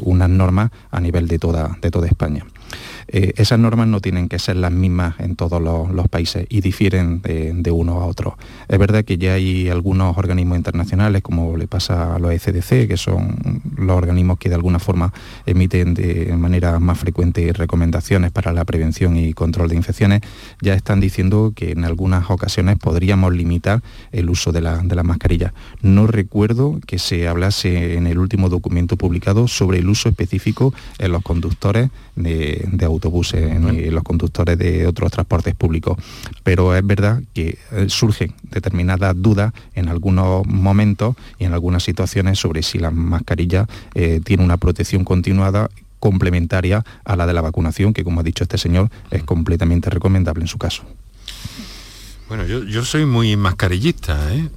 unas 0.04 0.30
normas 0.30 0.72
a 0.92 1.02
nivel 1.02 1.28
de 1.28 1.40
toda, 1.40 1.78
de 1.82 1.92
toda 1.92 2.08
España. 2.08 2.46
Eh, 3.14 3.34
esas 3.36 3.60
normas 3.60 3.88
no 3.88 4.00
tienen 4.00 4.30
que 4.30 4.40
ser 4.40 4.56
las 4.56 4.72
mismas 4.72 5.20
en 5.20 5.36
todos 5.36 5.62
los, 5.62 6.08
países 6.10 6.46
y 6.50 6.62
difieren 6.62 7.22
de, 7.22 7.72
uno 7.72 8.02
a 8.02 8.06
otro. 8.06 8.38
Es 8.68 8.80
verdad 8.80 9.06
que 9.06 9.18
ya 9.18 9.34
hay 9.34 9.70
algunos 9.70 10.18
organismos 10.18 10.58
internacionales, 10.58 11.22
como 11.22 11.56
le 11.58 11.68
pasa 11.68 12.16
a 12.16 12.20
los 12.20 12.32
ECDC, 12.32 12.88
que 12.88 12.98
son 12.98 13.62
los 13.78 13.96
organismos 13.96 14.38
que 14.40 14.50
de 14.50 14.56
alguna 14.56 14.80
forma 14.80 15.14
emiten 15.46 15.94
de 15.94 16.36
manera 16.38 16.80
más 16.80 17.00
frecuente 17.00 17.54
recomendaciones 17.54 18.32
para 18.32 18.54
la 18.54 18.66
prevención 18.66 19.18
y 19.18 19.34
control 19.34 19.70
de 19.70 19.76
infecciones, 19.76 20.22
ya 20.62 20.74
están 20.74 21.00
diciendo 21.00 21.54
que 21.56 21.72
en 21.72 21.86
algunas 21.86 22.30
ocasiones 22.30 22.78
podríamos 22.78 23.34
limitar 23.34 23.82
el 24.12 24.30
uso 24.30 24.52
de 24.52 24.62
la, 24.62 25.04
mascarilla. 25.04 25.54
No 25.82 26.08
recuerdo 26.08 26.80
que 26.86 27.00
se 27.00 27.28
hablase 27.28 27.96
en 27.96 28.08
el 28.08 28.20
último 28.20 28.50
documento 28.50 28.98
publicado 28.98 29.48
sobre 29.48 29.80
el 29.80 29.90
uso 29.90 30.10
específico 30.10 30.74
en 31.00 31.12
los 31.12 31.24
conductores 31.24 31.90
de, 32.16 32.68
de 32.72 32.86
autobuses 33.02 33.60
y 33.74 33.90
los 33.90 34.04
conductores 34.04 34.58
de 34.58 34.86
otros 34.86 35.12
transportes 35.12 35.56
públicos. 35.56 35.98
Pero 36.44 36.76
es 36.76 36.86
verdad 36.86 37.22
que 37.34 37.58
eh, 37.72 37.86
surgen 37.90 38.34
determinadas 38.44 39.16
dudas 39.20 39.54
en 39.74 39.90
algunos 39.90 40.46
momentos 40.46 41.16
y 41.40 41.46
en 41.46 41.54
algunas 41.54 41.84
situaciones 41.84 42.40
sobre 42.40 42.62
si 42.62 42.78
la 42.78 42.92
mascarilla 42.92 43.66
eh, 43.96 44.22
tiene 44.24 44.44
una 44.44 44.58
protección 44.58 45.04
continuada 45.04 45.70
complementaria 46.00 46.84
a 47.06 47.16
la 47.16 47.26
de 47.28 47.34
la 47.34 47.42
vacunación, 47.42 47.94
que 47.94 48.04
como 48.04 48.22
ha 48.22 48.24
dicho 48.24 48.44
este 48.44 48.58
señor, 48.58 48.90
es 49.10 49.24
completamente 49.24 49.90
recomendable 49.90 50.44
en 50.44 50.48
su 50.48 50.58
caso. 50.58 50.84
Bueno, 52.32 52.46
yo, 52.46 52.86
soy 52.86 53.06
muy 53.06 53.36
mascarillista, 53.36 54.34
¿eh? 54.34 54.50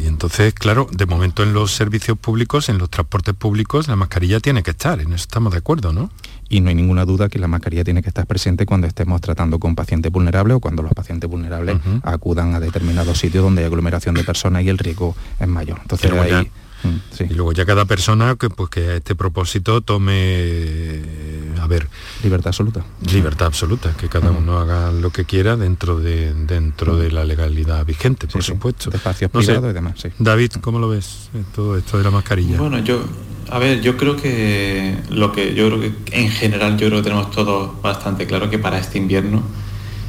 y 0.00 0.06
entonces, 0.06 0.54
claro, 0.54 0.86
de 0.92 1.04
momento 1.04 1.42
en 1.42 1.52
los 1.52 1.72
servicios 1.72 2.16
públicos, 2.16 2.68
en 2.68 2.78
los 2.78 2.90
transportes 2.90 3.34
públicos, 3.34 3.88
la 3.88 3.96
mascarilla 3.96 4.38
tiene 4.38 4.62
que 4.62 4.70
estar, 4.70 5.00
en 5.00 5.08
eso 5.08 5.24
estamos 5.24 5.50
de 5.50 5.58
acuerdo, 5.58 5.92
¿no? 5.92 6.12
Y 6.48 6.60
no 6.60 6.68
hay 6.68 6.74
ninguna 6.74 7.04
duda 7.04 7.28
que 7.28 7.38
la 7.38 7.48
mascarilla 7.48 7.84
tiene 7.84 8.02
que 8.02 8.08
estar 8.08 8.26
presente 8.26 8.66
cuando 8.66 8.86
estemos 8.86 9.20
tratando 9.20 9.58
con 9.58 9.74
pacientes 9.74 10.12
vulnerables 10.12 10.56
o 10.56 10.60
cuando 10.60 10.82
los 10.82 10.92
pacientes 10.92 11.28
vulnerables 11.28 11.78
acudan 12.02 12.54
a 12.54 12.60
determinados 12.60 13.18
sitios 13.18 13.42
donde 13.42 13.62
hay 13.62 13.66
aglomeración 13.66 14.14
de 14.14 14.24
personas 14.24 14.62
y 14.62 14.68
el 14.68 14.78
riesgo 14.78 15.16
es 15.38 15.48
mayor. 15.48 15.78
Entonces 15.82 16.12
ahí, 16.12 16.50
mm, 16.84 17.30
Y 17.30 17.34
luego 17.34 17.52
ya 17.52 17.64
cada 17.64 17.84
persona 17.84 18.36
que, 18.36 18.48
pues, 18.48 18.70
que 18.70 18.80
a 18.80 18.96
este 18.96 19.14
propósito 19.14 19.80
tome, 19.80 20.12
eh, 20.14 21.54
a 21.60 21.66
ver... 21.66 21.88
Libertad 22.22 22.48
absoluta. 22.48 22.84
Libertad 23.12 23.48
absoluta, 23.48 23.94
que 23.96 24.08
cada 24.08 24.30
uno 24.30 24.58
haga 24.58 24.92
lo 24.92 25.10
que 25.10 25.24
quiera 25.24 25.56
dentro 25.56 25.98
de, 25.98 26.32
dentro 26.34 26.96
de 26.96 27.10
la 27.10 27.24
legalidad 27.24 27.84
vigente, 27.84 28.28
por 28.28 28.42
supuesto. 28.42 28.90
De 28.90 28.98
espacios 28.98 29.30
privados 29.30 29.70
y 29.70 29.74
demás, 29.74 29.94
David, 30.18 30.52
¿cómo 30.60 30.78
lo 30.78 30.88
ves 30.88 31.30
todo 31.54 31.76
esto 31.76 31.98
de 31.98 32.04
la 32.04 32.10
mascarilla? 32.10 32.58
Bueno, 32.58 32.78
yo 32.78 33.04
a 33.48 33.58
ver, 33.58 33.80
yo 33.80 33.96
creo 33.96 34.16
que 34.16 34.96
lo 35.10 35.32
que 35.32 35.54
yo 35.54 35.68
creo 35.68 35.80
que 35.80 35.92
en 36.12 36.30
general 36.30 36.76
yo 36.76 36.88
creo 36.88 36.98
que 36.98 37.04
tenemos 37.04 37.30
todo 37.30 37.74
bastante 37.82 38.26
claro 38.26 38.50
que 38.50 38.58
para 38.58 38.78
este 38.78 38.98
invierno, 38.98 39.42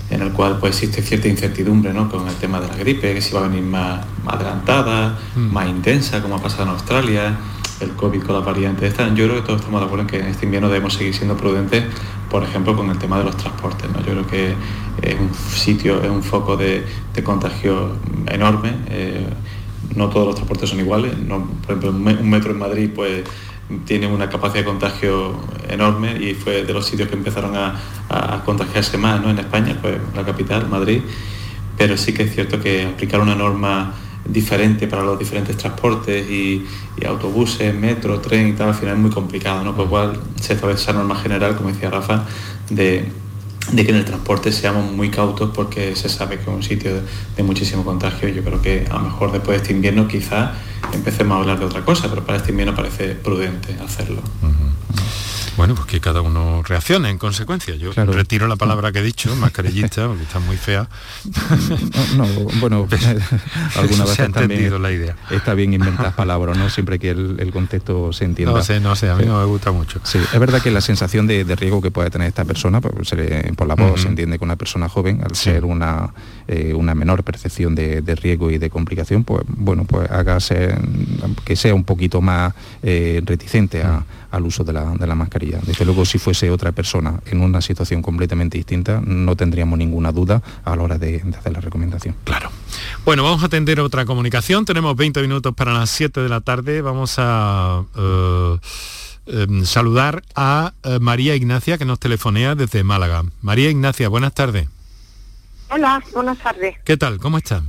en 0.10 0.22
el 0.22 0.32
cual 0.32 0.58
pues 0.60 0.78
existe 0.78 1.02
cierta 1.02 1.28
incertidumbre 1.28 1.94
¿no? 1.94 2.10
con 2.10 2.28
el 2.28 2.36
tema 2.36 2.60
de 2.60 2.68
la 2.68 2.76
gripe, 2.76 3.14
que 3.14 3.22
si 3.22 3.34
va 3.34 3.42
a 3.42 3.48
venir 3.48 3.64
más, 3.64 4.06
adelantada, 4.26 5.18
mm. 5.36 5.40
más 5.40 5.68
intensa, 5.70 6.22
como 6.22 6.36
ha 6.36 6.42
pasado 6.42 6.64
en 6.64 6.70
Australia, 6.70 7.38
el 7.80 7.92
COVID 7.92 8.24
con 8.24 8.36
la 8.36 8.42
variante 8.42 8.88
esta, 8.88 9.08
yo 9.14 9.26
creo 9.26 9.36
que 9.36 9.42
todos 9.42 9.60
estamos 9.60 9.82
de 9.82 9.86
acuerdo 9.86 10.04
en 10.04 10.08
que 10.08 10.20
en 10.20 10.28
este 10.28 10.46
invierno 10.46 10.68
debemos 10.68 10.96
seguir 10.96 11.14
siendo 11.14 11.38
prudentes, 11.38 11.84
por 12.32 12.44
ejemplo, 12.44 12.76
con 12.76 12.90
el 12.90 12.98
tema 12.98 13.20
de 13.20 13.26
los 13.26 13.38
transportes. 13.38 13.90
¿no? 13.92 14.00
Yo 14.00 14.14
creo 14.14 14.28
que 14.28 14.56
es 15.02 15.20
un 15.20 15.32
sitio, 15.34 16.02
es 16.02 16.10
un 16.10 16.24
foco 16.24 16.58
de, 16.58 16.84
contagio 17.24 17.98
enorme. 18.28 18.74
Eh, 18.90 19.28
no 19.96 20.10
todos 20.10 20.28
los 20.28 20.36
transportes 20.36 20.70
son 20.70 20.80
iguales. 20.80 21.14
por 21.66 21.78
ejemplo, 21.78 21.90
un 21.90 22.30
metro 22.30 22.52
en 22.52 22.60
Madrid 22.60 22.90
pues, 22.94 23.24
tiene 23.86 24.08
una 24.08 24.30
capacidad 24.30 24.62
de 24.62 24.66
contagio 24.66 25.40
enorme 25.68 26.18
y 26.22 26.34
fue 26.34 26.64
de 26.64 26.74
los 26.74 26.86
sitios 26.86 27.10
que 27.10 27.16
empezaron 27.16 27.56
a, 27.56 27.76
contagiarse 28.46 28.98
más 28.98 29.22
¿no? 29.22 29.30
en 29.30 29.40
España, 29.40 29.78
pues 29.82 29.98
la 30.16 30.24
capital, 30.24 30.68
Madrid. 30.70 31.02
Pero 31.78 31.98
sí 31.98 32.14
que 32.14 32.24
es 32.24 32.34
cierto 32.34 32.60
que 32.60 32.86
aplicar 32.86 33.20
una 33.20 33.36
norma 33.36 33.94
diferente 34.26 34.88
para 34.88 35.04
los 35.04 35.20
diferentes 35.20 35.58
transportes 35.58 36.30
y, 36.30 36.66
autobuses, 37.06 37.74
metro, 37.76 38.20
tren 38.20 38.48
y 38.48 38.54
tal, 38.54 38.70
al 38.70 38.76
final 38.76 38.96
es 38.96 39.00
muy 39.00 39.12
complicado, 39.12 39.64
¿no? 39.64 39.76
Por 39.76 39.88
cual 39.88 40.20
se 40.42 40.54
establece 40.54 40.82
esa 40.82 40.94
norma 40.94 41.16
general, 41.16 41.56
como 41.56 41.70
decía 41.70 41.90
Rafa, 41.90 42.26
de 42.70 43.12
de 43.72 43.86
que 43.86 43.92
en 43.92 43.98
el 43.98 44.06
transporte 44.06 44.52
seamos 44.52 44.92
muy 44.92 45.10
cautos 45.10 45.52
porque 45.54 45.96
se 45.96 46.10
sabe 46.10 46.38
que 46.38 46.44
es 46.44 46.48
un 46.48 46.64
sitio 46.64 47.02
de, 47.36 47.44
muchísimo 47.44 47.84
contagio. 47.84 48.30
Yo 48.30 48.44
creo 48.44 48.62
que 48.62 48.86
a 48.90 48.94
lo 48.94 49.02
mejor 49.02 49.32
después 49.32 49.58
de 49.58 49.64
este 49.64 49.74
invierno 49.74 50.08
quizá 50.08 50.54
empecemos 50.94 51.38
a 51.38 51.42
hablar 51.42 51.60
de 51.60 51.66
otra 51.66 51.84
cosa, 51.84 52.10
pero 52.10 52.26
para 52.26 52.38
este 52.38 52.52
invierno 52.52 52.76
parece 52.76 53.16
prudente 53.16 53.76
hacerlo. 53.84 54.22
Bueno, 55.58 55.74
pues 55.74 55.88
que 55.88 56.00
cada 56.00 56.22
uno 56.22 56.62
reaccione 56.62 57.10
en 57.10 57.18
consecuencia. 57.18 57.76
Yo 57.76 57.92
retiro 57.92 58.48
la 58.48 58.58
palabra 58.58 58.92
que 58.92 59.00
he 59.00 59.04
dicho, 59.04 59.36
mascarillista, 59.36 60.08
porque 60.08 60.22
está 60.22 60.40
muy 60.40 60.56
fea. 60.56 60.88
No, 62.16 62.26
bueno, 62.60 62.88
alguna 63.76 64.06
vez 64.06 64.20
entendido 64.20 64.78
la 64.78 64.92
idea. 64.92 65.16
Está 65.32 65.56
bien 65.56 65.74
inventar 65.74 66.16
palabras, 66.16 66.58
¿no? 66.58 66.70
Siempre 66.70 67.00
que 67.00 67.10
el, 67.10 67.50
contexto 67.52 68.14
se 68.14 68.26
entienda. 68.26 68.54
No 68.54 68.64
sé, 68.64 68.80
no 68.80 68.96
sé, 68.96 69.10
a 69.10 69.16
mí 69.16 69.26
no 69.26 69.40
me 69.40 69.46
gusta 69.46 69.72
mucho. 69.72 70.00
Sí, 70.04 70.20
es 70.20 70.40
verdad 70.40 70.62
que 70.62 70.70
la 70.70 70.82
sensación 70.82 71.26
de, 71.26 71.44
riesgo 71.56 71.82
que 71.82 71.90
puede 71.90 72.12
tener 72.12 72.28
esta 72.28 72.46
persona, 72.46 72.80
pues, 72.80 72.94
por 73.56 73.68
la 73.68 73.74
voz 73.74 74.02
se 74.02 74.10
entiende 74.10 74.38
que 74.38 74.46
una 74.46 74.58
persona 74.58 74.88
joven, 74.88 75.24
al 75.24 75.36
ser 75.36 75.66
una, 75.66 76.14
eh, 76.48 76.76
una 76.76 76.94
menor 76.94 77.24
percepción 77.24 77.74
de, 77.74 78.16
riesgo 78.22 78.52
y 78.52 78.60
de 78.60 78.70
complicación, 78.70 79.24
pues 79.24 79.44
bueno, 79.48 79.86
pues 79.86 80.10
haga 80.12 80.38
que 81.44 81.56
sea 81.56 81.74
un 81.74 81.84
poquito 81.84 82.22
más 82.22 82.54
eh, 82.84 83.22
reticente 83.26 83.82
a 83.82 84.04
al 84.32 84.46
uso 84.46 84.64
de 84.64 84.74
la, 84.74 84.94
de 84.94 85.08
la 85.08 85.16
mascarilla. 85.16 85.47
Desde 85.66 85.86
luego, 85.86 86.06
si 86.06 86.18
fuese 86.20 86.50
otra 86.50 86.72
persona 86.72 87.20
en 87.26 87.42
una 87.42 87.62
situación 87.62 88.02
completamente 88.02 88.58
distinta, 88.58 89.02
no 89.04 89.36
tendríamos 89.36 89.78
ninguna 89.80 90.12
duda 90.12 90.42
a 90.64 90.76
la 90.76 90.84
hora 90.84 90.98
de, 90.98 91.24
hacer 91.38 91.54
la 91.54 91.62
recomendación. 91.62 92.16
Claro. 92.24 92.50
Bueno, 93.06 93.24
vamos 93.24 93.44
a 93.44 93.48
atender 93.48 93.80
otra 93.80 94.06
comunicación. 94.06 94.66
Tenemos 94.66 94.96
20 94.96 95.22
minutos 95.22 95.54
para 95.56 95.74
las 95.74 95.90
7 95.90 96.22
de 96.22 96.30
la 96.30 96.42
tarde. 96.42 96.82
Vamos 96.82 97.16
a... 97.18 97.84
Eh, 97.96 98.58
em, 99.28 99.66
saludar 99.66 100.24
a 100.36 100.74
eh, 100.84 101.00
María 101.00 101.36
Ignacia 101.36 101.78
que 101.78 101.86
nos 101.86 102.00
telefonea 102.00 102.56
desde 102.56 102.84
Málaga. 102.84 103.24
María 103.42 103.70
Ignacia, 103.70 104.08
buenas 104.10 104.34
tardes. 104.34 104.68
Hola, 105.70 106.02
buenas 106.14 106.38
tardes. 106.38 106.78
¿Qué 106.86 106.96
tal? 106.96 107.20
¿Cómo 107.20 107.38
está? 107.38 107.62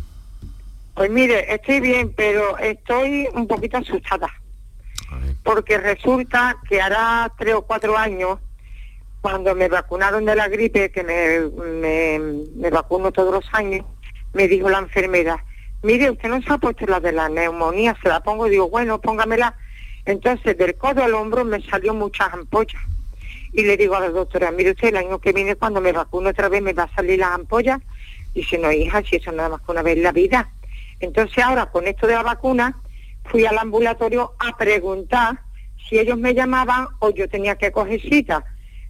Pues 0.95 1.11
mire, 1.11 1.53
estoy 1.53 1.81
bien, 1.81 2.13
pero 2.17 2.59
estoy 2.59 3.29
un 3.33 3.47
poquito 3.47 3.77
asustada 3.79 4.29
porque 5.43 5.79
resulta 5.79 6.59
que 6.69 6.81
hará 6.81 7.33
tres 7.39 7.55
o 7.55 7.63
cuatro 7.63 7.97
años 7.97 8.39
cuando 9.21 9.55
me 9.55 9.69
vacunaron 9.69 10.25
de 10.25 10.37
la 10.37 10.49
gripe, 10.49 10.91
que 10.91 11.03
me, 11.03 11.41
me, 12.55 12.71
vacuno 12.71 13.13
todos 13.13 13.33
los 13.33 13.55
años, 13.55 13.85
me 14.33 14.47
dijo 14.47 14.71
la 14.71 14.79
enfermera, 14.79 15.45
mire, 15.83 16.11
usted 16.11 16.29
no 16.29 16.41
se 16.43 16.53
ha 16.53 16.59
puesto 16.59 16.87
la 16.87 17.01
de 17.01 17.13
la 17.13 17.29
neumonía, 17.29 17.97
se 18.03 18.09
la 18.09 18.21
pongo, 18.21 18.47
digo, 18.47 18.69
bueno, 18.69 19.01
póngamela. 19.01 19.57
Entonces, 20.05 20.57
del 20.57 20.77
codo 20.77 21.03
al 21.03 21.15
hombro 21.15 21.45
me 21.45 21.61
salió 21.63 21.93
muchas 21.95 22.33
ampollas. 22.33 22.83
Y 23.53 23.63
le 23.63 23.77
digo 23.77 23.97
a 23.97 24.01
la 24.01 24.11
doctora, 24.11 24.51
mire 24.51 24.71
usted, 24.71 24.89
el 24.89 24.97
año 24.97 25.19
que 25.19 25.33
viene 25.33 25.57
cuando 25.57 25.81
me 25.81 25.93
vacuno 25.93 26.31
otra 26.31 26.49
vez 26.49 26.63
me 26.63 26.73
va 26.73 26.85
a 26.85 26.95
salir 26.95 27.19
las 27.19 27.33
ampollas. 27.33 27.81
Dice, 28.35 28.57
no, 28.59 28.71
hija, 28.71 29.03
si 29.03 29.17
eso 29.17 29.33
nada 29.33 29.49
más 29.49 29.63
que 29.63 29.73
una 29.73 29.83
vez 29.83 29.97
en 29.97 30.03
la 30.05 30.13
vida. 30.13 30.51
Entonces 31.01 31.43
ahora, 31.43 31.67
con 31.67 31.87
esto 31.87 32.07
de 32.07 32.15
la 32.15 32.23
vacuna, 32.23 32.77
fui 33.31 33.47
al 33.47 33.59
ambulatorio 33.59 34.35
a 34.39 34.57
preguntar 34.57 35.41
si 35.89 35.99
ellos 35.99 36.19
me 36.19 36.35
llamaban 36.35 36.89
o 36.99 37.11
yo 37.11 37.29
tenía 37.29 37.57
que 37.57 37.73
coger 37.73 38.01
cita. 38.01 38.45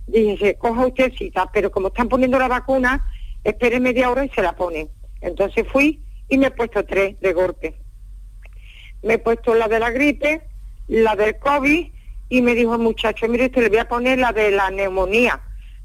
Dije, 0.07 0.57
coja 0.57 0.86
usted 0.86 1.12
cita, 1.16 1.51
pero 1.53 1.70
como 1.70 1.89
están 1.89 2.09
poniendo 2.09 2.39
la 2.39 2.49
vacuna, 2.49 3.07
espere 3.45 3.78
media 3.78 4.11
hora 4.11 4.24
y 4.24 4.30
se 4.30 4.43
la 4.43 4.57
ponen. 4.57 4.89
Entonces 5.20 5.66
fui 5.70 6.03
y 6.28 6.39
me 6.39 6.47
he 6.47 6.51
puesto 6.51 6.84
tres 6.84 7.20
de 7.20 7.32
golpe. 7.32 7.74
Me 9.03 9.14
he 9.14 9.18
puesto 9.18 9.55
la 9.55 9.68
de 9.68 9.78
la 9.78 9.91
gripe, 9.91 10.43
la 10.89 11.14
del 11.14 11.39
COVID 11.39 11.93
y 12.30 12.43
me 12.43 12.55
dijo 12.55 12.74
el 12.74 12.80
muchacho, 12.80 13.28
mire, 13.28 13.47
usted 13.47 13.62
le 13.62 13.68
voy 13.68 13.78
a 13.78 13.89
poner 13.89 14.18
la 14.18 14.32
de 14.32 14.51
la 14.51 14.70
neumonía. 14.70 15.41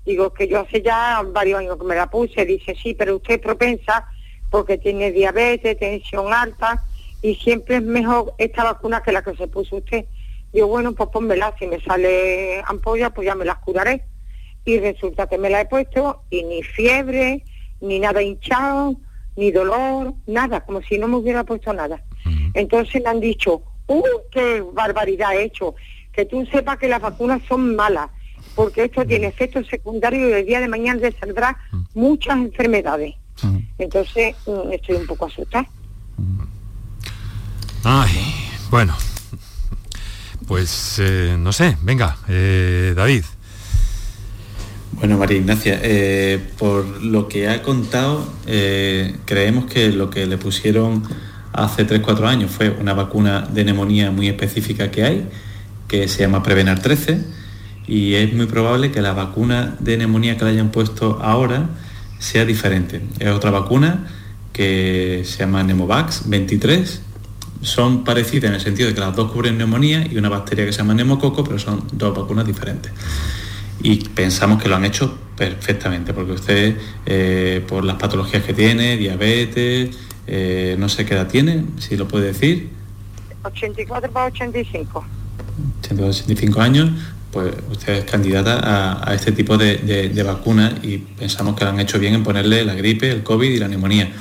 Digo 0.05 0.33
que 0.33 0.47
yo 0.47 0.61
hace 0.61 0.81
ya 0.81 1.21
varios 1.25 1.59
años 1.59 1.77
que 1.77 1.85
me 1.85 1.95
la 1.95 2.09
puse. 2.09 2.45
Dice, 2.45 2.75
sí, 2.81 2.93
pero 2.93 3.17
usted 3.17 3.35
es 3.35 3.39
propensa 3.39 4.07
porque 4.49 4.77
tiene 4.77 5.11
diabetes, 5.11 5.77
tensión 5.79 6.33
alta 6.33 6.83
y 7.23 7.35
siempre 7.35 7.77
es 7.77 7.81
mejor 7.81 8.35
esta 8.37 8.65
vacuna 8.65 9.01
que 9.01 9.13
la 9.13 9.23
que 9.23 9.35
se 9.35 9.47
puso 9.47 9.77
usted. 9.77 10.05
Digo, 10.51 10.67
bueno, 10.67 10.93
pues 10.93 11.09
pónmela, 11.09 11.55
si 11.57 11.65
me 11.65 11.81
sale 11.81 12.61
ampolla, 12.67 13.11
pues 13.11 13.25
ya 13.25 13.33
me 13.33 13.45
las 13.45 13.57
curaré. 13.59 14.03
Y 14.65 14.77
resulta 14.79 15.27
que 15.27 15.37
me 15.37 15.49
la 15.49 15.61
he 15.61 15.65
puesto 15.65 16.23
y 16.29 16.43
ni 16.43 16.61
fiebre, 16.61 17.43
ni 17.79 17.99
nada 17.99 18.21
hinchado, 18.21 18.97
ni 19.37 19.51
dolor, 19.51 20.13
nada, 20.27 20.61
como 20.65 20.81
si 20.81 20.97
no 20.97 21.07
me 21.07 21.15
hubiera 21.15 21.45
puesto 21.45 21.73
nada. 21.73 22.03
Entonces 22.53 23.01
me 23.01 23.09
han 23.09 23.21
dicho, 23.21 23.63
¡uh, 23.87 24.03
qué 24.29 24.61
barbaridad 24.73 25.33
he 25.33 25.45
hecho! 25.45 25.75
Que 26.11 26.25
tú 26.25 26.45
sepas 26.47 26.77
que 26.77 26.89
las 26.89 27.01
vacunas 27.01 27.41
son 27.47 27.75
malas, 27.75 28.09
porque 28.53 28.83
esto 28.83 29.05
tiene 29.05 29.27
efectos 29.27 29.67
secundarios 29.67 30.29
y 30.29 30.33
el 30.33 30.45
día 30.45 30.59
de 30.59 30.67
mañana 30.67 30.99
te 30.99 31.11
saldrá 31.13 31.57
muchas 31.93 32.35
enfermedades. 32.37 33.15
Entonces 33.77 34.35
mm, 34.45 34.73
estoy 34.73 34.97
un 34.97 35.07
poco 35.07 35.25
asustada. 35.25 35.67
Ay, 37.85 38.33
bueno, 38.69 38.95
pues 40.47 40.95
eh, 40.99 41.35
no 41.37 41.51
sé, 41.51 41.75
venga, 41.81 42.15
eh, 42.29 42.93
David. 42.95 43.25
Bueno, 44.93 45.17
María 45.17 45.37
Ignacia, 45.37 45.81
eh, 45.83 46.39
por 46.57 47.03
lo 47.03 47.27
que 47.27 47.49
ha 47.49 47.61
contado, 47.61 48.25
creemos 49.25 49.65
que 49.65 49.89
lo 49.89 50.09
que 50.09 50.25
le 50.27 50.37
pusieron 50.37 51.03
hace 51.51 51.85
3-4 51.85 52.25
años 52.25 52.51
fue 52.51 52.69
una 52.69 52.93
vacuna 52.93 53.41
de 53.41 53.65
neumonía 53.65 54.11
muy 54.11 54.29
específica 54.29 54.89
que 54.89 55.03
hay, 55.03 55.27
que 55.89 56.07
se 56.07 56.21
llama 56.21 56.41
Prevenar 56.41 56.81
13, 56.81 57.21
y 57.85 58.13
es 58.13 58.33
muy 58.33 58.45
probable 58.45 58.91
que 58.91 59.01
la 59.01 59.11
vacuna 59.11 59.75
de 59.81 59.97
neumonía 59.97 60.37
que 60.37 60.45
le 60.45 60.51
hayan 60.51 60.71
puesto 60.71 61.19
ahora 61.21 61.69
sea 62.17 62.45
diferente. 62.45 63.01
Es 63.19 63.27
otra 63.27 63.51
vacuna 63.51 64.07
que 64.53 65.23
se 65.25 65.39
llama 65.39 65.63
Nemovax 65.63 66.29
23 66.29 67.01
son 67.63 68.03
parecidas 68.03 68.49
en 68.49 68.55
el 68.55 68.61
sentido 68.61 68.89
de 68.89 68.93
que 68.93 68.99
las 68.99 69.15
dos 69.15 69.31
cubren 69.31 69.57
neumonía 69.57 70.05
y 70.09 70.17
una 70.17 70.29
bacteria 70.29 70.65
que 70.65 70.71
se 70.71 70.79
llama 70.79 70.93
neumococo, 70.93 71.43
pero 71.43 71.57
son 71.57 71.83
dos 71.91 72.15
vacunas 72.15 72.45
diferentes. 72.45 72.91
Y 73.81 73.97
pensamos 74.09 74.61
que 74.61 74.69
lo 74.69 74.75
han 74.75 74.85
hecho 74.85 75.17
perfectamente, 75.35 76.13
porque 76.13 76.33
usted, 76.33 76.77
eh, 77.05 77.63
por 77.67 77.83
las 77.83 77.95
patologías 77.95 78.43
que 78.43 78.53
tiene, 78.53 78.97
diabetes, 78.97 79.97
eh, 80.27 80.75
no 80.77 80.89
sé 80.89 81.05
qué 81.05 81.15
edad 81.15 81.27
tiene, 81.27 81.65
si 81.79 81.97
lo 81.97 82.07
puede 82.07 82.27
decir. 82.27 82.69
84 83.43 84.11
para 84.11 84.27
85. 84.27 85.05
85 85.81 86.61
años, 86.61 86.91
pues 87.31 87.53
usted 87.71 87.93
es 87.93 88.05
candidata 88.05 89.01
a, 89.09 89.13
este 89.13 89.31
tipo 89.31 89.57
de, 89.57 89.77
de 89.77 90.23
vacunas 90.23 90.73
y 90.83 90.97
pensamos 90.97 91.55
que 91.55 91.63
lo 91.63 91.71
han 91.71 91.79
hecho 91.79 91.99
bien 91.99 92.13
en 92.13 92.23
ponerle 92.23 92.63
la 92.63 92.75
gripe, 92.75 93.09
el 93.11 93.23
COVID 93.23 93.49
y 93.49 93.57
la 93.57 93.67
neumonía 93.67 94.11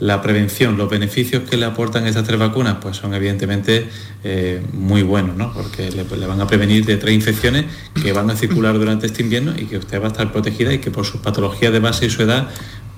la 0.00 0.22
prevención, 0.22 0.78
los 0.78 0.88
beneficios 0.88 1.48
que 1.48 1.58
le 1.58 1.66
aportan 1.66 2.06
estas 2.06 2.24
tres 2.24 2.38
vacunas, 2.38 2.78
pues 2.80 2.96
son 2.96 3.14
evidentemente 3.14 3.86
eh, 4.24 4.62
muy 4.72 5.02
buenos, 5.02 5.36
¿no? 5.36 5.52
porque 5.52 5.90
le, 5.90 6.04
van 6.04 6.40
a 6.40 6.46
prevenir 6.46 6.86
de 6.86 6.96
tres 6.96 7.14
infecciones 7.14 7.66
que 8.02 8.12
van 8.12 8.30
a 8.30 8.36
circular 8.36 8.78
durante 8.78 9.06
este 9.06 9.22
invierno 9.22 9.52
y 9.56 9.66
que 9.66 9.76
usted 9.76 10.00
va 10.00 10.06
a 10.06 10.10
estar 10.10 10.32
protegida 10.32 10.72
y 10.72 10.78
que 10.78 10.90
por 10.90 11.04
sus 11.04 11.20
patologías 11.20 11.70
de 11.72 11.80
base 11.80 12.06
y 12.06 12.10
su 12.10 12.22
edad, 12.22 12.48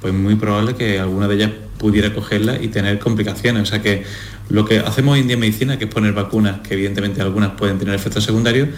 pues 0.01 0.15
muy 0.15 0.37
probable 0.37 0.75
que 0.77 1.01
alguna 1.01 1.27
de 1.27 1.35
ellas 1.35 1.51
pudiera 1.77 2.15
cogerla 2.15 2.63
y 2.63 2.69
tener 2.69 3.01
complicaciones. 3.01 3.63
O 3.65 3.67
sea 3.67 3.83
que 3.83 4.05
lo 4.49 4.65
que 4.65 4.79
hacemos 4.79 5.15
hoy 5.15 5.21
en 5.21 5.27
día 5.27 5.35
en 5.35 5.41
medicina, 5.41 5.79
que 5.79 5.87
es 5.87 5.91
poner 5.91 6.13
vacunas, 6.13 6.61
que 6.61 6.75
evidentemente 6.75 7.21
algunas 7.21 7.53
pueden 7.53 7.79
tener 7.79 7.97
efectos 7.97 8.23
secundarios, 8.23 8.69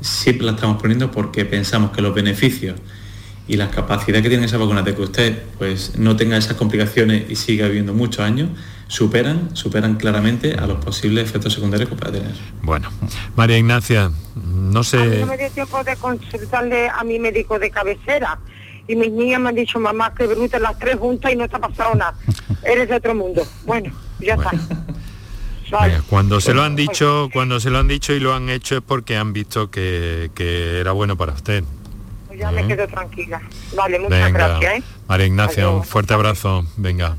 siempre 0.00 0.46
las 0.46 0.54
estamos 0.54 0.80
poniendo 0.80 1.10
porque 1.10 1.44
pensamos 1.44 1.90
que 1.90 2.00
los 2.00 2.14
beneficios 2.14 2.76
y 3.48 3.56
la 3.56 3.70
capacidad 3.70 4.22
que 4.22 4.28
tienen 4.28 4.44
esas 4.44 4.60
vacunas 4.60 4.84
de 4.84 4.94
que 4.94 5.02
usted 5.02 5.42
pues, 5.56 5.98
no 5.98 6.16
tenga 6.16 6.36
esas 6.36 6.54
complicaciones 6.54 7.28
y 7.30 7.34
siga 7.34 7.66
viviendo 7.66 7.94
muchos 7.94 8.20
años, 8.24 8.50
superan, 8.88 9.56
superan 9.56 9.96
claramente 9.96 10.54
a 10.54 10.66
los 10.66 10.84
posibles 10.84 11.24
efectos 11.24 11.54
secundarios 11.54 11.88
que 11.88 11.96
pueda 11.96 12.12
tener. 12.12 12.34
Bueno, 12.62 12.90
María 13.36 13.56
Ignacia, 13.56 14.12
no 14.36 14.84
sé... 14.84 14.98
A 14.98 15.04
mí 15.04 15.16
no 15.20 15.26
me 15.26 15.38
dio 15.38 15.50
tiempo 15.50 15.82
de 15.82 15.96
consultarle 15.96 16.88
a 16.90 17.02
mi 17.04 17.18
médico 17.18 17.58
de 17.58 17.70
cabecera 17.70 18.38
y 18.86 18.94
mis 18.94 19.10
niñas 19.10 19.40
me 19.40 19.48
han 19.48 19.54
dicho, 19.54 19.80
mamá, 19.80 20.14
que 20.14 20.26
brutas 20.26 20.60
las 20.60 20.78
tres 20.78 20.96
juntas 20.96 21.32
y 21.32 21.36
no 21.36 21.48
te 21.48 21.56
ha 21.56 21.60
pasado 21.60 21.94
nada. 21.94 22.14
Eres 22.64 22.88
de 22.88 22.96
otro 22.96 23.14
mundo. 23.14 23.42
Bueno, 23.64 23.90
ya 24.20 24.34
está. 24.34 24.50
cuando 26.08 26.40
se 26.40 26.52
lo 26.52 26.62
han 26.62 26.76
dicho, 26.76 27.28
cuando 27.32 27.60
se 27.60 27.70
lo 27.70 27.78
han 27.78 27.88
dicho 27.88 28.12
y 28.12 28.20
lo 28.20 28.34
han 28.34 28.48
hecho 28.50 28.76
es 28.76 28.82
porque 28.82 29.16
han 29.16 29.32
visto 29.32 29.70
que, 29.70 30.30
que 30.34 30.80
era 30.80 30.92
bueno 30.92 31.16
para 31.16 31.32
usted 31.32 31.64
ya 32.38 32.50
me 32.50 32.66
quedo 32.66 32.86
tranquila. 32.86 33.42
Vale, 33.76 33.98
muchas 33.98 34.32
gracias. 34.32 34.78
¿eh? 34.78 34.82
María 35.08 35.26
Ignacia, 35.26 35.68
un 35.68 35.84
fuerte 35.84 36.14
abrazo. 36.14 36.66
Venga. 36.76 37.16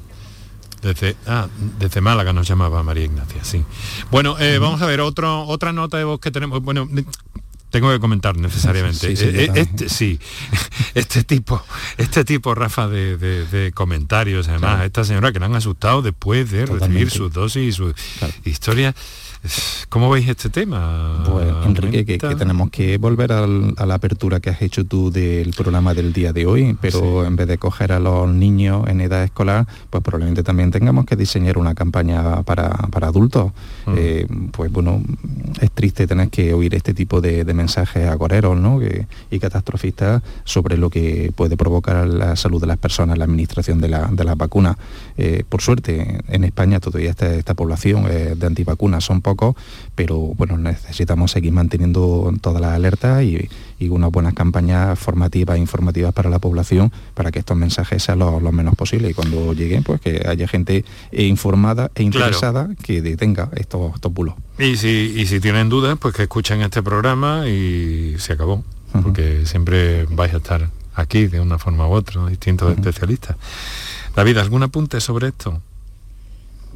Desde, 0.82 1.18
ah, 1.28 1.48
desde 1.78 2.00
Málaga 2.00 2.32
nos 2.32 2.48
llamaba 2.48 2.84
María 2.84 3.04
Ignacia, 3.04 3.44
sí. 3.44 3.66
Bueno, 4.12 4.38
eh, 4.40 4.60
vamos 4.60 4.82
a 4.82 4.86
ver 4.86 5.02
otro, 5.02 5.44
otra 5.44 5.74
nota 5.74 5.98
de 5.98 6.06
voz 6.06 6.22
que 6.22 6.32
tenemos. 6.32 6.64
Bueno, 6.64 6.88
tengo 7.70 7.92
que 7.92 8.00
comentar 8.00 8.38
necesariamente. 8.38 9.16
Sí, 9.16 9.26
eh, 9.26 9.52
este, 9.56 9.90
sí, 9.90 10.20
este 10.96 11.24
tipo, 11.24 11.62
este 11.98 12.24
tipo, 12.24 12.56
Rafa, 12.56 12.88
de, 12.88 13.72
comentarios, 13.76 14.48
además, 14.48 14.82
a 14.82 14.86
esta 14.86 15.04
señora 15.04 15.32
que 15.32 15.40
la 15.40 15.48
han 15.48 15.56
asustado 15.56 16.02
después 16.02 16.50
de 16.50 16.66
recibir 16.66 17.12
sus 17.12 17.32
dosis 17.32 17.64
y 17.64 17.72
su 17.72 17.94
historia. 18.46 18.96
¿Cómo 19.90 20.10
veis 20.10 20.28
este 20.28 20.50
tema? 20.50 21.24
Pues 21.28 21.48
Enrique, 21.66 22.18
que, 22.18 22.36
tenemos 22.36 22.70
que 22.70 22.98
volver 22.98 23.32
a 23.32 23.48
la 23.48 23.94
apertura 23.96 24.40
que 24.40 24.50
has 24.50 24.62
hecho 24.62 24.86
tú 24.86 25.12
del 25.12 25.52
programa 25.52 25.94
del 25.94 26.14
día 26.14 26.34
de 26.34 26.46
hoy, 26.46 26.78
pero 26.80 27.26
en 27.26 27.36
vez 27.36 27.48
de 27.48 27.58
coger 27.58 27.94
a 27.94 28.00
los 28.00 28.30
niños 28.30 28.88
en 28.88 29.02
edad 29.02 29.24
escolar, 29.24 29.66
pues 29.90 30.04
probablemente 30.04 30.44
también 30.44 30.72
tengamos 30.72 31.06
que 31.06 31.16
diseñar 31.16 31.58
una 31.58 31.74
campaña 31.74 32.44
para, 32.44 32.88
adultos. 33.02 33.52
Mm. 33.86 33.94
Eh, 33.98 34.28
pues 34.52 34.72
bueno, 34.72 35.02
es 35.60 35.72
triste 35.72 36.06
tener 36.06 36.30
que 36.30 36.54
oír 36.54 36.76
este 36.76 36.94
tipo 36.94 37.22
de, 37.22 37.50
mensajes 37.50 38.08
agoreros 38.08 38.60
¿no? 38.60 38.80
y 39.32 39.40
catastrofistas 39.40 40.22
sobre 40.44 40.78
lo 40.78 40.90
que 40.90 41.34
puede 41.36 41.58
provocar 41.58 42.08
la 42.08 42.36
salud 42.36 42.62
de 42.62 42.68
las 42.68 42.78
personas, 42.78 43.18
la 43.18 43.26
administración 43.26 43.82
de, 43.82 43.90
la, 43.90 44.12
las 44.16 44.38
vacunas. 44.38 44.78
Eh, 45.18 45.44
por 45.50 45.62
suerte, 45.62 46.20
en 46.28 46.44
España 46.44 46.80
todavía 46.80 47.10
esta, 47.10 47.34
esta 47.34 47.56
población 47.56 48.04
de 48.04 48.46
antivacunas 48.46 49.04
son 49.04 49.22
poco, 49.30 49.56
pero 49.96 50.18
bueno, 50.18 50.58
necesitamos 50.58 51.32
seguir 51.32 51.52
manteniendo 51.52 52.34
todas 52.42 52.62
las 52.62 52.74
alertas 52.74 53.24
y, 53.24 53.48
unas 53.90 54.12
buenas 54.12 54.34
campañas 54.34 55.00
formativas 55.00 55.56
e 55.56 55.60
informativas 55.60 56.14
para 56.14 56.30
la 56.30 56.40
población 56.40 56.92
para 57.14 57.32
que 57.32 57.40
estos 57.40 57.56
mensajes 57.56 58.04
sean 58.04 58.20
los 58.20 58.42
lo 58.42 58.52
menos 58.52 58.76
posibles 58.76 59.12
y 59.12 59.14
cuando 59.14 59.54
lleguen, 59.54 59.84
pues 59.84 60.02
que 60.02 60.26
haya 60.28 60.48
gente 60.48 60.84
informada 61.12 61.90
e 61.96 62.04
interesada 62.04 62.70
que 62.84 63.02
detenga 63.02 63.50
estos, 63.56 63.96
estos 63.96 64.14
bulos. 64.14 64.36
Y 64.60 64.76
si, 64.76 65.14
y 65.16 65.26
si 65.28 65.40
tienen 65.40 65.70
dudas, 65.70 65.98
pues 65.98 66.14
que 66.14 66.24
escuchen 66.24 66.62
este 66.62 66.84
programa 66.84 67.48
y 67.48 68.16
se 68.20 68.34
acabó, 68.34 68.64
porque 68.92 69.46
siempre 69.46 70.06
vais 70.12 70.34
a 70.34 70.38
estar 70.38 70.70
aquí 70.94 71.28
de 71.28 71.40
una 71.40 71.58
forma 71.58 71.88
u 71.88 71.92
otra, 71.92 72.28
distintos 72.28 72.72
especialistas. 72.78 73.38
David, 74.16 74.38
¿algún 74.38 74.64
apunte 74.64 75.00
sobre 75.00 75.30
esto? 75.30 75.62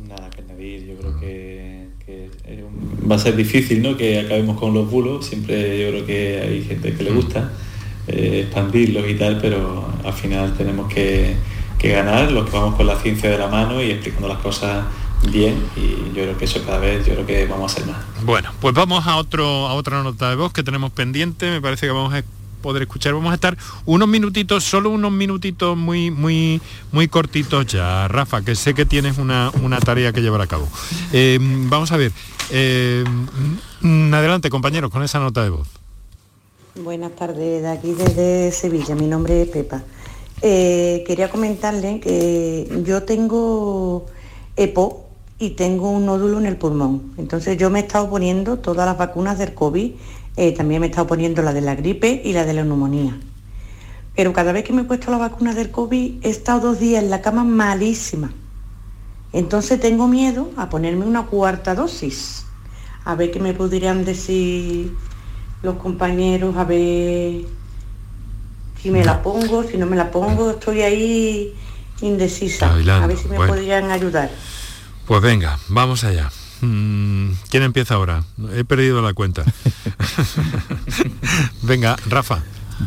Nada 0.08 0.30
que 0.30 0.42
añadir, 0.42 0.86
yo 0.88 0.96
creo 0.98 1.20
que 1.20 1.54
va 3.10 3.16
a 3.16 3.20
ser 3.20 3.36
difícil 3.36 3.82
¿no? 3.82 3.98
que 3.98 4.20
acabemos 4.20 4.60
con 4.60 4.74
los 4.74 4.90
bulos, 4.90 5.26
siempre 5.26 5.82
yo 5.82 5.90
creo 5.90 6.06
que 6.06 6.42
hay 6.42 6.64
gente 6.64 6.94
que 6.94 7.04
le 7.04 7.12
mm. 7.12 7.16
gusta 7.16 7.52
eh, 8.08 8.42
expandirlos 8.44 9.10
y 9.10 9.16
tal, 9.16 9.40
pero 9.40 9.88
al 10.04 10.14
final 10.14 10.54
tenemos 10.58 10.92
que, 10.94 11.36
ganar 11.84 12.32
los 12.32 12.50
que 12.50 12.56
vamos 12.56 12.76
con 12.76 12.88
la 12.88 12.98
ciencia 12.98 13.30
de 13.30 13.38
la 13.38 13.48
mano 13.48 13.84
y 13.84 13.92
explicando 13.92 14.30
las 14.30 14.38
cosas 14.38 14.86
bien 15.30 15.56
y 15.76 16.16
yo 16.16 16.24
creo 16.24 16.38
que 16.38 16.46
eso 16.46 16.64
cada 16.66 16.80
vez 16.80 17.06
yo 17.06 17.14
creo 17.14 17.26
que 17.26 17.46
vamos 17.46 17.74
a 17.74 17.76
hacer 17.76 17.92
más. 17.92 18.02
Bueno, 18.24 18.52
pues 18.62 18.74
vamos 18.74 19.06
a 19.06 19.18
otro 19.18 19.68
a 19.68 19.74
otra 19.74 20.02
nota 20.02 20.30
de 20.30 20.38
voz 20.38 20.54
que 20.54 20.64
tenemos 20.64 20.94
pendiente, 20.94 21.52
me 21.52 21.60
parece 21.60 21.86
que 21.86 21.92
vamos 21.92 22.14
a 22.14 22.20
poder 22.64 22.82
escuchar. 22.82 23.14
Vamos 23.14 23.32
a 23.32 23.36
estar 23.36 23.56
unos 23.86 24.08
minutitos, 24.08 24.64
solo 24.64 24.90
unos 24.90 25.12
minutitos 25.12 25.78
muy, 25.78 26.10
muy, 26.10 26.60
muy 26.92 27.08
cortitos 27.08 27.68
ya, 27.68 28.08
Rafa, 28.08 28.42
que 28.42 28.56
sé 28.56 28.74
que 28.74 28.88
tienes 28.88 29.20
una, 29.20 29.52
tarea 29.86 30.12
que 30.12 30.22
llevar 30.22 30.42
a 30.42 30.48
cabo. 30.48 30.68
Eh, 31.12 31.38
vamos 31.40 31.92
a 31.92 31.98
ver. 31.98 32.12
Eh, 32.50 33.04
adelante, 34.12 34.50
compañeros, 34.50 34.90
con 34.90 35.04
esa 35.04 35.20
nota 35.20 35.44
de 35.44 35.52
voz. 35.52 35.68
Buenas 36.76 37.16
tardes, 37.16 37.62
de 37.62 37.70
aquí 37.70 37.94
desde 37.94 38.52
Sevilla. 38.52 38.96
Mi 38.96 39.06
nombre 39.06 39.44
es 39.44 39.48
Pepa. 39.50 39.84
Eh, 40.42 41.04
quería 41.06 41.30
comentarle 41.30 42.00
que 42.00 42.82
yo 42.84 43.04
tengo 43.04 44.08
EPO 44.56 45.06
y 45.40 45.52
tengo 45.52 45.92
un 45.92 46.06
nódulo 46.06 46.40
en 46.40 46.48
el 46.48 46.58
pulmón. 46.58 47.14
Entonces 47.18 47.58
yo 47.58 47.70
me 47.70 47.80
he 47.80 47.84
estado 47.84 48.10
poniendo 48.10 48.58
todas 48.58 48.86
las 48.86 48.98
vacunas 48.98 49.38
del 49.38 49.54
COVID, 49.54 49.92
eh, 50.36 50.54
también 50.54 50.82
me 50.82 50.88
he 50.88 50.90
estado 50.90 51.08
poniendo 51.08 51.42
la 51.42 51.54
de 51.54 51.62
la 51.62 51.76
gripe 51.76 52.22
y 52.24 52.34
la 52.34 52.46
de 52.46 52.54
la 52.54 52.64
neumonía. 52.64 53.18
Pero 54.16 54.34
cada 54.34 54.52
vez 54.52 54.64
que 54.64 54.74
me 54.74 54.82
he 54.82 54.86
puesto 54.86 55.12
la 55.12 55.18
vacuna 55.18 55.54
del 55.54 55.72
COVID 55.72 56.26
he 56.26 56.30
estado 56.30 56.70
dos 56.70 56.80
días 56.80 57.04
en 57.04 57.10
la 57.10 57.22
cama 57.22 57.44
malísima. 57.44 58.32
Entonces 59.32 59.80
tengo 59.80 60.08
miedo 60.08 60.52
a 60.58 60.70
ponerme 60.70 61.06
una 61.06 61.26
cuarta 61.26 61.74
dosis. 61.74 62.46
A 63.06 63.16
ver 63.16 63.32
qué 63.32 63.40
me 63.40 63.54
podrían 63.54 64.06
decir 64.06 64.96
los 65.64 65.76
compañeros, 65.76 66.56
a 66.58 66.64
ver 66.64 67.46
si 68.82 68.92
me 68.92 69.04
la 69.04 69.24
pongo, 69.24 69.64
si 69.64 69.78
no 69.78 69.86
me 69.86 69.96
la 69.96 70.12
pongo, 70.12 70.52
estoy 70.52 70.82
ahí 70.82 71.56
indecisa. 72.02 72.72
a 72.74 73.08
ver 73.08 73.18
si 73.18 73.28
me 73.28 73.38
podrían 73.38 73.92
ayudar. 73.92 74.30
Pues 75.08 75.22
venga, 75.22 75.58
vamos 75.70 76.04
allá. 76.04 76.30
Mm, 76.64 77.34
¿Quién 77.50 77.64
empieza 77.64 77.96
ahora? 77.96 78.24
He 78.54 78.64
perdido 78.64 79.02
la 79.02 79.14
cuenta. 79.14 79.44
venga, 81.62 81.98
Rafa. 82.08 82.42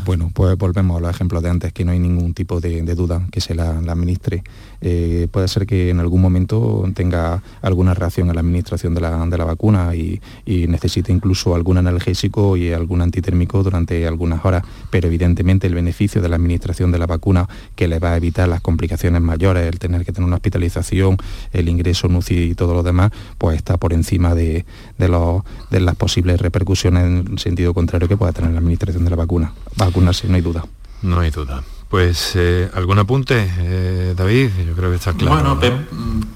Bueno, 0.05 0.31
pues 0.33 0.57
volvemos 0.57 0.97
a 0.97 0.99
los 0.99 1.09
ejemplos 1.09 1.43
de 1.43 1.49
antes, 1.49 1.73
que 1.73 1.85
no 1.85 1.91
hay 1.91 1.99
ningún 1.99 2.33
tipo 2.33 2.59
de, 2.59 2.81
duda 2.95 3.27
que 3.31 3.41
se 3.41 3.55
la, 3.55 3.69
administre. 3.69 4.43
Eh, 4.81 5.27
puede 5.31 5.47
ser 5.47 5.65
que 5.65 5.89
en 5.89 5.99
algún 5.99 6.21
momento 6.21 6.85
tenga 6.93 7.41
alguna 7.61 7.93
reacción 7.93 8.29
a 8.29 8.33
la 8.33 8.41
administración 8.41 8.93
de 8.93 9.01
la, 9.01 9.45
vacuna 9.45 9.95
y, 9.95 10.19
necesite 10.45 11.11
incluso 11.11 11.55
algún 11.55 11.77
analgésico 11.77 12.57
y 12.57 12.73
algún 12.73 13.01
antitérmico 13.01 13.63
durante 13.63 14.05
algunas 14.07 14.43
horas, 14.43 14.63
pero 14.89 15.07
evidentemente 15.07 15.67
el 15.67 15.75
beneficio 15.75 16.21
de 16.21 16.29
la 16.29 16.35
administración 16.35 16.91
de 16.91 16.99
la 16.99 17.05
vacuna 17.05 17.47
que 17.75 17.87
le 17.87 17.99
va 17.99 18.13
a 18.13 18.17
evitar 18.17 18.47
las 18.49 18.61
complicaciones 18.61 19.21
mayores, 19.21 19.67
el 19.67 19.79
tener 19.79 20.03
que 20.05 20.11
tener 20.11 20.27
una 20.27 20.35
hospitalización, 20.35 21.17
el 21.53 21.69
ingreso 21.69 22.07
en 22.07 22.15
UCI 22.15 22.51
y 22.51 22.55
todo 22.55 22.73
lo 22.73 22.83
demás, 22.83 23.11
pues 23.37 23.55
está 23.55 23.77
por 23.77 23.93
encima 23.93 24.35
de, 24.35 24.65
de 24.97 25.79
las 25.79 25.95
posibles 25.95 26.41
repercusiones 26.41 27.03
en 27.03 27.37
sentido 27.37 27.73
contrario 27.73 28.07
que 28.07 28.17
pueda 28.17 28.33
tener 28.33 28.51
la 28.51 28.59
administración 28.59 29.03
de 29.03 29.09
la 29.09 29.15
vacuna 29.15 29.53
vacunarse, 29.87 30.27
no 30.27 30.35
hay 30.35 30.41
duda. 30.41 30.65
No 31.01 31.19
hay 31.19 31.31
duda. 31.31 31.63
Pues, 31.89 32.33
eh, 32.35 32.69
¿algún 32.73 32.99
apunte, 32.99 33.49
eh, 33.59 34.13
David? 34.15 34.49
Yo 34.67 34.73
creo 34.73 34.89
que 34.89 34.97
está 34.97 35.13
claro. 35.13 35.55
Bueno, 35.57 35.59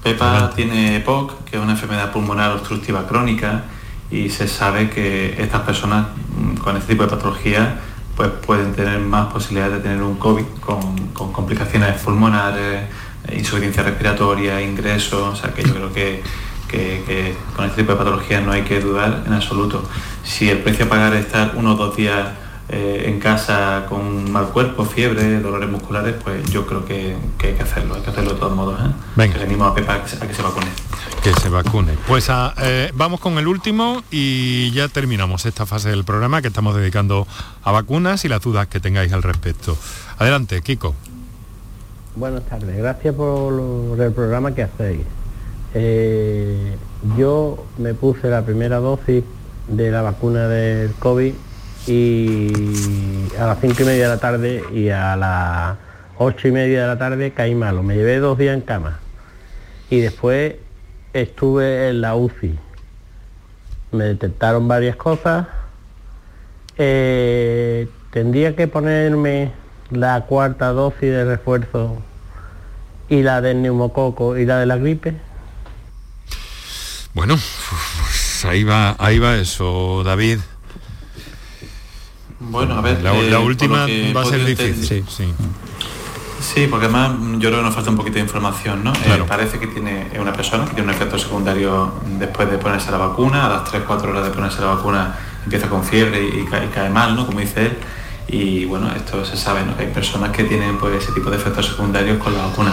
Pepa 0.02 0.50
tiene 0.56 0.96
EPOC, 0.96 1.44
que 1.44 1.56
es 1.56 1.62
una 1.62 1.72
enfermedad 1.72 2.10
pulmonar 2.10 2.52
obstructiva 2.52 3.06
crónica, 3.06 3.64
y 4.10 4.30
se 4.30 4.48
sabe 4.48 4.88
que 4.88 5.42
estas 5.42 5.62
personas 5.62 6.06
mm, 6.36 6.54
con 6.56 6.76
este 6.76 6.94
tipo 6.94 7.04
de 7.04 7.10
patología 7.10 7.80
pues, 8.16 8.30
pueden 8.46 8.72
tener 8.72 8.98
más 9.00 9.32
posibilidades 9.32 9.76
de 9.76 9.80
tener 9.80 10.02
un 10.02 10.16
COVID 10.16 10.44
con, 10.60 11.08
complicaciones 11.32 12.00
pulmonares, 12.00 12.84
eh, 13.28 13.38
insuficiencia 13.38 13.82
respiratoria, 13.82 14.60
ingresos, 14.62 15.34
o 15.34 15.36
sea 15.36 15.52
que 15.52 15.64
yo 15.64 15.74
creo 15.74 15.92
que, 15.92 16.22
que, 16.68 17.36
con 17.54 17.66
este 17.66 17.82
tipo 17.82 17.92
de 17.92 17.98
patologías 17.98 18.42
no 18.42 18.52
hay 18.52 18.62
que 18.62 18.80
dudar 18.80 19.24
en 19.26 19.34
absoluto. 19.34 19.86
Si 20.24 20.48
el 20.48 20.58
precio 20.58 20.86
a 20.86 20.88
pagar 20.88 21.12
es 21.14 21.26
estar 21.26 21.52
uno 21.56 21.72
o 21.72 21.76
dos 21.76 21.94
días 21.94 22.28
eh, 22.74 23.04
en 23.06 23.20
casa 23.20 23.84
con 23.86 24.32
mal 24.32 24.46
cuerpo, 24.46 24.86
fiebre, 24.86 25.40
dolores 25.40 25.68
musculares, 25.68 26.14
pues 26.24 26.42
yo 26.50 26.64
creo 26.66 26.86
que, 26.86 27.14
hay 27.42 27.52
que 27.52 27.62
hacerlo, 27.62 27.96
hay 27.96 28.00
que 28.00 28.08
hacerlo 28.08 28.32
de 28.32 28.40
todos 28.40 28.56
modos. 28.56 28.80
¿eh? 28.80 28.90
Venga. 29.14 29.34
Que 29.34 29.44
a 29.44 29.74
Pepa 29.74 29.94
a 29.96 30.02
que, 30.02 30.08
se, 30.08 30.42
vacune. 30.42 30.68
Que 31.22 31.34
se 31.34 31.50
vacune. 31.50 31.98
Pues 32.08 32.30
ah, 32.30 32.54
eh, 32.62 32.90
vamos 32.94 33.20
con 33.20 33.36
el 33.36 33.46
último 33.46 34.02
y 34.10 34.70
ya 34.70 34.88
terminamos 34.88 35.44
esta 35.44 35.66
fase 35.66 35.90
del 35.90 36.04
programa 36.04 36.40
que 36.40 36.48
estamos 36.48 36.74
dedicando 36.74 37.26
a 37.62 37.72
vacunas 37.72 38.24
y 38.24 38.28
las 38.28 38.40
dudas 38.40 38.68
que 38.68 38.80
tengáis 38.80 39.12
al 39.12 39.22
respecto. 39.22 39.76
Adelante, 40.16 40.62
Kiko. 40.62 40.94
Buenas 42.16 42.46
tardes, 42.46 42.74
gracias 42.74 43.14
por 43.14 44.00
el 44.00 44.12
programa 44.12 44.54
que 44.54 44.62
hacéis. 44.62 45.02
yo 47.18 47.66
me 47.76 47.92
puse 47.92 48.30
la 48.30 48.42
primera 48.46 48.78
dosis 48.78 49.24
de 49.68 49.90
la 49.90 50.00
vacuna 50.00 50.48
del 50.48 50.94
COVID 50.94 51.34
y 51.86 53.26
a 53.38 53.46
las 53.46 53.60
cinco 53.60 53.82
y 53.82 53.86
media 53.86 54.04
de 54.04 54.14
la 54.14 54.20
tarde 54.20 54.64
y 54.72 54.88
a 54.90 55.16
las 55.16 55.76
ocho 56.18 56.48
y 56.48 56.52
media 56.52 56.82
de 56.82 56.86
la 56.86 56.98
tarde 56.98 57.32
caí 57.32 57.54
malo. 57.54 57.82
Me 57.82 57.96
llevé 57.96 58.18
dos 58.18 58.38
días 58.38 58.54
en 58.54 58.60
cama 58.60 59.00
y 59.90 60.00
después 60.00 60.54
estuve 61.12 61.88
en 61.88 62.00
la 62.00 62.14
UCI. 62.14 62.58
Me 63.92 64.04
detectaron 64.04 64.68
varias 64.68 64.96
cosas. 64.96 65.46
Eh, 66.78 67.88
tendría 68.10 68.56
que 68.56 68.66
ponerme 68.68 69.52
la 69.90 70.22
cuarta 70.22 70.68
dosis 70.68 71.00
de 71.00 71.24
refuerzo 71.24 71.98
y 73.08 73.22
la 73.22 73.40
del 73.40 73.60
neumococo 73.60 74.38
y 74.38 74.46
la 74.46 74.58
de 74.58 74.66
la 74.66 74.76
gripe. 74.76 75.14
Bueno, 77.14 77.34
pues 77.34 78.44
ahí 78.46 78.64
va, 78.64 78.96
ahí 78.98 79.18
va 79.18 79.36
eso, 79.36 80.02
David. 80.02 80.38
Bueno, 82.50 82.74
a 82.74 82.80
ver. 82.80 83.02
La, 83.02 83.14
eh, 83.14 83.36
última 83.36 83.86
va 84.14 84.22
a 84.22 84.24
ser 84.24 84.44
difícil. 84.44 85.04
Sí, 85.08 85.32
sí. 86.40 86.66
porque 86.68 86.86
además 86.86 87.12
yo 87.38 87.48
creo 87.48 87.60
que 87.60 87.64
nos 87.64 87.74
falta 87.74 87.90
un 87.90 87.96
poquito 87.96 88.16
de 88.16 88.22
información, 88.22 88.84
¿no? 88.84 88.92
Eh, 88.92 89.24
parece 89.26 89.58
que 89.58 89.68
tiene 89.68 90.10
una 90.18 90.32
persona 90.32 90.64
que 90.64 90.74
tiene 90.74 90.90
un 90.90 90.94
efecto 90.94 91.18
secundario 91.18 91.92
después 92.18 92.50
de 92.50 92.58
ponerse 92.58 92.90
la 92.90 92.98
vacuna, 92.98 93.46
a 93.46 93.48
las 93.48 93.72
3-4 93.72 94.02
horas 94.08 94.24
de 94.24 94.30
ponerse 94.30 94.60
la 94.60 94.68
vacuna 94.68 95.16
empieza 95.44 95.68
con 95.68 95.84
fiebre 95.84 96.22
y, 96.22 96.44
cae, 96.44 96.90
mal, 96.90 97.16
¿no? 97.16 97.26
Como 97.26 97.40
dice 97.40 97.66
él. 97.66 97.78
Y 98.28 98.64
bueno, 98.64 98.90
esto 98.94 99.24
se 99.24 99.36
sabe, 99.36 99.64
¿no? 99.64 99.76
Que 99.76 99.84
hay 99.84 99.92
personas 99.92 100.30
que 100.30 100.44
tienen 100.44 100.78
pues, 100.78 101.02
ese 101.02 101.12
tipo 101.12 101.30
de 101.30 101.36
efectos 101.36 101.66
secundarios 101.66 102.18
con 102.18 102.32
la 102.34 102.46
vacuna. 102.46 102.72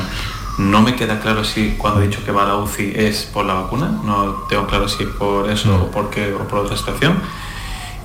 No 0.57 0.81
me 0.81 0.95
queda 0.95 1.19
claro 1.19 1.43
si 1.43 1.75
cuando 1.77 2.01
he 2.01 2.07
dicho 2.07 2.23
que 2.23 2.31
va 2.31 2.43
a 2.43 2.47
la 2.47 2.57
UCI 2.57 2.93
es 2.95 3.23
por 3.23 3.45
la 3.45 3.53
vacuna, 3.53 3.89
no 4.03 4.45
tengo 4.49 4.67
claro 4.67 4.89
si 4.89 5.03
es 5.03 5.09
por 5.09 5.49
eso 5.49 5.83
o, 5.83 5.91
por 5.91 6.09
qué, 6.09 6.33
o 6.33 6.39
por 6.47 6.59
otra 6.59 6.75
situación 6.75 7.17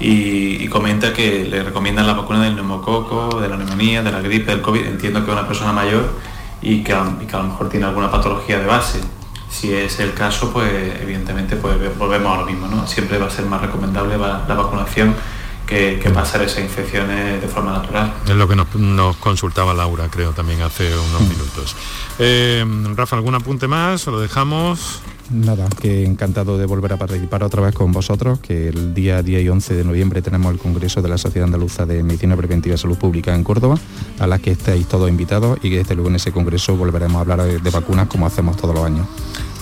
y, 0.06 0.68
comenta 0.68 1.12
que 1.12 1.44
le 1.44 1.62
recomiendan 1.62 2.06
la 2.06 2.12
vacuna 2.12 2.42
del 2.42 2.56
neumococo, 2.56 3.40
de 3.40 3.48
la 3.48 3.56
neumonía, 3.56 4.02
de 4.02 4.12
la 4.12 4.20
gripe, 4.20 4.50
del 4.50 4.60
COVID. 4.60 4.84
Entiendo 4.84 5.24
que 5.24 5.30
es 5.30 5.32
una 5.32 5.46
persona 5.46 5.72
mayor 5.72 6.10
y 6.60 6.82
que, 6.82 6.92
a 6.92 7.04
lo 7.04 7.42
mejor 7.44 7.68
tiene 7.70 7.86
alguna 7.86 8.10
patología 8.10 8.58
de 8.58 8.66
base. 8.66 9.00
Si 9.48 9.72
es 9.72 10.00
el 10.00 10.12
caso, 10.12 10.52
pues 10.52 10.70
evidentemente 11.00 11.56
pues, 11.56 11.76
volvemos 11.96 12.36
a 12.36 12.40
lo 12.40 12.46
mismo, 12.46 12.66
¿no? 12.66 12.86
Siempre 12.86 13.18
va 13.18 13.26
a 13.26 13.30
ser 13.30 13.46
más 13.46 13.62
recomendable 13.62 14.18
la, 14.18 14.54
vacunación 14.54 15.14
que, 15.66 16.10
pasar 16.12 16.42
esas 16.42 16.60
infecciones 16.60 17.40
de 17.40 17.48
forma 17.48 17.72
natural. 17.72 18.12
Es 18.26 18.34
lo 18.34 18.46
que 18.46 18.56
nos, 18.56 19.16
consultaba 19.16 19.72
Laura, 19.72 20.08
creo, 20.10 20.32
también 20.32 20.60
hace 20.60 20.94
unos 20.98 21.22
mm. 21.22 21.28
minutos. 21.28 21.76
Eh, 22.18 22.64
Rafa, 22.94 23.16
¿algún 23.16 23.36
apunte 23.36 23.68
más? 23.68 24.06
¿O 24.08 24.10
lo 24.10 24.20
dejamos? 24.20 25.00
Nada, 25.30 25.68
que 25.80 26.04
encantado 26.04 26.58
de 26.58 26.66
volver 26.66 26.92
a 26.92 26.96
participar 26.98 27.42
otra 27.42 27.62
vez 27.62 27.74
con 27.74 27.92
vosotros, 27.92 28.40
que 28.40 28.68
el 28.68 28.92
día 28.92 29.22
10 29.22 29.42
y 29.42 29.48
11 29.48 29.74
de 29.74 29.84
noviembre 29.84 30.20
tenemos 30.20 30.52
el 30.52 30.58
Congreso 30.58 31.00
de 31.00 31.08
la 31.08 31.16
Sociedad 31.16 31.46
Andaluza 31.46 31.86
de 31.86 32.02
Medicina 32.02 32.36
Preventiva 32.36 32.74
y 32.74 32.78
Salud 32.78 32.98
Pública 32.98 33.34
en 33.34 33.42
Córdoba, 33.42 33.78
a 34.18 34.26
la 34.26 34.38
que 34.38 34.50
estáis 34.50 34.86
todos 34.86 35.08
invitados 35.08 35.58
y 35.62 35.70
que 35.70 35.78
desde 35.78 35.94
luego 35.94 36.10
en 36.10 36.16
ese 36.16 36.30
congreso 36.30 36.76
volveremos 36.76 37.16
a 37.16 37.20
hablar 37.20 37.42
de, 37.42 37.70
vacunas 37.70 38.08
como 38.08 38.26
hacemos 38.26 38.56
todos 38.56 38.74
los 38.74 38.84
años. 38.84 39.06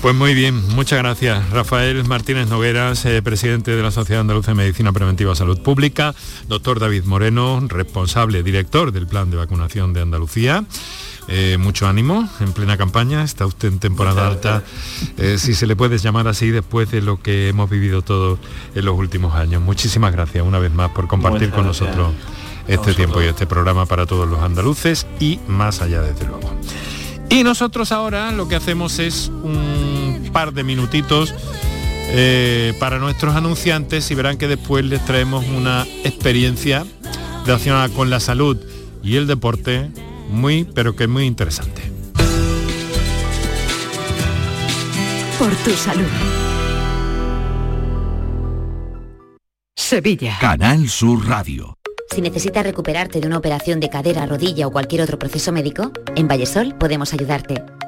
Pues 0.03 0.17
muy 0.17 0.35
bien, 0.35 0.61
muchas 0.75 0.99
gracias. 0.99 1.49
Rafael 1.51 2.03
Martínez 2.05 2.49
Nogueras, 2.49 3.05
eh, 3.05 3.23
presidente 3.23 3.71
de 3.71 3.83
la 3.85 3.93
Sociedad 3.93 4.23
Andaluza 4.23 4.51
de 4.51 4.57
Medicina 4.57 4.93
Preventiva 4.93 5.33
y 5.33 5.37
Salud 5.37 5.61
Pública, 5.61 6.13
doctor 6.49 6.81
David 6.81 7.05
Moreno, 7.05 7.61
responsable, 7.69 8.43
director 8.43 8.91
del 8.91 9.07
Plan 9.07 9.31
de 9.31 9.37
Vacunación 9.37 9.93
de 9.93 10.01
Andalucía. 10.01 10.65
Eh, 11.29 11.57
mucho 11.57 11.87
ánimo 11.87 12.29
en 12.41 12.53
plena 12.53 12.77
campaña, 12.77 13.23
está 13.23 13.47
usted 13.47 13.69
en 13.69 13.79
temporada 13.79 14.27
alta, 14.27 14.65
eh, 15.19 15.37
si 15.39 15.55
se 15.55 15.67
le 15.67 15.77
puede 15.77 15.99
llamar 15.99 16.27
así 16.27 16.51
después 16.51 16.91
de 16.91 17.01
lo 17.01 17.23
que 17.23 17.49
hemos 17.49 17.71
vivido 17.71 18.03
todos 18.03 18.41
en 18.75 18.85
los 18.85 18.99
últimos 18.99 19.35
años. 19.35 19.63
Muchísimas 19.63 20.13
gracias 20.13 20.45
una 20.45 20.59
vez 20.59 20.73
más 20.73 20.91
por 20.91 21.07
compartir 21.07 21.51
con 21.51 21.65
nosotros 21.65 22.13
este 22.67 22.95
tiempo 22.95 23.23
y 23.23 23.27
este 23.27 23.47
programa 23.47 23.87
para 23.87 24.07
todos 24.07 24.29
los 24.29 24.41
andaluces 24.41 25.07
y 25.21 25.39
más 25.47 25.81
allá 25.81 26.03
desde 26.03 26.27
luego. 26.27 26.51
Y 27.31 27.45
nosotros 27.45 27.93
ahora 27.93 28.33
lo 28.33 28.49
que 28.49 28.57
hacemos 28.57 28.99
es 28.99 29.29
un 29.29 30.29
par 30.33 30.53
de 30.53 30.65
minutitos 30.65 31.35
eh, 32.15 32.75
para 32.79 32.99
nuestros 32.99 33.35
anunciantes 33.37 34.11
y 34.11 34.15
verán 34.15 34.37
que 34.37 34.49
después 34.49 34.85
les 34.85 35.05
traemos 35.05 35.47
una 35.47 35.87
experiencia 36.05 36.85
relacionada 37.47 37.89
con 37.89 38.11
la 38.11 38.21
salud 38.21 38.59
y 39.03 39.17
el 39.17 39.27
deporte 39.27 39.91
muy, 40.33 40.65
pero 40.65 40.97
que 40.97 41.07
muy 41.07 41.25
interesante. 41.25 41.83
Por 45.39 45.55
tu 45.57 45.71
salud. 45.71 46.07
Sevilla. 49.77 50.39
Canal 50.41 50.89
Sur 50.89 51.27
Radio. 51.29 51.77
Si 52.11 52.21
necesitas 52.21 52.65
recuperarte 52.65 53.21
de 53.21 53.27
una 53.27 53.39
operación 53.39 53.81
de 53.81 53.89
cadera, 53.89 54.27
rodilla 54.27 54.67
o 54.67 54.71
cualquier 54.71 55.03
otro 55.03 55.19
proceso 55.19 55.51
médico, 55.51 55.93
en 56.15 56.29
Vallesol 56.29 56.75
podemos 56.79 57.13
ayudarte. 57.15 57.63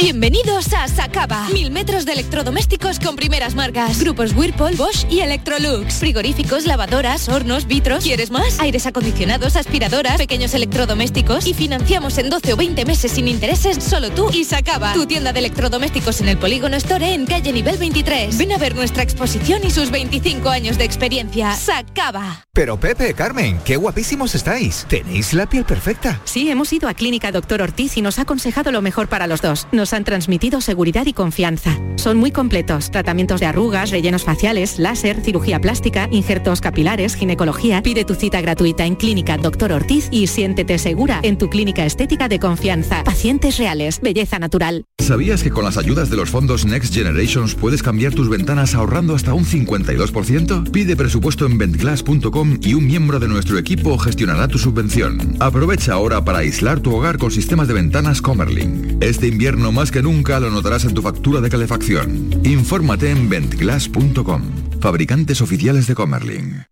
Bienvenidos 0.00 0.72
a 0.74 0.86
Sacaba. 0.86 1.48
Mil 1.52 1.72
metros 1.72 2.06
de 2.06 2.12
electrodomésticos 2.12 3.00
con 3.00 3.16
primeras 3.16 3.56
marcas. 3.56 4.00
Grupos 4.00 4.32
Whirlpool, 4.32 4.76
Bosch 4.76 5.04
y 5.10 5.20
Electrolux. 5.22 5.94
Frigoríficos, 5.94 6.66
lavadoras, 6.66 7.28
hornos, 7.28 7.66
vitros. 7.66 8.04
¿Quieres 8.04 8.30
más? 8.30 8.60
Aires 8.60 8.86
acondicionados, 8.86 9.56
aspiradoras, 9.56 10.16
pequeños 10.16 10.54
electrodomésticos. 10.54 11.48
Y 11.48 11.52
financiamos 11.52 12.16
en 12.18 12.30
12 12.30 12.52
o 12.52 12.56
20 12.56 12.84
meses 12.84 13.10
sin 13.10 13.26
intereses 13.26 13.82
solo 13.82 14.10
tú 14.10 14.30
y 14.32 14.44
Sacaba. 14.44 14.92
Tu 14.92 15.04
tienda 15.06 15.32
de 15.32 15.40
electrodomésticos 15.40 16.20
en 16.20 16.28
el 16.28 16.38
Polígono 16.38 16.76
Store 16.76 17.12
en 17.12 17.26
calle 17.26 17.52
nivel 17.52 17.76
23. 17.76 18.38
Ven 18.38 18.52
a 18.52 18.58
ver 18.58 18.76
nuestra 18.76 19.02
exposición 19.02 19.62
y 19.64 19.72
sus 19.72 19.90
25 19.90 20.48
años 20.48 20.78
de 20.78 20.84
experiencia. 20.84 21.56
Sacaba. 21.56 22.44
Pero 22.52 22.78
Pepe, 22.78 23.14
Carmen, 23.14 23.60
qué 23.64 23.76
guapísimos 23.76 24.36
estáis. 24.36 24.86
Tenéis 24.88 25.32
la 25.32 25.48
piel 25.48 25.64
perfecta. 25.64 26.20
Sí, 26.24 26.50
hemos 26.50 26.72
ido 26.72 26.88
a 26.88 26.94
Clínica 26.94 27.32
Doctor 27.32 27.62
Ortiz 27.62 27.96
y 27.96 28.02
nos 28.02 28.20
ha 28.20 28.22
aconsejado 28.22 28.70
lo 28.70 28.80
mejor 28.80 29.08
para 29.08 29.26
los 29.26 29.42
dos. 29.42 29.66
Nos 29.88 29.94
han 29.94 30.04
transmitido 30.04 30.60
seguridad 30.60 31.06
y 31.06 31.14
confianza. 31.14 31.74
Son 31.96 32.18
muy 32.18 32.30
completos. 32.30 32.90
Tratamientos 32.90 33.40
de 33.40 33.46
arrugas, 33.46 33.90
rellenos 33.90 34.22
faciales, 34.22 34.78
láser, 34.78 35.22
cirugía 35.22 35.62
plástica, 35.62 36.08
injertos 36.10 36.60
capilares, 36.60 37.14
ginecología. 37.14 37.82
Pide 37.82 38.04
tu 38.04 38.14
cita 38.14 38.42
gratuita 38.42 38.84
en 38.84 38.96
Clínica 38.96 39.38
Doctor 39.38 39.72
Ortiz 39.72 40.08
y 40.10 40.26
siéntete 40.26 40.76
segura 40.76 41.20
en 41.22 41.38
tu 41.38 41.48
clínica 41.48 41.86
estética 41.86 42.28
de 42.28 42.38
confianza. 42.38 43.02
Pacientes 43.02 43.56
reales, 43.56 43.98
belleza 44.02 44.38
natural. 44.38 44.84
¿Sabías 44.98 45.42
que 45.42 45.50
con 45.50 45.64
las 45.64 45.78
ayudas 45.78 46.10
de 46.10 46.18
los 46.18 46.28
fondos 46.28 46.66
Next 46.66 46.94
Generations 46.94 47.54
puedes 47.54 47.82
cambiar 47.82 48.12
tus 48.12 48.28
ventanas 48.28 48.74
ahorrando 48.74 49.14
hasta 49.14 49.32
un 49.32 49.46
52%? 49.46 50.70
Pide 50.70 50.96
presupuesto 50.96 51.46
en 51.46 51.56
ventglass.com 51.56 52.58
y 52.60 52.74
un 52.74 52.86
miembro 52.86 53.18
de 53.18 53.28
nuestro 53.28 53.56
equipo 53.56 53.96
gestionará 53.96 54.48
tu 54.48 54.58
subvención. 54.58 55.36
Aprovecha 55.40 55.94
ahora 55.94 56.22
para 56.26 56.40
aislar 56.40 56.80
tu 56.80 56.94
hogar 56.94 57.16
con 57.16 57.30
sistemas 57.30 57.68
de 57.68 57.74
ventanas 57.74 58.20
Comerling. 58.20 58.98
Este 59.00 59.28
invierno 59.28 59.72
más 59.78 59.92
que 59.92 60.02
nunca 60.02 60.40
lo 60.40 60.50
notarás 60.50 60.84
en 60.86 60.92
tu 60.92 61.02
factura 61.02 61.40
de 61.40 61.48
calefacción. 61.48 62.32
Infórmate 62.42 63.12
en 63.12 63.28
ventglass.com. 63.28 64.42
Fabricantes 64.80 65.40
oficiales 65.40 65.86
de 65.86 65.94
Comerling. 65.94 66.64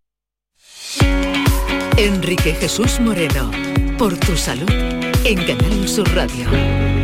Enrique 1.95 2.53
Jesús 2.53 2.99
Moreno, 2.99 3.49
por 3.97 4.17
tu 4.17 4.35
salud, 4.35 4.69
en 5.23 5.37
Canal 5.45 5.87
Sur 5.87 6.13
Radio. 6.13 6.96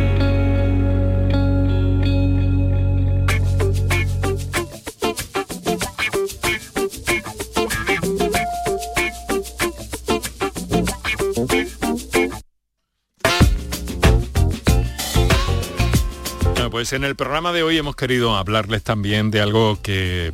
Pues 16.74 16.92
en 16.92 17.04
el 17.04 17.14
programa 17.14 17.52
de 17.52 17.62
hoy 17.62 17.78
hemos 17.78 17.94
querido 17.94 18.34
hablarles 18.34 18.82
también 18.82 19.30
de 19.30 19.40
algo 19.40 19.78
que, 19.80 20.32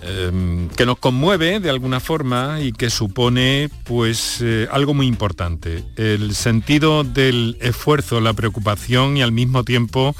em, 0.00 0.68
que 0.68 0.86
nos 0.86 0.98
conmueve 0.98 1.58
de 1.58 1.70
alguna 1.70 1.98
forma 1.98 2.60
y 2.60 2.70
que 2.70 2.88
supone 2.88 3.68
pues 3.82 4.38
eh, 4.40 4.68
algo 4.70 4.94
muy 4.94 5.08
importante. 5.08 5.82
El 5.96 6.36
sentido 6.36 7.02
del 7.02 7.58
esfuerzo, 7.60 8.20
la 8.20 8.32
preocupación 8.32 9.16
y 9.16 9.22
al 9.22 9.32
mismo 9.32 9.64
tiempo 9.64 10.14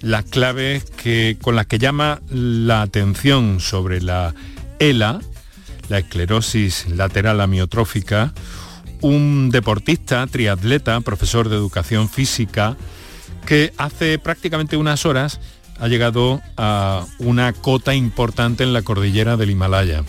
las 0.00 0.24
claves 0.24 0.82
que, 0.82 1.38
con 1.40 1.54
las 1.54 1.66
que 1.66 1.78
llama 1.78 2.20
la 2.28 2.82
atención 2.82 3.60
sobre 3.60 4.02
la 4.02 4.34
ELA, 4.80 5.20
la 5.88 5.98
esclerosis 6.00 6.88
lateral 6.88 7.40
amiotrófica, 7.40 8.34
un 9.00 9.50
deportista, 9.50 10.26
triatleta, 10.26 11.00
profesor 11.02 11.48
de 11.48 11.54
educación 11.54 12.08
física, 12.08 12.76
que 13.46 13.72
hace 13.76 14.18
prácticamente 14.18 14.76
unas 14.76 15.06
horas 15.06 15.40
ha 15.78 15.88
llegado 15.88 16.40
a 16.56 17.06
una 17.18 17.52
cota 17.52 17.94
importante 17.94 18.62
en 18.64 18.72
la 18.72 18.82
cordillera 18.82 19.36
del 19.36 19.50
Himalaya. 19.50 20.04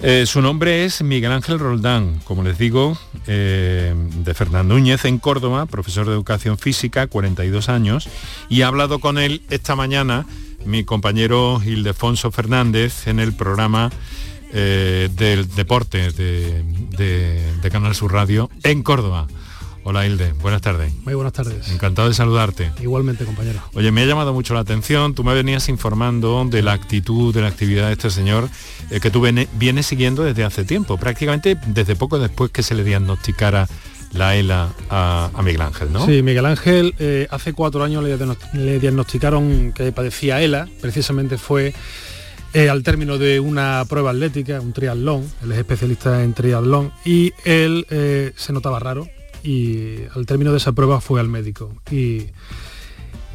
Eh, 0.00 0.26
su 0.26 0.40
nombre 0.40 0.84
es 0.84 1.02
Miguel 1.02 1.32
Ángel 1.32 1.58
Roldán, 1.58 2.20
como 2.22 2.44
les 2.44 2.56
digo, 2.56 2.96
eh, 3.26 3.92
de 3.96 4.34
Fernando 4.34 4.74
Núñez 4.74 5.04
en 5.04 5.18
Córdoba, 5.18 5.66
profesor 5.66 6.06
de 6.06 6.12
educación 6.12 6.56
física, 6.56 7.08
42 7.08 7.68
años, 7.68 8.08
y 8.48 8.62
ha 8.62 8.68
hablado 8.68 9.00
con 9.00 9.18
él 9.18 9.42
esta 9.50 9.74
mañana 9.74 10.24
mi 10.64 10.84
compañero 10.84 11.60
Ildefonso 11.64 12.30
Fernández 12.30 13.08
en 13.08 13.18
el 13.18 13.32
programa 13.32 13.90
eh, 14.52 15.08
del 15.12 15.52
deporte 15.54 16.12
de, 16.12 16.62
de 17.60 17.70
Canal 17.70 17.96
Sur 17.96 18.12
Radio 18.12 18.50
en 18.62 18.84
Córdoba. 18.84 19.26
Hola 19.88 20.06
Hilde, 20.06 20.34
buenas 20.42 20.60
tardes. 20.60 20.92
Muy 21.06 21.14
buenas 21.14 21.32
tardes. 21.32 21.66
Encantado 21.70 22.08
de 22.08 22.14
saludarte. 22.14 22.70
Igualmente, 22.82 23.24
compañero. 23.24 23.62
Oye, 23.72 23.90
me 23.90 24.02
ha 24.02 24.04
llamado 24.04 24.34
mucho 24.34 24.52
la 24.52 24.60
atención, 24.60 25.14
tú 25.14 25.24
me 25.24 25.32
venías 25.32 25.70
informando 25.70 26.44
de 26.44 26.62
la 26.62 26.74
actitud, 26.74 27.34
de 27.34 27.40
la 27.40 27.48
actividad 27.48 27.86
de 27.86 27.94
este 27.94 28.10
señor 28.10 28.50
eh, 28.90 29.00
que 29.00 29.10
tú 29.10 29.26
vienes 29.54 29.86
siguiendo 29.86 30.24
desde 30.24 30.44
hace 30.44 30.66
tiempo, 30.66 30.98
prácticamente 30.98 31.56
desde 31.68 31.96
poco 31.96 32.18
después 32.18 32.50
que 32.50 32.62
se 32.62 32.74
le 32.74 32.84
diagnosticara 32.84 33.66
la 34.12 34.36
ELA 34.36 34.68
a, 34.90 35.30
Miguel 35.42 35.62
Ángel, 35.62 35.90
¿no? 35.90 36.04
Sí, 36.04 36.22
Miguel 36.22 36.44
Ángel 36.44 36.94
eh, 36.98 37.26
hace 37.30 37.54
cuatro 37.54 37.82
años 37.82 38.04
le, 38.04 38.78
diagnosticaron 38.80 39.72
que 39.72 39.90
padecía 39.92 40.42
ELA, 40.42 40.68
precisamente 40.82 41.38
fue 41.38 41.72
eh, 42.52 42.68
al 42.68 42.82
término 42.82 43.16
de 43.16 43.40
una 43.40 43.86
prueba 43.88 44.10
atlética, 44.10 44.60
un 44.60 44.74
triatlón, 44.74 45.24
él 45.42 45.52
es 45.52 45.58
especialista 45.58 46.22
en 46.22 46.34
triatlón, 46.34 46.92
y 47.06 47.32
él 47.46 47.86
se 48.36 48.52
notaba 48.52 48.78
raro, 48.80 49.08
y 49.42 49.96
al 50.14 50.26
término 50.26 50.52
de 50.52 50.58
esa 50.58 50.72
prueba 50.72 51.00
fue 51.00 51.20
al 51.20 51.28
médico. 51.28 51.74
Y 51.90 52.26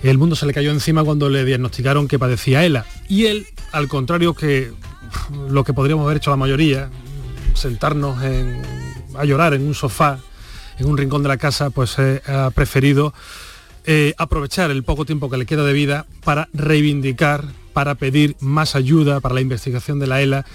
el 0.04 0.18
mundo 0.18 0.36
se 0.36 0.46
le 0.46 0.54
cayó 0.54 0.72
encima 0.72 1.04
cuando 1.04 1.30
le 1.30 1.46
diagnosticaron 1.46 2.08
que 2.08 2.20
padecía 2.20 2.66
ELA. 2.66 2.86
Y 3.08 3.26
él, 3.26 3.48
al 3.72 3.88
contrario 3.88 4.34
que 4.34 4.72
lo 5.50 5.64
que 5.64 5.74
podríamos 5.74 6.04
haber 6.04 6.18
hecho 6.18 6.32
la 6.32 6.38
mayoría, 6.38 6.90
sentarnos 7.54 8.18
a 9.16 9.26
llorar 9.26 9.54
en 9.54 9.66
un 9.66 9.74
sofá, 9.74 10.20
en 10.78 10.88
un 10.88 10.98
rincón 10.98 11.24
de 11.24 11.30
la 11.30 11.38
casa, 11.38 11.70
pues 11.70 11.98
eh, 12.00 12.22
ha 12.28 12.50
preferido 12.52 13.14
eh, 13.86 14.14
aprovechar 14.18 14.72
el 14.72 14.84
poco 14.84 15.06
tiempo 15.06 15.30
que 15.30 15.38
le 15.38 15.46
queda 15.46 15.64
de 15.64 15.74
vida 15.74 16.06
para 16.24 16.50
reivindicar, 16.54 17.46
para 17.72 17.96
pedir 17.96 18.36
más 18.40 18.76
ayuda 18.76 19.20
para 19.20 19.36
la 19.36 19.42
investigación 19.42 20.00
de 20.00 20.08
la 20.08 20.22
ELA 20.22 20.46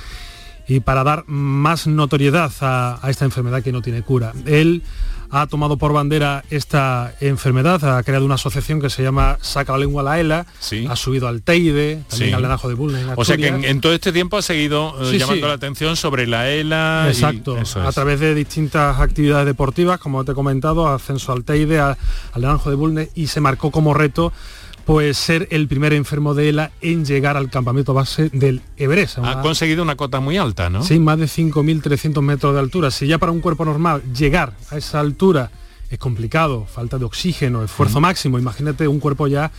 y 0.67 0.81
para 0.81 1.05
dar 1.05 1.25
más 1.27 1.87
notoriedad 1.87 2.53
a 2.61 3.01
esta 3.09 3.25
enfermedad 3.25 3.63
que 3.63 3.73
no 3.73 3.81
tiene 3.81 4.03
cura. 4.03 4.35
Él 4.45 4.83
ha 5.31 5.47
tomado 5.47 5.77
por 5.77 5.93
bandera 5.93 6.45
esta 6.51 7.15
enfermedad, 7.21 7.97
ha 7.97 8.03
creado 8.03 8.25
una 8.25 8.37
asociación 8.37 8.81
que 8.81 8.91
se 8.91 9.03
llama 9.03 9.39
Saca 9.41 9.73
la 9.73 9.79
lengua 9.79 10.03
a 10.03 10.05
la 10.05 10.21
ELA, 10.21 10.47
ha 10.89 10.97
subido 10.97 11.29
al 11.29 11.43
Teide, 11.43 12.03
también 12.09 12.35
al 12.35 12.43
Lenajo 12.43 12.69
de 12.69 12.75
Bulnes. 12.75 13.07
O 13.17 13.25
sea 13.25 13.37
que 13.37 13.49
en, 13.49 13.81
todo 13.81 13.93
este 13.93 14.13
tiempo 14.13 14.37
ha 14.37 14.43
seguido 14.43 14.95
eh, 15.01 15.19
llamando 15.19 15.49
la 15.49 15.55
atención 15.55 15.97
sobre 15.97 16.27
la 16.27 16.49
ELA. 16.51 17.07
Exacto, 17.09 17.57
a 17.77 17.93
través 17.93 18.21
de 18.21 18.35
distintas 18.35 19.01
actividades 19.01 19.47
deportivas, 19.47 20.01
como 20.01 20.25
te 20.25 20.33
he 20.33 20.35
comentado, 20.35 20.89
ascenso 20.89 21.33
al 21.33 21.45
Teide, 21.45 21.81
al 21.81 21.97
Lenajo 22.37 22.71
de 22.71 22.77
Bulnes, 22.77 23.11
y 23.15 23.27
se 23.27 23.41
marcó 23.41 23.71
como 23.71 23.95
reto 23.95 24.33
pues 24.89 25.19
ser 25.19 25.49
el 25.51 25.69
primer 25.69 25.93
enfermo 25.93 26.33
de 26.33 26.49
ELA 26.49 26.71
en 26.81 27.05
llegar 27.05 27.37
al 27.37 27.51
campamento 27.51 27.93
base 27.93 28.31
del 28.33 28.63
Everest. 28.79 29.19
Ha 29.19 29.43
conseguido 29.43 29.83
una 29.83 29.97
cota 29.97 30.19
muy 30.19 30.39
alta, 30.39 30.71
¿no? 30.71 30.83
Sí, 30.83 30.99
más 30.99 31.19
de 31.19 31.27
5.300 31.27 32.23
metros 32.23 32.55
de 32.55 32.61
altura. 32.61 32.91
Si 32.91 33.07
ya 33.07 33.19
para 33.19 33.31
un 33.31 33.43
cuerpo 33.43 33.67
normal 33.67 34.03
llegar 34.15 34.55
a 34.71 34.79
esa 34.79 35.01
altura 35.01 35.51
es 35.91 35.99
complicado, 35.99 36.65
falta 36.65 36.97
de 36.97 37.05
oxígeno, 37.05 37.63
esfuerzo 37.63 38.01
máximo, 38.01 38.39
imagínate 38.39 38.89
un 38.89 38.99
cuerpo 38.99 39.27
ya 39.27 39.51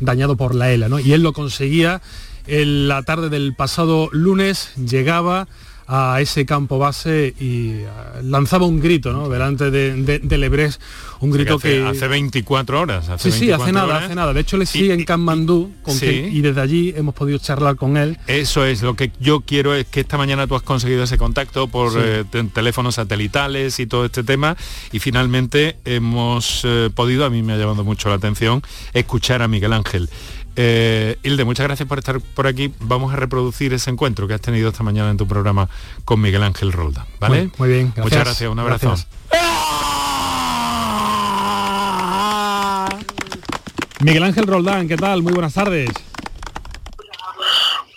dañado 0.00 0.36
por 0.36 0.54
la 0.54 0.70
ELA, 0.70 0.90
¿no? 0.90 0.98
Y 0.98 1.14
él 1.14 1.22
lo 1.22 1.32
conseguía 1.32 2.02
en 2.46 2.86
la 2.86 3.04
tarde 3.04 3.30
del 3.30 3.54
pasado 3.54 4.10
lunes, 4.12 4.74
llegaba 4.76 5.48
a 5.86 6.20
ese 6.20 6.46
campo 6.46 6.78
base 6.78 7.34
y 7.38 7.70
eh, 7.70 7.86
lanzaba 8.22 8.66
un 8.66 8.80
grito 8.80 9.12
¿no? 9.12 9.28
delante 9.28 9.70
de, 9.70 9.94
de, 9.94 10.72
un 11.20 11.30
grito 11.30 11.58
que, 11.58 11.84
hace, 11.84 12.06
24 12.06 12.80
horas. 12.80 13.08
Hace 13.08 13.30
sí, 13.30 13.38
sí, 13.38 13.50
hace 13.50 13.72
nada, 13.72 13.98
hace 13.98 14.14
nada. 14.14 14.32
De 14.32 14.40
hecho 14.40 14.56
le 14.56 14.66
sigue 14.66 14.92
en 14.92 15.04
Kanmandú 15.04 15.72
con 15.82 15.94
y 16.02 16.40
desde 16.40 16.60
allí 16.60 16.92
hemos 16.96 17.14
podido 17.14 17.38
charlar 17.38 17.76
con 17.76 17.96
él. 17.96 18.18
Eso 18.26 18.64
es, 18.64 18.82
lo 18.82 18.94
que 18.94 19.10
yo 19.20 19.40
quiero 19.40 19.74
es 19.74 19.86
que 19.86 20.00
esta 20.00 20.18
mañana 20.18 20.46
tú 20.46 20.54
has 20.54 20.62
conseguido 20.62 21.04
ese 21.04 21.18
contacto 21.18 21.68
por 21.68 21.92
eh, 21.96 22.24
teléfonos 22.52 22.96
satelitales 22.96 23.80
y 23.80 23.86
todo 23.86 24.04
este 24.04 24.22
tema 24.22 24.56
y 24.92 24.98
finalmente 24.98 25.76
hemos 25.84 26.62
eh, 26.64 26.90
podido, 26.94 27.24
a 27.24 27.30
mí 27.30 27.42
me 27.42 27.54
ha 27.54 27.56
llamado 27.56 27.84
mucho 27.84 28.08
la 28.08 28.16
atención, 28.16 28.62
escuchar 28.92 29.42
a 29.42 29.48
Miguel 29.48 29.72
Ángel. 29.72 30.08
Eh, 30.56 31.18
Hilde, 31.22 31.44
muchas 31.44 31.66
gracias 31.66 31.88
por 31.88 31.98
estar 31.98 32.20
por 32.20 32.46
aquí. 32.46 32.72
Vamos 32.80 33.12
a 33.12 33.16
reproducir 33.16 33.72
ese 33.72 33.90
encuentro 33.90 34.28
que 34.28 34.34
has 34.34 34.40
tenido 34.40 34.68
esta 34.68 34.82
mañana 34.82 35.10
en 35.10 35.16
tu 35.16 35.26
programa 35.26 35.68
con 36.04 36.20
Miguel 36.20 36.42
Ángel 36.42 36.72
Rolda. 36.72 37.06
¿Vale? 37.20 37.50
Muy, 37.58 37.68
bien. 37.68 37.92
Muchas 37.96 38.24
gracias. 38.24 38.50
Un 38.50 38.58
abrazo. 38.58 38.94
Miguel 44.00 44.22
Ángel 44.22 44.46
Roldán, 44.46 44.86
¿qué 44.86 44.96
tal? 44.96 45.22
Muy 45.22 45.32
buenas 45.32 45.54
tardes. 45.54 45.88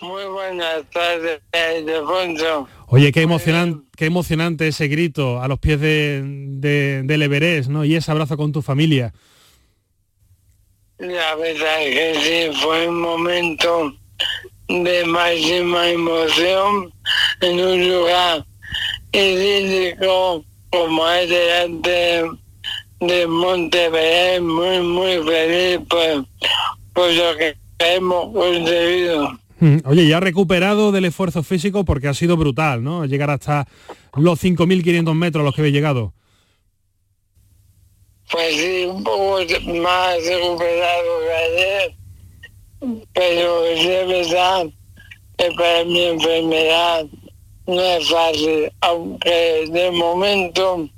Muy 0.02 0.24
buenas 0.26 0.84
tardes, 0.92 1.42
Alfonso. 1.52 2.68
Oye, 2.88 3.12
qué 3.12 3.24
emocionante, 3.24 3.86
qué 3.98 4.06
emocionante 4.06 4.70
ese 4.70 4.88
grito 4.88 5.42
a 5.42 5.50
los 5.50 5.60
pies 5.60 5.82
de, 5.82 6.22
de, 6.24 7.02
del 7.04 7.22
Everest, 7.24 7.70
¿no? 7.70 7.84
Y 7.84 7.96
ese 7.96 8.10
abrazo 8.10 8.38
con 8.38 8.54
tu 8.54 8.62
familia. 8.62 9.14
La 11.00 11.36
verdad 11.36 11.78
que 11.80 12.16
sí, 12.52 12.60
fue 12.60 12.88
un 12.88 13.02
momento 13.02 13.94
de 14.68 15.06
máxima 15.06 15.90
emoción 15.90 16.92
en 17.42 17.60
un 17.60 17.88
lugar 17.88 18.46
idílico 19.12 20.44
como 20.72 21.08
es 21.10 21.30
delante 21.30 22.24
de 23.00 23.28
Montevideo, 23.28 24.42
muy, 24.42 24.82
muy 24.82 25.24
feliz 25.24 25.80
por, 25.88 26.26
por 26.94 27.14
lo 27.14 27.38
que 27.38 27.56
hemos 27.78 28.34
conseguido. 28.34 29.40
Mm, 29.60 29.78
oye, 29.86 30.08
ya 30.08 30.20
recuperado 30.20 30.92
del 30.92 31.06
esfuerzo 31.06 31.44
físico 31.44 31.86
porque 31.86 32.08
ha 32.08 32.14
sido 32.14 32.38
brutal, 32.38 32.84
¿no? 32.84 33.06
Llegar 33.06 33.30
hasta 33.30 33.68
los 34.16 34.44
5.500 34.44 35.14
metros 35.14 35.42
a 35.42 35.46
los 35.46 35.56
que 35.56 35.62
habéis 35.62 35.76
llegado. 35.76 36.14
Pues 38.32 38.56
sí, 38.56 38.86
un 38.86 39.04
poco 39.04 39.40
más 39.82 40.26
recuperado 40.26 41.20
que 41.22 41.34
ayer, 41.34 41.96
pero 43.14 43.66
es 43.66 44.08
verdad 44.08 44.68
que 45.38 45.52
para 45.52 45.86
mi 45.86 46.04
enfermedad 46.04 47.06
no 47.66 47.82
es 47.82 48.10
fácil, 48.10 48.72
aunque 48.82 49.66
de 49.72 49.92
momento 49.92 50.90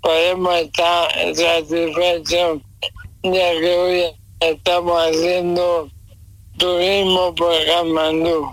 podemos 0.00 0.54
estar 0.56 1.08
satisfechos 1.34 2.60
ya 3.22 3.60
que 3.60 3.76
hoy 3.76 4.02
estamos 4.40 5.00
haciendo 5.02 5.90
turismo 6.58 7.34
por 7.34 7.54
Kamandú. 7.66 8.46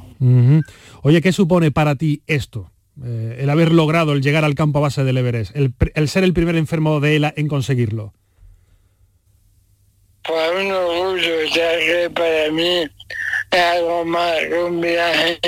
Oye, 1.03 1.21
¿qué 1.21 1.31
supone 1.31 1.71
para 1.71 1.95
ti 1.95 2.23
esto? 2.25 2.72
Eh, 3.01 3.37
el 3.39 3.49
haber 3.49 3.71
logrado 3.71 4.13
el 4.13 4.21
llegar 4.21 4.45
al 4.45 4.53
campo 4.53 4.79
a 4.79 4.83
base 4.83 5.03
del 5.03 5.17
Everest, 5.17 5.55
el, 5.55 5.73
el 5.95 6.09
ser 6.09 6.23
el 6.23 6.33
primer 6.33 6.55
enfermo 6.55 6.99
de 6.99 7.15
ELA 7.15 7.33
en 7.35 7.47
conseguirlo. 7.47 8.13
Pues 10.23 10.51
un 10.51 10.71
orgullo, 10.71 11.43
ya 11.53 11.79
que 11.79 12.09
para 12.13 12.51
mí 12.51 12.87
es 13.51 13.59
algo 13.59 14.05
más 14.05 14.37
que 14.39 14.57
un 14.57 14.79
viaje 14.79 15.39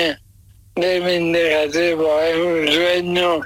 de 0.74 1.00
vindicativo, 1.00 2.20
es 2.20 2.36
un 2.36 2.72
sueño 2.72 3.40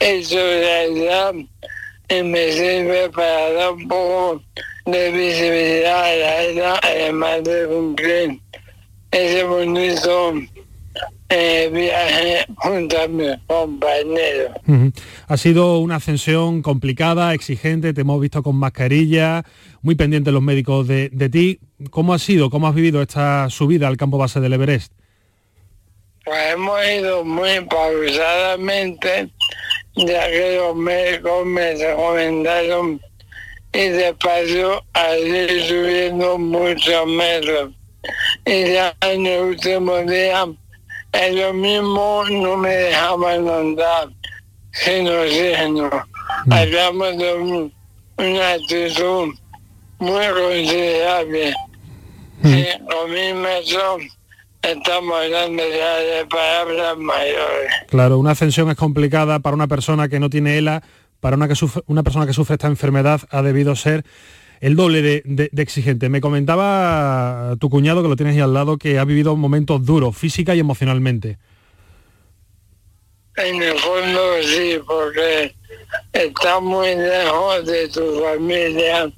hecho 0.00 0.36
realidad 0.36 1.34
y 2.08 2.22
me 2.22 2.52
sirve 2.52 3.10
para 3.10 3.52
dar 3.52 3.72
un 3.72 3.88
poco 3.88 4.42
de 4.86 5.10
visibilidad 5.10 6.04
a 6.04 6.16
la 6.16 6.42
ELA, 6.42 6.80
además 6.82 7.44
de 7.44 7.66
cumplir 7.66 8.40
ese 9.10 9.44
bonito 9.44 10.34
eh, 11.28 11.70
viaje 11.72 12.46
junto 12.56 13.00
a 13.00 13.08
mis 13.08 13.36
compañeros. 13.46 14.52
Ha 15.26 15.36
sido 15.36 15.78
una 15.78 15.96
ascensión 15.96 16.62
complicada, 16.62 17.34
exigente, 17.34 17.94
te 17.94 18.02
hemos 18.02 18.20
visto 18.20 18.42
con 18.42 18.56
mascarilla, 18.56 19.44
muy 19.82 19.94
pendientes 19.94 20.32
los 20.32 20.42
médicos 20.42 20.86
de, 20.86 21.08
de, 21.10 21.28
ti. 21.28 21.60
¿Cómo 21.90 22.14
ha 22.14 22.18
sido, 22.18 22.50
cómo 22.50 22.68
has 22.68 22.74
vivido 22.74 23.00
esta 23.02 23.48
subida 23.50 23.88
al 23.88 23.96
campo 23.96 24.18
base 24.18 24.40
del 24.40 24.52
Everest? 24.52 24.92
Pues 26.24 26.54
hemos 26.54 26.80
ido 26.86 27.24
muy 27.24 27.60
pausadamente, 27.68 29.30
ya 29.94 30.26
que 30.26 30.56
los 30.56 30.74
médicos 30.74 31.46
me 31.46 31.74
recomendaron 31.74 33.00
y 33.74 33.88
despacio 33.88 34.84
a 34.94 35.16
ir 35.18 35.62
subiendo 35.64 36.38
muchos 36.38 37.06
metros. 37.06 37.72
Y 38.46 38.72
ya 38.72 38.96
en 39.00 39.26
el 39.26 39.40
último 39.42 39.98
día 39.98 40.46
ellos 41.14 41.54
mismos 41.54 42.30
no 42.30 42.56
me 42.56 42.70
dejaban 42.70 43.48
andar 43.48 44.08
sin 44.72 45.08
oxígeno. 45.08 45.90
Hablamos 46.50 47.16
de 47.16 47.34
un, 47.34 47.72
una 48.18 48.52
actitud 48.52 49.34
muy 49.98 50.26
considerable. 50.26 51.54
Y 52.42 52.66
con 52.86 53.10
mil 53.10 53.34
metros 53.36 54.02
estamos 54.62 55.16
hablando 55.16 55.62
ya 55.62 55.96
de 55.96 56.26
palabras 56.26 56.98
mayores. 56.98 57.72
Claro, 57.88 58.18
una 58.18 58.32
ascensión 58.32 58.70
es 58.70 58.76
complicada 58.76 59.38
para 59.38 59.54
una 59.54 59.68
persona 59.68 60.08
que 60.08 60.20
no 60.20 60.28
tiene 60.28 60.58
ELA, 60.58 60.82
para 61.20 61.36
una, 61.36 61.48
que 61.48 61.54
sufre, 61.54 61.82
una 61.86 62.02
persona 62.02 62.26
que 62.26 62.32
sufre 62.32 62.54
esta 62.54 62.66
enfermedad 62.66 63.22
ha 63.30 63.42
debido 63.42 63.76
ser 63.76 64.04
el 64.60 64.76
doble 64.76 65.02
de, 65.02 65.50
exigente. 65.56 66.08
Me 66.08 66.20
comentaba 66.20 67.56
tu 67.58 67.70
cuñado, 67.70 68.02
que 68.02 68.08
lo 68.08 68.16
tienes 68.16 68.34
ahí 68.34 68.40
al 68.40 68.54
lado, 68.54 68.78
que 68.78 68.98
ha 68.98 69.04
vivido 69.04 69.36
momentos 69.36 69.84
duros, 69.84 70.16
física 70.16 70.54
y 70.54 70.60
emocionalmente. 70.60 71.38
En 73.36 73.62
el 73.62 73.78
fondo 73.78 74.20
sí, 74.42 74.78
porque 74.86 75.54
está 76.12 76.60
muy 76.60 76.94
lejos 76.94 77.66
de 77.66 77.88
tu 77.88 78.20
familia 78.20 79.12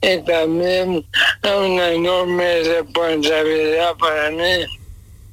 y 0.00 0.18
también 0.22 1.04
es 1.42 1.50
una 1.50 1.90
enorme 1.90 2.62
responsabilidad 2.62 3.96
para 3.96 4.30
mí 4.30 4.64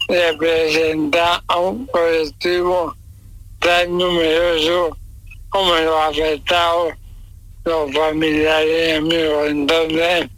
representar 0.10 1.42
a 1.48 1.58
un 1.58 1.86
colectivo 1.88 2.96
tan 3.60 3.98
numeroso 3.98 4.98
como 5.50 5.76
los 5.76 6.02
afectados 6.02 6.94
los 7.68 7.92
familiares 7.92 8.90
y 8.90 8.92
amigos. 8.96 9.48
Entonces 9.48 10.30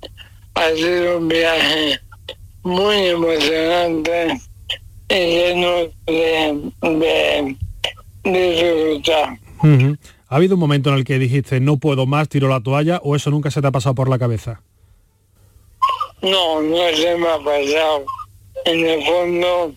ha 0.56 0.70
sido 0.72 1.20
un 1.20 1.28
viaje 1.28 2.00
muy 2.64 2.96
emocionante 3.08 4.40
y 5.10 5.14
lleno 5.14 5.76
de, 6.06 6.72
de, 6.82 7.58
de. 8.24 9.02
Uh 9.62 9.68
-huh. 9.68 9.98
¿Ha 10.28 10.36
habido 10.36 10.56
un 10.56 10.60
momento 10.60 10.90
en 10.90 10.96
el 10.96 11.04
que 11.04 11.20
dijiste 11.20 11.60
no 11.60 11.78
puedo 11.78 12.06
más, 12.06 12.30
tiro 12.30 12.48
la 12.48 12.62
toalla 12.62 13.00
o 13.04 13.16
eso 13.16 13.30
nunca 13.32 13.50
se 13.52 13.62
te 13.62 13.68
ha 13.68 13.72
pasado 13.72 13.96
por 13.96 14.10
la 14.10 14.20
cabeza? 14.20 14.62
No, 16.22 16.62
no 16.62 16.78
se 16.96 17.16
me 17.18 17.28
ha 17.28 17.38
pasado. 17.38 18.06
En 18.66 18.86
el 18.86 19.04
fondo, 19.06 19.74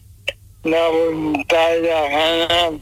la 0.64 0.88
voluntad 0.88 1.68
y 1.78 1.86
la 1.86 2.08
gana 2.08 2.78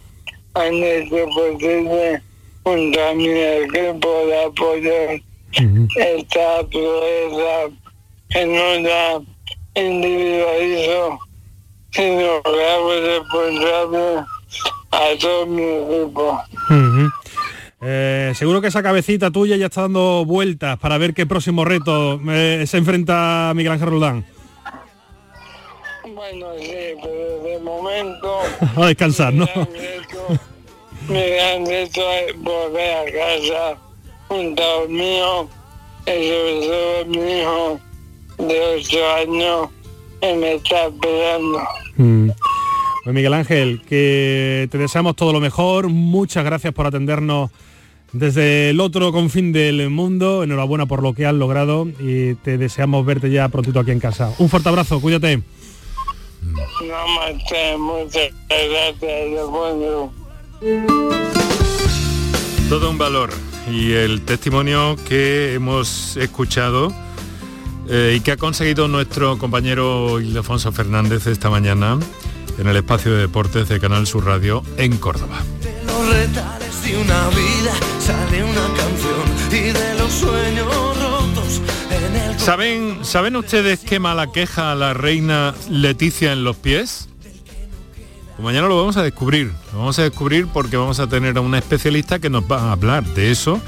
han 0.54 0.74
hecho 0.74 1.26
posible 1.34 2.22
junto 2.62 3.00
a 3.02 3.14
mi 3.14 3.28
equipo 3.28 4.26
de 4.26 4.44
apoyo 4.44 4.92
uh 5.14 5.62
-huh. 5.62 5.88
esta 5.96 6.66
proeza 6.68 7.74
que 8.28 8.46
no 8.46 8.88
la 8.88 9.20
individualizo, 9.74 11.18
sino 11.90 12.42
que 12.42 12.66
hago 12.70 12.92
responsable 12.92 14.24
a 14.92 15.18
todo 15.20 15.46
mi 15.46 15.62
equipo. 15.62 16.40
Uh 16.68 16.72
-huh. 16.72 17.12
eh, 17.82 18.32
seguro 18.34 18.60
que 18.60 18.68
esa 18.68 18.82
cabecita 18.82 19.30
tuya 19.30 19.56
ya 19.56 19.66
está 19.66 19.82
dando 19.82 20.24
vueltas 20.24 20.78
para 20.78 20.98
ver 20.98 21.14
qué 21.14 21.26
próximo 21.26 21.64
reto 21.64 22.20
eh, 22.30 22.64
se 22.66 22.78
enfrenta 22.78 23.52
Miguel 23.54 23.72
Ángel 23.72 23.88
Roldán. 23.88 24.24
Bueno, 26.14 26.46
sí, 26.60 26.74
pero 27.02 27.42
de 27.42 27.58
momento... 27.62 28.40
a 28.76 28.86
descansar, 28.86 29.32
¿no? 29.32 29.46
Gran 31.18 31.66
reto 31.66 32.00
es 32.12 32.36
volver 32.38 32.96
a 32.96 33.04
casa 33.04 33.78
junto 34.28 34.62
a 34.62 34.86
míos 34.88 35.46
y 36.06 36.28
sobre 36.28 36.60
todo 36.66 37.04
mi 37.06 37.40
hijo 37.40 37.80
de 38.38 38.60
8 38.76 38.98
años 39.16 39.68
que 40.20 40.34
me 40.34 40.54
está 40.54 40.86
esperando. 40.86 41.60
Mm. 41.96 42.30
Pues 43.04 43.14
Miguel 43.14 43.34
Ángel, 43.34 43.82
que 43.88 44.68
te 44.70 44.78
deseamos 44.78 45.16
todo 45.16 45.32
lo 45.32 45.40
mejor, 45.40 45.88
muchas 45.88 46.44
gracias 46.44 46.72
por 46.74 46.86
atendernos 46.86 47.50
desde 48.12 48.70
el 48.70 48.80
otro 48.80 49.12
confín 49.12 49.52
del 49.52 49.88
mundo, 49.88 50.42
enhorabuena 50.42 50.86
por 50.86 51.02
lo 51.02 51.14
que 51.14 51.26
has 51.26 51.34
logrado 51.34 51.86
y 51.98 52.34
te 52.36 52.58
deseamos 52.58 53.06
verte 53.06 53.30
ya 53.30 53.48
prontito 53.48 53.80
aquí 53.80 53.92
en 53.92 54.00
casa. 54.00 54.34
Un 54.38 54.48
fuerte 54.48 54.68
abrazo, 54.68 55.00
cuídate. 55.00 55.42
Namaste, 56.42 57.76
muchas 57.78 58.32
gracias. 58.48 60.19
Todo 62.68 62.90
un 62.90 62.98
valor 62.98 63.30
y 63.70 63.92
el 63.92 64.20
testimonio 64.20 64.94
que 65.08 65.54
hemos 65.54 66.18
escuchado 66.18 66.92
eh, 67.88 68.16
y 68.18 68.20
que 68.20 68.32
ha 68.32 68.36
conseguido 68.36 68.86
nuestro 68.86 69.38
compañero 69.38 70.20
Ildefonso 70.20 70.70
Fernández 70.70 71.26
esta 71.28 71.48
mañana 71.48 71.98
en 72.58 72.68
el 72.68 72.76
espacio 72.76 73.12
de 73.12 73.22
deportes 73.22 73.70
de 73.70 73.80
Canal 73.80 74.06
Sur 74.06 74.26
Radio 74.26 74.62
en 74.76 74.98
Córdoba. 74.98 75.38
De 75.62 75.82
los 75.84 76.08
retales 76.14 76.82
de 76.84 76.98
una 76.98 77.28
vida 77.30 77.72
sale 77.98 78.44
una 78.44 78.66
canción 78.76 79.48
y 79.50 79.72
de 79.72 79.94
los 79.94 80.12
sueños 80.12 80.66
rotos 80.66 81.62
en 81.90 82.16
el 82.16 82.38
¿Saben, 82.38 82.98
¿Saben 83.02 83.36
ustedes 83.36 83.80
qué 83.80 83.98
mala 83.98 84.30
queja 84.30 84.72
a 84.72 84.74
la 84.74 84.92
reina 84.92 85.54
Leticia 85.70 86.32
en 86.34 86.44
los 86.44 86.56
pies? 86.56 87.09
Pues 88.40 88.54
mañana 88.54 88.68
lo 88.68 88.78
vamos 88.78 88.96
a 88.96 89.02
descubrir. 89.02 89.52
Lo 89.70 89.80
vamos 89.80 89.98
a 89.98 90.02
descubrir 90.02 90.46
porque 90.46 90.78
vamos 90.78 90.98
a 90.98 91.06
tener 91.06 91.36
a 91.36 91.42
una 91.42 91.58
especialista 91.58 92.20
que 92.20 92.30
nos 92.30 92.50
va 92.50 92.62
a 92.62 92.72
hablar 92.72 93.04
de 93.04 93.30
eso 93.30 93.60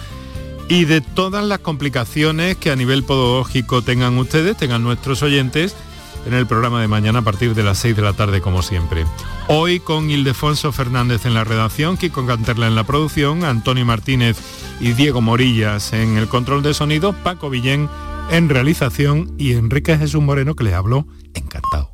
y 0.67 0.87
de 0.87 1.03
todas 1.03 1.45
las 1.45 1.59
complicaciones 1.59 2.57
que 2.57 2.71
a 2.71 2.77
nivel 2.77 3.03
podológico 3.03 3.83
tengan 3.83 4.17
ustedes, 4.17 4.57
tengan 4.57 4.83
nuestros 4.83 5.23
oyentes 5.23 5.77
en 6.25 6.33
el 6.33 6.47
programa 6.47 6.81
de 6.81 6.89
mañana 6.89 7.19
a 7.19 7.23
partir 7.23 7.55
de 7.55 7.63
las 7.63 7.77
6 7.81 7.97
de 7.97 8.01
la 8.01 8.15
tarde 8.15 8.41
como 8.41 8.63
siempre. 8.63 9.05
Hoy 9.47 9.79
con 9.79 10.11
Ildefonso 10.11 10.73
Fernández 10.73 11.27
en 11.27 11.35
la 11.35 11.45
redacción, 11.45 11.99
Kiko 11.99 12.25
Canterla 12.25 12.67
en 12.67 12.75
la 12.75 12.85
producción, 12.85 13.45
Antonio 13.45 13.85
Martínez 13.85 14.39
y 14.81 14.93
Diego 14.93 15.21
Morillas 15.21 15.93
en 15.93 16.17
el 16.17 16.29
control 16.29 16.63
de 16.63 16.73
sonido, 16.73 17.13
Paco 17.13 17.51
Villén 17.51 17.91
en 18.31 18.49
realización 18.49 19.35
y 19.37 19.53
Enrique 19.53 19.99
Jesús 19.99 20.23
Moreno 20.23 20.57
que 20.57 20.65
le 20.65 20.73
habló 20.73 21.07
encantado. 21.35 21.92